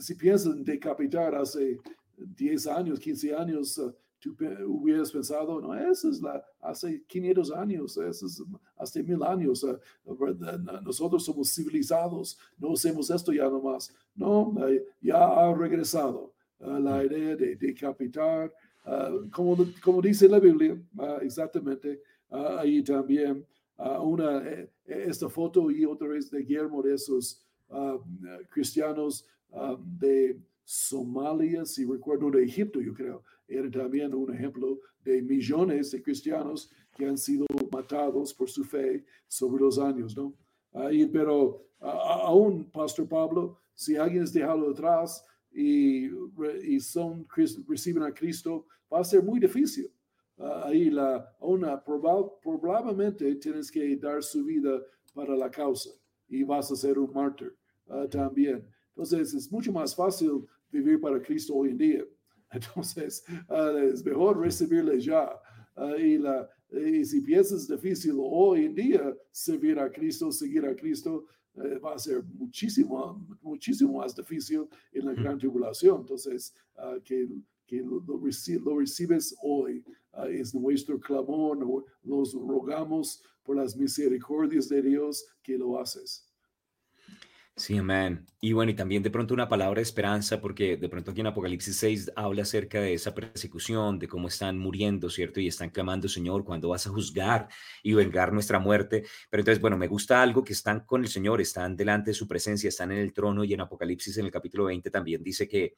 si 0.00 0.14
piensan 0.14 0.64
decapitar 0.64 1.34
hace 1.34 1.78
10 2.16 2.66
años, 2.66 3.00
15 3.00 3.34
años, 3.34 3.80
tú 4.20 4.36
hubieras 4.66 5.10
pensado, 5.10 5.60
no, 5.60 5.74
esa 5.74 6.08
es 6.08 6.20
la, 6.20 6.44
hace 6.60 7.02
500 7.06 7.52
años, 7.52 7.96
eso 7.96 8.26
es 8.26 8.42
hace 8.76 9.02
mil 9.02 9.22
años, 9.22 9.64
eh, 9.64 9.78
nosotros 10.82 11.24
somos 11.24 11.52
civilizados, 11.54 12.38
no 12.58 12.72
hacemos 12.72 13.10
esto 13.10 13.32
ya 13.32 13.48
nomás. 13.48 13.92
No, 14.14 14.54
eh, 14.68 14.84
ya 15.00 15.24
ha 15.24 15.54
regresado 15.54 16.32
eh, 16.60 16.80
la 16.80 17.04
idea 17.04 17.34
de 17.36 17.56
decapitar, 17.56 18.52
como, 19.32 19.56
como 19.82 20.00
dice 20.00 20.26
la 20.28 20.40
Biblia, 20.40 20.80
exactamente, 21.20 22.02
ahí 22.30 22.82
también 22.82 23.46
una, 24.02 24.42
esta 24.84 25.28
foto 25.28 25.70
y 25.70 25.84
otra 25.84 26.08
vez 26.08 26.30
de 26.30 26.40
Guillermo 26.40 26.82
de 26.82 26.94
esos 26.94 27.44
cristianos 28.50 29.26
de 29.98 30.40
Somalia, 30.64 31.64
si 31.66 31.84
recuerdo 31.84 32.30
de 32.30 32.44
Egipto, 32.44 32.80
yo 32.80 32.94
creo, 32.94 33.22
era 33.50 33.70
también 33.70 34.14
un 34.14 34.32
ejemplo 34.32 34.80
de 35.02 35.20
millones 35.22 35.90
de 35.90 36.02
cristianos 36.02 36.70
que 36.96 37.06
han 37.06 37.18
sido 37.18 37.46
matados 37.72 38.32
por 38.34 38.48
su 38.48 38.64
fe 38.64 39.04
sobre 39.26 39.62
los 39.62 39.78
años, 39.78 40.16
¿no? 40.16 40.34
pero 41.12 41.66
aún, 41.80 42.70
Pastor 42.70 43.08
Pablo, 43.08 43.58
si 43.74 43.96
alguien 43.96 44.22
es 44.22 44.32
dejado 44.32 44.70
atrás 44.70 45.24
y, 45.52 46.06
y 46.62 46.80
son, 46.80 47.26
reciben 47.66 48.02
a 48.02 48.12
Cristo, 48.12 48.66
va 48.92 49.00
a 49.00 49.04
ser 49.04 49.22
muy 49.22 49.40
difícil. 49.40 49.90
ahí 50.64 50.90
la, 50.90 51.34
una, 51.40 51.82
probablemente 51.82 53.34
tienes 53.36 53.70
que 53.70 53.96
dar 53.96 54.22
su 54.22 54.44
vida 54.44 54.80
para 55.14 55.36
la 55.36 55.50
causa 55.50 55.90
y 56.28 56.44
vas 56.44 56.70
a 56.70 56.76
ser 56.76 56.98
un 56.98 57.12
mártir 57.12 57.54
ah, 57.88 58.06
también. 58.08 58.66
Entonces 58.90 59.34
es 59.34 59.50
mucho 59.50 59.72
más 59.72 59.94
fácil 59.94 60.46
vivir 60.70 61.00
para 61.00 61.20
Cristo 61.20 61.54
hoy 61.54 61.70
en 61.70 61.78
día. 61.78 62.04
Entonces, 62.52 63.24
ah, 63.48 63.72
es 63.82 64.04
mejor 64.04 64.38
recibirle 64.38 65.00
ya. 65.00 65.30
Ah, 65.76 65.96
y, 65.96 66.18
la, 66.18 66.48
y 66.70 67.04
si 67.04 67.20
piensas 67.20 67.68
difícil 67.68 68.14
hoy 68.18 68.66
en 68.66 68.74
día 68.74 69.16
servir 69.30 69.78
a 69.78 69.90
Cristo, 69.90 70.32
seguir 70.32 70.66
a 70.66 70.74
Cristo, 70.74 71.26
eh, 71.54 71.78
va 71.78 71.94
a 71.94 71.98
ser 71.98 72.22
muchísimo, 72.24 73.26
muchísimo 73.40 73.98
más 73.98 74.14
difícil 74.14 74.66
en 74.92 75.06
la 75.06 75.14
gran 75.14 75.38
tribulación. 75.38 76.00
Entonces, 76.00 76.54
ah, 76.76 76.96
que, 77.04 77.28
que 77.66 77.82
lo, 77.82 78.00
lo, 78.00 78.18
recibes 78.76 79.34
hoy 79.42 79.84
es 80.28 80.52
nuestro 80.54 80.98
clamor, 80.98 81.84
nos 82.02 82.34
rogamos 82.34 83.22
por 83.44 83.56
las 83.56 83.76
misericordias 83.76 84.68
de 84.68 84.82
Dios 84.82 85.24
que 85.42 85.56
lo 85.56 85.78
haces. 85.78 86.29
Sí, 87.60 87.76
amén. 87.76 88.24
Y 88.40 88.54
bueno, 88.54 88.72
y 88.72 88.74
también 88.74 89.02
de 89.02 89.10
pronto 89.10 89.34
una 89.34 89.46
palabra 89.46 89.80
de 89.80 89.82
esperanza, 89.82 90.40
porque 90.40 90.78
de 90.78 90.88
pronto 90.88 91.10
aquí 91.10 91.20
en 91.20 91.26
Apocalipsis 91.26 91.76
6 91.76 92.12
habla 92.16 92.40
acerca 92.40 92.80
de 92.80 92.94
esa 92.94 93.14
persecución, 93.14 93.98
de 93.98 94.08
cómo 94.08 94.28
están 94.28 94.56
muriendo, 94.56 95.10
¿cierto? 95.10 95.40
Y 95.40 95.48
están 95.48 95.68
clamando, 95.68 96.08
Señor, 96.08 96.42
cuando 96.42 96.70
vas 96.70 96.86
a 96.86 96.90
juzgar 96.90 97.48
y 97.82 97.92
vengar 97.92 98.32
nuestra 98.32 98.58
muerte? 98.58 99.04
Pero 99.28 99.42
entonces, 99.42 99.60
bueno, 99.60 99.76
me 99.76 99.88
gusta 99.88 100.22
algo 100.22 100.42
que 100.42 100.54
están 100.54 100.86
con 100.86 101.02
el 101.02 101.08
Señor, 101.08 101.42
están 101.42 101.76
delante 101.76 102.12
de 102.12 102.14
su 102.14 102.26
presencia, 102.26 102.68
están 102.68 102.92
en 102.92 102.98
el 102.98 103.12
trono 103.12 103.44
y 103.44 103.52
en 103.52 103.60
Apocalipsis 103.60 104.16
en 104.16 104.24
el 104.24 104.32
capítulo 104.32 104.64
20 104.64 104.90
también 104.90 105.22
dice 105.22 105.46
que, 105.46 105.74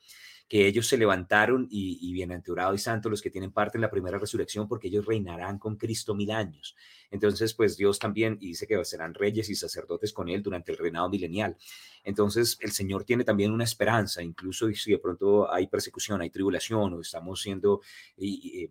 que 0.52 0.66
ellos 0.66 0.86
se 0.86 0.98
levantaron 0.98 1.66
y, 1.70 1.96
y 2.06 2.12
bienaventurado 2.12 2.74
y 2.74 2.78
santo 2.78 3.08
los 3.08 3.22
que 3.22 3.30
tienen 3.30 3.52
parte 3.52 3.78
en 3.78 3.80
la 3.80 3.90
primera 3.90 4.18
resurrección, 4.18 4.68
porque 4.68 4.88
ellos 4.88 5.06
reinarán 5.06 5.58
con 5.58 5.76
Cristo 5.76 6.14
mil 6.14 6.30
años. 6.30 6.76
Entonces, 7.10 7.52
pues 7.54 7.76
Dios 7.78 7.98
también, 7.98 8.38
y 8.38 8.48
dice 8.48 8.66
que 8.66 8.82
serán 8.84 9.14
reyes 9.14 9.48
y 9.50 9.54
sacerdotes 9.54 10.12
con 10.14 10.28
él 10.28 10.42
durante 10.42 10.72
el 10.72 10.78
reinado 10.78 11.10
milenial. 11.10 11.56
Entonces, 12.04 12.58
el 12.60 12.72
Señor 12.72 13.04
tiene 13.04 13.22
también 13.22 13.52
una 13.52 13.64
esperanza, 13.64 14.22
incluso 14.22 14.68
si 14.72 14.90
de 14.90 14.98
pronto 14.98 15.52
hay 15.52 15.68
persecución, 15.68 16.20
hay 16.20 16.30
tribulación 16.30 16.94
o 16.94 17.00
estamos 17.00 17.42
siendo 17.42 17.80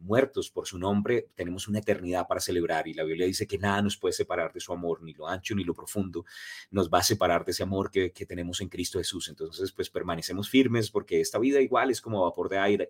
muertos 0.01 0.49
por 0.49 0.67
su 0.67 0.77
nombre, 0.77 1.29
tenemos 1.35 1.67
una 1.67 1.79
eternidad 1.79 2.27
para 2.27 2.41
celebrar 2.41 2.87
y 2.87 2.93
la 2.93 3.03
Biblia 3.03 3.25
dice 3.25 3.47
que 3.47 3.57
nada 3.57 3.81
nos 3.81 3.95
puede 3.95 4.13
separar 4.13 4.51
de 4.51 4.59
su 4.59 4.73
amor, 4.73 5.01
ni 5.01 5.13
lo 5.13 5.27
ancho 5.27 5.55
ni 5.55 5.63
lo 5.63 5.73
profundo, 5.73 6.25
nos 6.71 6.89
va 6.89 6.99
a 6.99 7.03
separar 7.03 7.45
de 7.45 7.51
ese 7.51 7.63
amor 7.63 7.89
que, 7.89 8.11
tenemos 8.27 8.61
en 8.61 8.69
Cristo 8.69 8.97
Jesús. 8.97 9.29
Entonces, 9.29 9.71
pues 9.71 9.89
permanecemos 9.89 10.49
firmes 10.49 10.89
porque 10.89 11.21
esta 11.21 11.39
vida 11.39 11.59
igual 11.71 11.89
es 11.89 12.01
como 12.01 12.23
vapor 12.23 12.49
de 12.49 12.57
aire, 12.57 12.89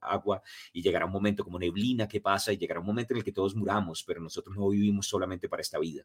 agua 0.00 0.40
y 0.72 0.80
llegará 0.80 1.06
un 1.06 1.12
momento 1.12 1.42
como 1.42 1.58
neblina 1.58 2.06
que 2.06 2.20
pasa 2.20 2.52
y 2.52 2.56
llegará 2.56 2.78
un 2.78 2.86
momento 2.86 3.14
en 3.14 3.18
el 3.18 3.24
que 3.24 3.32
todos 3.32 3.56
muramos, 3.56 4.04
pero 4.04 4.20
nosotros 4.20 4.56
no 4.56 4.68
vivimos 4.68 5.08
solamente 5.08 5.48
para 5.48 5.60
esta 5.60 5.80
vida. 5.80 6.04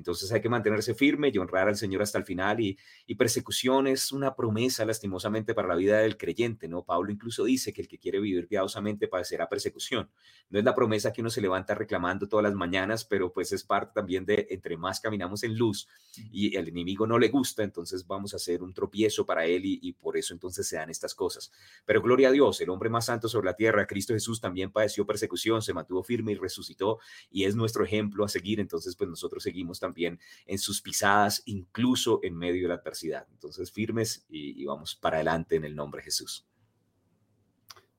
Entonces 0.00 0.32
hay 0.32 0.40
que 0.40 0.48
mantenerse 0.48 0.94
firme 0.94 1.30
y 1.32 1.36
honrar 1.36 1.68
al 1.68 1.76
Señor 1.76 2.00
hasta 2.00 2.16
el 2.16 2.24
final 2.24 2.58
y, 2.58 2.78
y 3.06 3.16
persecución 3.16 3.86
es 3.86 4.12
una 4.12 4.34
promesa 4.34 4.86
lastimosamente 4.86 5.52
para 5.52 5.68
la 5.68 5.74
vida 5.74 5.98
del 5.98 6.16
creyente, 6.16 6.68
¿no? 6.68 6.82
Pablo 6.84 7.12
incluso 7.12 7.44
dice 7.44 7.74
que 7.74 7.82
el 7.82 7.88
que 7.88 7.98
quiere 7.98 8.18
vivir 8.18 8.48
piadosamente 8.48 9.08
padecerá 9.08 9.46
persecución. 9.46 10.10
No 10.48 10.58
es 10.58 10.64
la 10.64 10.74
promesa 10.74 11.12
que 11.12 11.20
uno 11.20 11.28
se 11.28 11.42
levanta 11.42 11.74
reclamando 11.74 12.26
todas 12.26 12.44
las 12.44 12.54
mañanas, 12.54 13.04
pero 13.04 13.30
pues 13.30 13.52
es 13.52 13.62
parte 13.62 13.92
también 13.94 14.24
de 14.24 14.46
entre 14.48 14.78
más 14.78 15.00
caminamos 15.00 15.42
en 15.42 15.58
luz 15.58 15.86
y 16.32 16.56
el 16.56 16.68
enemigo 16.68 17.06
no 17.06 17.18
le 17.18 17.28
gusta, 17.28 17.62
entonces 17.62 18.06
vamos 18.06 18.32
a 18.32 18.36
hacer 18.36 18.62
un 18.62 18.72
tropiezo 18.72 19.26
para 19.26 19.44
él 19.44 19.66
y, 19.66 19.80
y 19.82 19.92
por 19.92 20.16
eso 20.16 20.32
entonces 20.32 20.66
se 20.66 20.76
dan 20.76 20.88
estas 20.88 21.14
cosas. 21.14 21.52
Pero 21.84 22.00
gloria 22.00 22.28
a 22.28 22.32
Dios, 22.32 22.58
el 22.62 22.70
hombre 22.70 22.88
más 22.88 23.04
santo 23.04 23.28
sobre 23.28 23.44
la 23.46 23.54
tierra, 23.54 23.86
Cristo 23.86 24.14
Jesús, 24.14 24.40
también 24.40 24.72
padeció 24.72 25.04
persecución, 25.04 25.60
se 25.60 25.74
mantuvo 25.74 26.02
firme 26.02 26.32
y 26.32 26.36
resucitó 26.36 27.00
y 27.30 27.44
es 27.44 27.54
nuestro 27.54 27.84
ejemplo 27.84 28.24
a 28.24 28.28
seguir, 28.28 28.60
entonces 28.60 28.96
pues 28.96 29.10
nosotros 29.10 29.42
seguimos 29.42 29.78
también 29.78 29.89
en 29.96 30.58
sus 30.58 30.80
pisadas, 30.80 31.42
incluso 31.46 32.20
en 32.22 32.36
medio 32.36 32.62
de 32.62 32.68
la 32.68 32.74
adversidad. 32.74 33.26
Entonces, 33.30 33.70
firmes 33.70 34.24
y, 34.28 34.64
vamos 34.64 34.94
para 34.94 35.16
adelante 35.16 35.56
en 35.56 35.64
el 35.64 35.74
nombre 35.74 36.00
de 36.00 36.04
Jesús. 36.04 36.46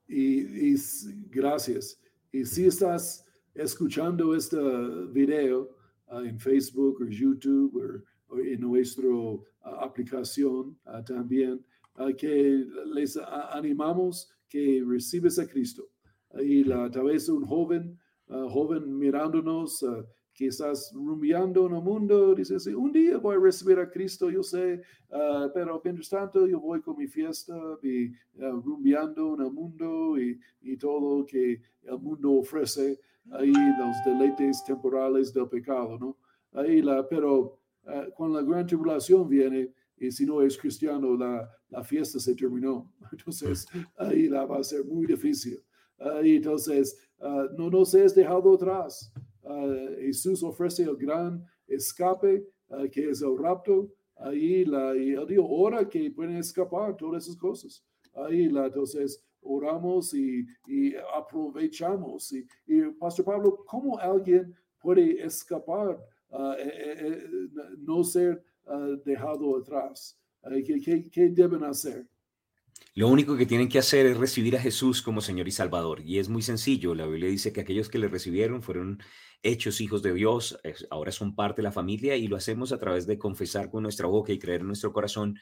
Y, 0.07 0.75
gracias. 1.29 1.99
Y 2.31 2.45
si 2.45 2.65
estás 2.65 3.25
escuchando 3.53 4.35
este 4.35 4.57
video 5.11 5.75
ah, 6.07 6.21
en 6.23 6.39
Facebook 6.39 7.01
o 7.01 7.05
YouTube 7.05 8.03
o, 8.27 8.39
en 8.39 8.61
nuestra 8.61 9.07
ah, 9.63 9.85
aplicación 9.85 10.77
uh, 10.85 11.03
también, 11.03 11.65
que 12.17 12.65
les 12.93 13.17
animamos 13.51 14.31
que 14.49 14.83
recibes 14.87 15.37
a 15.37 15.47
Cristo. 15.47 15.89
Y 16.41 16.63
la, 16.63 16.89
tal 16.89 17.03
vez 17.03 17.29
un 17.29 17.45
joven, 17.45 17.99
joven 18.27 18.97
mirándonos, 18.97 19.85
quizás 20.41 20.91
rumbeando 20.91 21.67
en 21.67 21.75
el 21.75 21.83
mundo, 21.83 22.33
dice, 22.33 22.59
sí, 22.59 22.73
un 22.73 22.91
día 22.91 23.17
voy 23.17 23.35
a 23.35 23.39
recibir 23.39 23.77
a 23.77 23.87
Cristo, 23.87 24.31
yo 24.31 24.41
sé, 24.41 24.81
uh, 25.11 25.51
pero 25.53 25.79
mientras 25.83 26.09
tanto 26.09 26.47
yo 26.47 26.59
voy 26.59 26.81
con 26.81 26.97
mi 26.97 27.05
fiesta 27.05 27.55
y 27.83 28.07
uh, 28.07 29.35
en 29.35 29.41
el 29.45 29.51
mundo 29.51 30.17
y, 30.17 30.39
y, 30.63 30.77
todo 30.77 31.23
que 31.27 31.61
el 31.83 31.99
mundo 31.99 32.31
ofrece, 32.31 32.99
ahí 33.33 33.53
los 33.53 33.95
deleites 34.03 34.63
temporales 34.65 35.31
del 35.31 35.47
pecado, 35.47 35.99
¿no? 35.99 36.17
Ahí 36.53 36.81
la, 36.81 37.07
pero 37.07 37.59
uh, 37.83 38.11
cuando 38.15 38.41
la 38.41 38.47
gran 38.47 38.65
tribulación 38.65 39.29
viene, 39.29 39.71
y 39.95 40.09
si 40.09 40.25
no 40.25 40.41
es 40.41 40.57
cristiano, 40.57 41.15
la, 41.15 41.47
la 41.69 41.83
fiesta 41.83 42.19
se 42.19 42.33
terminó. 42.33 42.91
Entonces, 43.11 43.67
ahí 43.95 44.27
la 44.27 44.45
va 44.45 44.57
a 44.57 44.63
ser 44.63 44.83
muy 44.85 45.05
difícil. 45.05 45.63
Ahí, 45.99 46.37
entonces, 46.37 46.97
no 47.55 47.69
nos 47.69 47.93
es 47.93 48.15
dejado 48.15 48.55
atrás. 48.55 49.13
Jesús 49.99 50.43
ofrece 50.43 50.83
el 50.83 50.95
gran 50.97 51.45
escape 51.67 52.45
que 52.91 53.09
es 53.09 53.21
el 53.21 53.37
rapto. 53.37 53.91
Ahí 54.17 54.65
la, 54.65 54.95
y 54.95 55.11
él 55.11 55.25
dijo, 55.27 55.47
ora 55.47 55.87
que 55.89 56.11
pueden 56.11 56.37
escapar 56.37 56.95
todas 56.95 57.23
esas 57.23 57.37
cosas. 57.37 57.83
Ahí 58.13 58.49
la, 58.49 58.67
entonces 58.67 59.23
oramos 59.41 60.13
y, 60.13 60.45
y 60.67 60.93
aprovechamos. 61.15 62.31
Y, 62.33 62.47
y, 62.67 62.81
Pastor 62.99 63.25
Pablo, 63.25 63.63
¿cómo 63.65 63.97
alguien 63.97 64.53
puede 64.79 65.23
escapar, 65.23 65.99
uh, 66.29 66.51
eh, 66.53 66.73
eh, 66.75 66.95
eh, 66.99 67.29
no 67.79 68.03
ser 68.03 68.43
dejado 69.03 69.57
atrás? 69.57 70.17
¿qué, 70.65 70.79
qué, 70.79 71.09
qué 71.09 71.29
deben 71.29 71.63
hacer? 71.63 72.07
Lo 72.93 73.07
único 73.07 73.37
que 73.37 73.45
tienen 73.45 73.69
que 73.69 73.79
hacer 73.79 74.05
es 74.05 74.17
recibir 74.17 74.55
a 74.55 74.59
Jesús 74.59 75.01
como 75.01 75.21
Señor 75.21 75.47
y 75.47 75.51
Salvador. 75.51 76.01
Y 76.01 76.19
es 76.19 76.29
muy 76.29 76.41
sencillo. 76.41 76.93
La 76.93 77.05
Biblia 77.05 77.29
dice 77.29 77.53
que 77.53 77.61
aquellos 77.61 77.89
que 77.89 77.99
le 77.99 78.07
recibieron 78.07 78.61
fueron 78.61 78.99
hechos 79.43 79.81
hijos 79.81 80.01
de 80.03 80.13
Dios, 80.13 80.59
ahora 80.89 81.11
son 81.11 81.35
parte 81.35 81.61
de 81.61 81.63
la 81.63 81.71
familia 81.71 82.15
y 82.15 82.27
lo 82.27 82.35
hacemos 82.35 82.71
a 82.71 82.79
través 82.79 83.07
de 83.07 83.17
confesar 83.17 83.69
con 83.69 83.83
nuestra 83.83 84.07
boca 84.07 84.31
y 84.31 84.39
creer 84.39 84.61
en 84.61 84.67
nuestro 84.67 84.93
corazón 84.93 85.39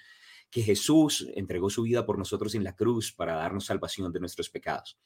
que 0.49 0.61
Jesús 0.61 1.27
entregó 1.35 1.69
su 1.69 1.83
vida 1.83 2.05
por 2.05 2.17
nosotros 2.17 2.55
en 2.55 2.63
la 2.63 2.75
cruz 2.75 3.11
para 3.11 3.35
darnos 3.35 3.65
salvación 3.65 4.11
de 4.11 4.19
nuestros 4.19 4.49
pecados. 4.49 4.97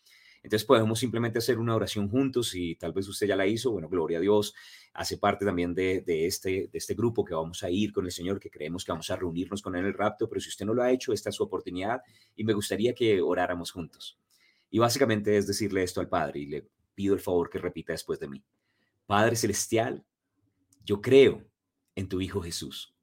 Entonces 0.43 0.65
podemos 0.65 0.99
simplemente 0.99 1.39
hacer 1.39 1.57
una 1.57 1.73
oración 1.73 2.09
juntos 2.09 2.53
y 2.53 2.75
tal 2.75 2.91
vez 2.91 3.07
usted 3.07 3.27
ya 3.27 3.35
la 3.35 3.47
hizo, 3.47 3.71
bueno, 3.71 3.87
gloria 3.87 4.17
a 4.17 4.21
Dios, 4.21 4.53
hace 4.93 5.17
parte 5.17 5.45
también 5.45 5.73
de, 5.73 6.03
este, 6.05 6.67
de 6.67 6.77
este 6.77 6.95
grupo 6.95 7.23
que 7.23 7.33
vamos 7.33 7.63
a 7.63 7.69
ir 7.69 7.93
con 7.93 8.05
el 8.05 8.11
Señor, 8.11 8.41
que 8.41 8.49
creemos 8.49 8.83
que 8.83 8.91
vamos 8.91 9.09
a 9.09 9.15
reunirnos 9.15 9.61
con 9.61 9.73
él 9.75 9.81
en 9.81 9.87
el 9.87 9.93
rapto, 9.93 10.27
pero 10.27 10.41
si 10.41 10.49
usted 10.49 10.65
no 10.65 10.73
lo 10.73 10.83
ha 10.83 10.91
hecho, 10.91 11.13
esta 11.13 11.29
es 11.29 11.35
su 11.35 11.43
oportunidad 11.43 12.01
y 12.35 12.43
me 12.43 12.53
gustaría 12.53 12.93
que 12.93 13.21
oráramos 13.21 13.71
juntos. 13.71 14.19
Y 14.69 14.79
básicamente 14.79 15.37
es 15.37 15.47
decirle 15.47 15.83
esto 15.83 16.01
al 16.01 16.09
Padre 16.09 16.41
y 16.41 16.45
le 16.47 16.67
pido 16.93 17.13
el 17.13 17.21
favor 17.21 17.49
que 17.49 17.59
repita 17.59 17.93
después 17.93 18.19
de 18.19 18.27
mí. 18.27 18.43
Padre 19.05 19.35
Celestial, 19.35 20.05
yo 20.85 21.01
creo 21.01 21.45
en 21.95 22.07
tu 22.07 22.21
Hijo 22.21 22.41
Jesús. 22.41 22.95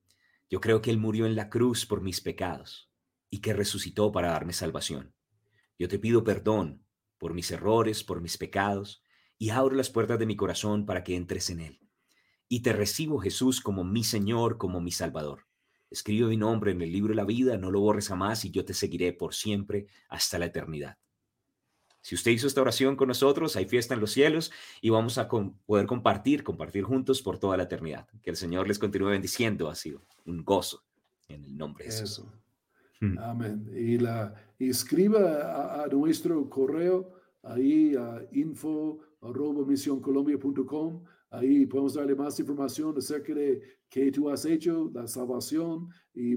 Yo 0.49 0.59
creo 0.61 0.81
que 0.81 0.91
Él 0.91 0.99
murió 0.99 1.27
en 1.27 1.37
la 1.37 1.51
cruz 1.51 1.85
por 1.85 2.01
mis 2.01 2.23
pecados 2.23 2.91
y 3.29 3.41
que 3.41 3.53
resucitó 3.53 4.11
para 4.11 4.31
darme 4.31 4.55
salvación. 4.55 5.15
Yo 5.79 5.89
te 5.89 5.99
pido 5.99 6.25
perdón 6.25 6.87
por 7.19 7.35
mis 7.35 7.51
errores, 7.51 8.03
por 8.03 8.23
mis 8.23 8.39
pecados, 8.39 9.03
y 9.37 9.51
abro 9.51 9.77
las 9.77 9.91
puertas 9.91 10.19
de 10.19 10.25
mi 10.25 10.37
corazón 10.37 10.87
para 10.87 11.05
que 11.05 11.17
entres 11.17 11.51
en 11.51 11.61
él. 11.61 11.81
Y 12.49 12.61
te 12.61 12.73
recibo, 12.73 13.19
Jesús, 13.19 13.61
como 13.61 13.85
mi 13.85 14.03
Señor, 14.03 14.57
como 14.57 14.81
mi 14.81 14.93
Salvador. 14.93 15.47
Escribe 15.91 16.29
mi 16.29 16.39
nombre 16.39 16.73
en 16.73 16.81
el 16.81 16.93
libro 16.93 17.11
de 17.11 17.17
la 17.17 17.25
vida, 17.25 17.59
no 17.59 17.71
lo 17.71 17.81
borres 17.81 18.09
jamás 18.09 18.45
y 18.47 18.51
yo 18.51 18.65
te 18.65 18.73
seguiré 18.73 19.13
por 19.13 19.35
siempre 19.35 19.87
hasta 20.09 20.39
la 20.39 20.47
eternidad. 20.47 20.97
Si 22.03 22.15
usted 22.15 22.31
hizo 22.31 22.47
esta 22.47 22.63
oración 22.63 22.97
con 22.97 23.09
nosotros, 23.09 23.57
hay 23.57 23.67
fiesta 23.67 23.95
en 23.95 24.01
los 24.01 24.13
cielos 24.13 24.51
y 24.81 24.91
vamos 24.91 25.19
a 25.19 25.29
poder 25.29 25.87
compartir, 25.87 26.43
compartir 26.43 26.85
juntos 26.85 27.21
por 27.21 27.39
toda 27.39 27.57
la 27.57 27.65
eternidad. 27.65 28.09
Que 28.23 28.31
el 28.31 28.37
Señor 28.37 28.67
les 28.67 28.79
continúe 28.79 29.09
bendiciendo. 29.09 29.69
Ha 29.69 29.75
sido 29.75 30.01
un 30.25 30.45
gozo 30.45 30.83
en 31.29 31.45
el 31.45 31.57
nombre 31.57 31.85
de 31.85 31.91
Jesús. 31.91 32.27
Hmm. 33.01 33.19
Amén. 33.19 33.71
Y 33.75 33.99
la 33.99 34.35
escriba 34.59 35.83
a, 35.83 35.87
nuestro 35.89 36.49
correo 36.49 37.13
ahí 37.43 37.95
a 37.97 38.23
info 38.33 39.01
arroba 39.21 39.65
Ahí 41.33 41.65
podemos 41.67 41.95
darle 41.95 42.17
más 42.17 42.41
información 42.41 42.97
acerca 42.97 43.33
de 43.33 43.79
qué 43.89 44.11
tú 44.11 44.29
has 44.29 44.45
hecho, 44.45 44.91
la 44.93 45.07
salvación 45.07 45.89
y 46.13 46.37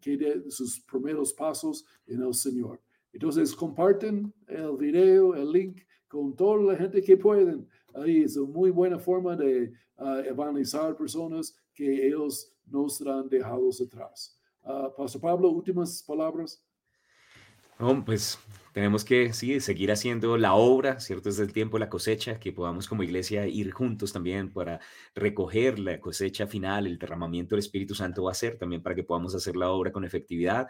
qué 0.00 0.16
de 0.18 0.50
sus 0.50 0.80
primeros 0.80 1.32
pasos 1.32 1.86
en 2.06 2.22
el 2.22 2.34
Señor. 2.34 2.78
Entonces 3.18 3.52
comparten 3.52 4.32
el 4.46 4.76
video, 4.76 5.34
el 5.34 5.50
link 5.50 5.80
con 6.06 6.36
toda 6.36 6.72
la 6.72 6.78
gente 6.78 7.02
que 7.02 7.16
pueden. 7.16 7.68
Ahí 7.92 8.22
es 8.22 8.36
una 8.36 8.52
muy 8.52 8.70
buena 8.70 8.96
forma 8.96 9.34
de 9.34 9.72
uh, 9.96 10.18
evangelizar 10.24 10.96
personas 10.96 11.52
que 11.74 12.06
ellos 12.06 12.52
no 12.64 12.88
serán 12.88 13.28
dejados 13.28 13.80
atrás. 13.80 14.38
Uh, 14.62 14.94
Pastor 14.96 15.20
Pablo, 15.20 15.50
últimas 15.50 16.00
palabras. 16.06 16.64
No, 17.80 18.04
pues 18.04 18.38
tenemos 18.72 19.04
que 19.04 19.32
sí, 19.32 19.58
seguir 19.58 19.90
haciendo 19.90 20.36
la 20.36 20.54
obra, 20.54 21.00
¿cierto? 21.00 21.28
Es 21.28 21.40
el 21.40 21.52
tiempo, 21.52 21.76
la 21.80 21.88
cosecha, 21.88 22.38
que 22.38 22.52
podamos 22.52 22.86
como 22.86 23.02
iglesia 23.02 23.48
ir 23.48 23.72
juntos 23.72 24.12
también 24.12 24.52
para 24.52 24.78
recoger 25.16 25.80
la 25.80 25.98
cosecha 25.98 26.46
final, 26.46 26.86
el 26.86 26.98
derramamiento 26.98 27.56
del 27.56 27.64
Espíritu 27.64 27.96
Santo 27.96 28.22
va 28.22 28.30
a 28.30 28.34
ser 28.34 28.58
también 28.58 28.80
para 28.80 28.94
que 28.94 29.02
podamos 29.02 29.34
hacer 29.34 29.56
la 29.56 29.70
obra 29.70 29.90
con 29.90 30.04
efectividad 30.04 30.68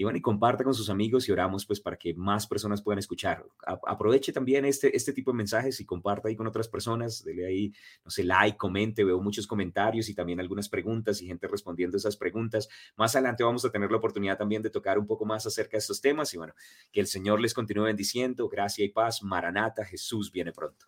y 0.00 0.02
bueno, 0.02 0.16
y 0.16 0.22
comparta 0.22 0.64
con 0.64 0.72
sus 0.72 0.88
amigos 0.88 1.28
y 1.28 1.32
oramos 1.32 1.66
pues 1.66 1.78
para 1.78 1.94
que 1.94 2.14
más 2.14 2.46
personas 2.46 2.80
puedan 2.80 2.98
escuchar. 2.98 3.44
aproveche 3.86 4.32
también 4.32 4.64
este, 4.64 4.96
este 4.96 5.12
tipo 5.12 5.30
de 5.30 5.36
mensajes 5.36 5.78
y 5.78 5.84
comparta 5.84 6.28
ahí 6.28 6.36
con 6.36 6.46
otras 6.46 6.68
personas, 6.68 7.22
dele 7.22 7.44
ahí, 7.44 7.74
no 8.02 8.10
sé, 8.10 8.24
like, 8.24 8.56
comente, 8.56 9.04
veo 9.04 9.20
muchos 9.20 9.46
comentarios 9.46 10.08
y 10.08 10.14
también 10.14 10.40
algunas 10.40 10.70
preguntas 10.70 11.20
y 11.20 11.26
gente 11.26 11.46
respondiendo 11.48 11.98
esas 11.98 12.16
preguntas. 12.16 12.70
Más 12.96 13.14
adelante 13.14 13.44
vamos 13.44 13.62
a 13.66 13.70
tener 13.70 13.90
la 13.90 13.98
oportunidad 13.98 14.38
también 14.38 14.62
de 14.62 14.70
tocar 14.70 14.98
un 14.98 15.06
poco 15.06 15.26
más 15.26 15.44
acerca 15.44 15.72
de 15.72 15.80
estos 15.80 16.00
temas 16.00 16.32
y 16.32 16.38
bueno, 16.38 16.54
que 16.90 17.00
el 17.00 17.06
Señor 17.06 17.38
les 17.38 17.52
continúe 17.52 17.84
bendiciendo, 17.84 18.48
gracia 18.48 18.86
y 18.86 18.88
paz, 18.88 19.22
Maranata, 19.22 19.84
Jesús 19.84 20.32
viene 20.32 20.50
pronto. 20.50 20.86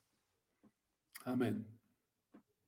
Amén. 1.27 1.82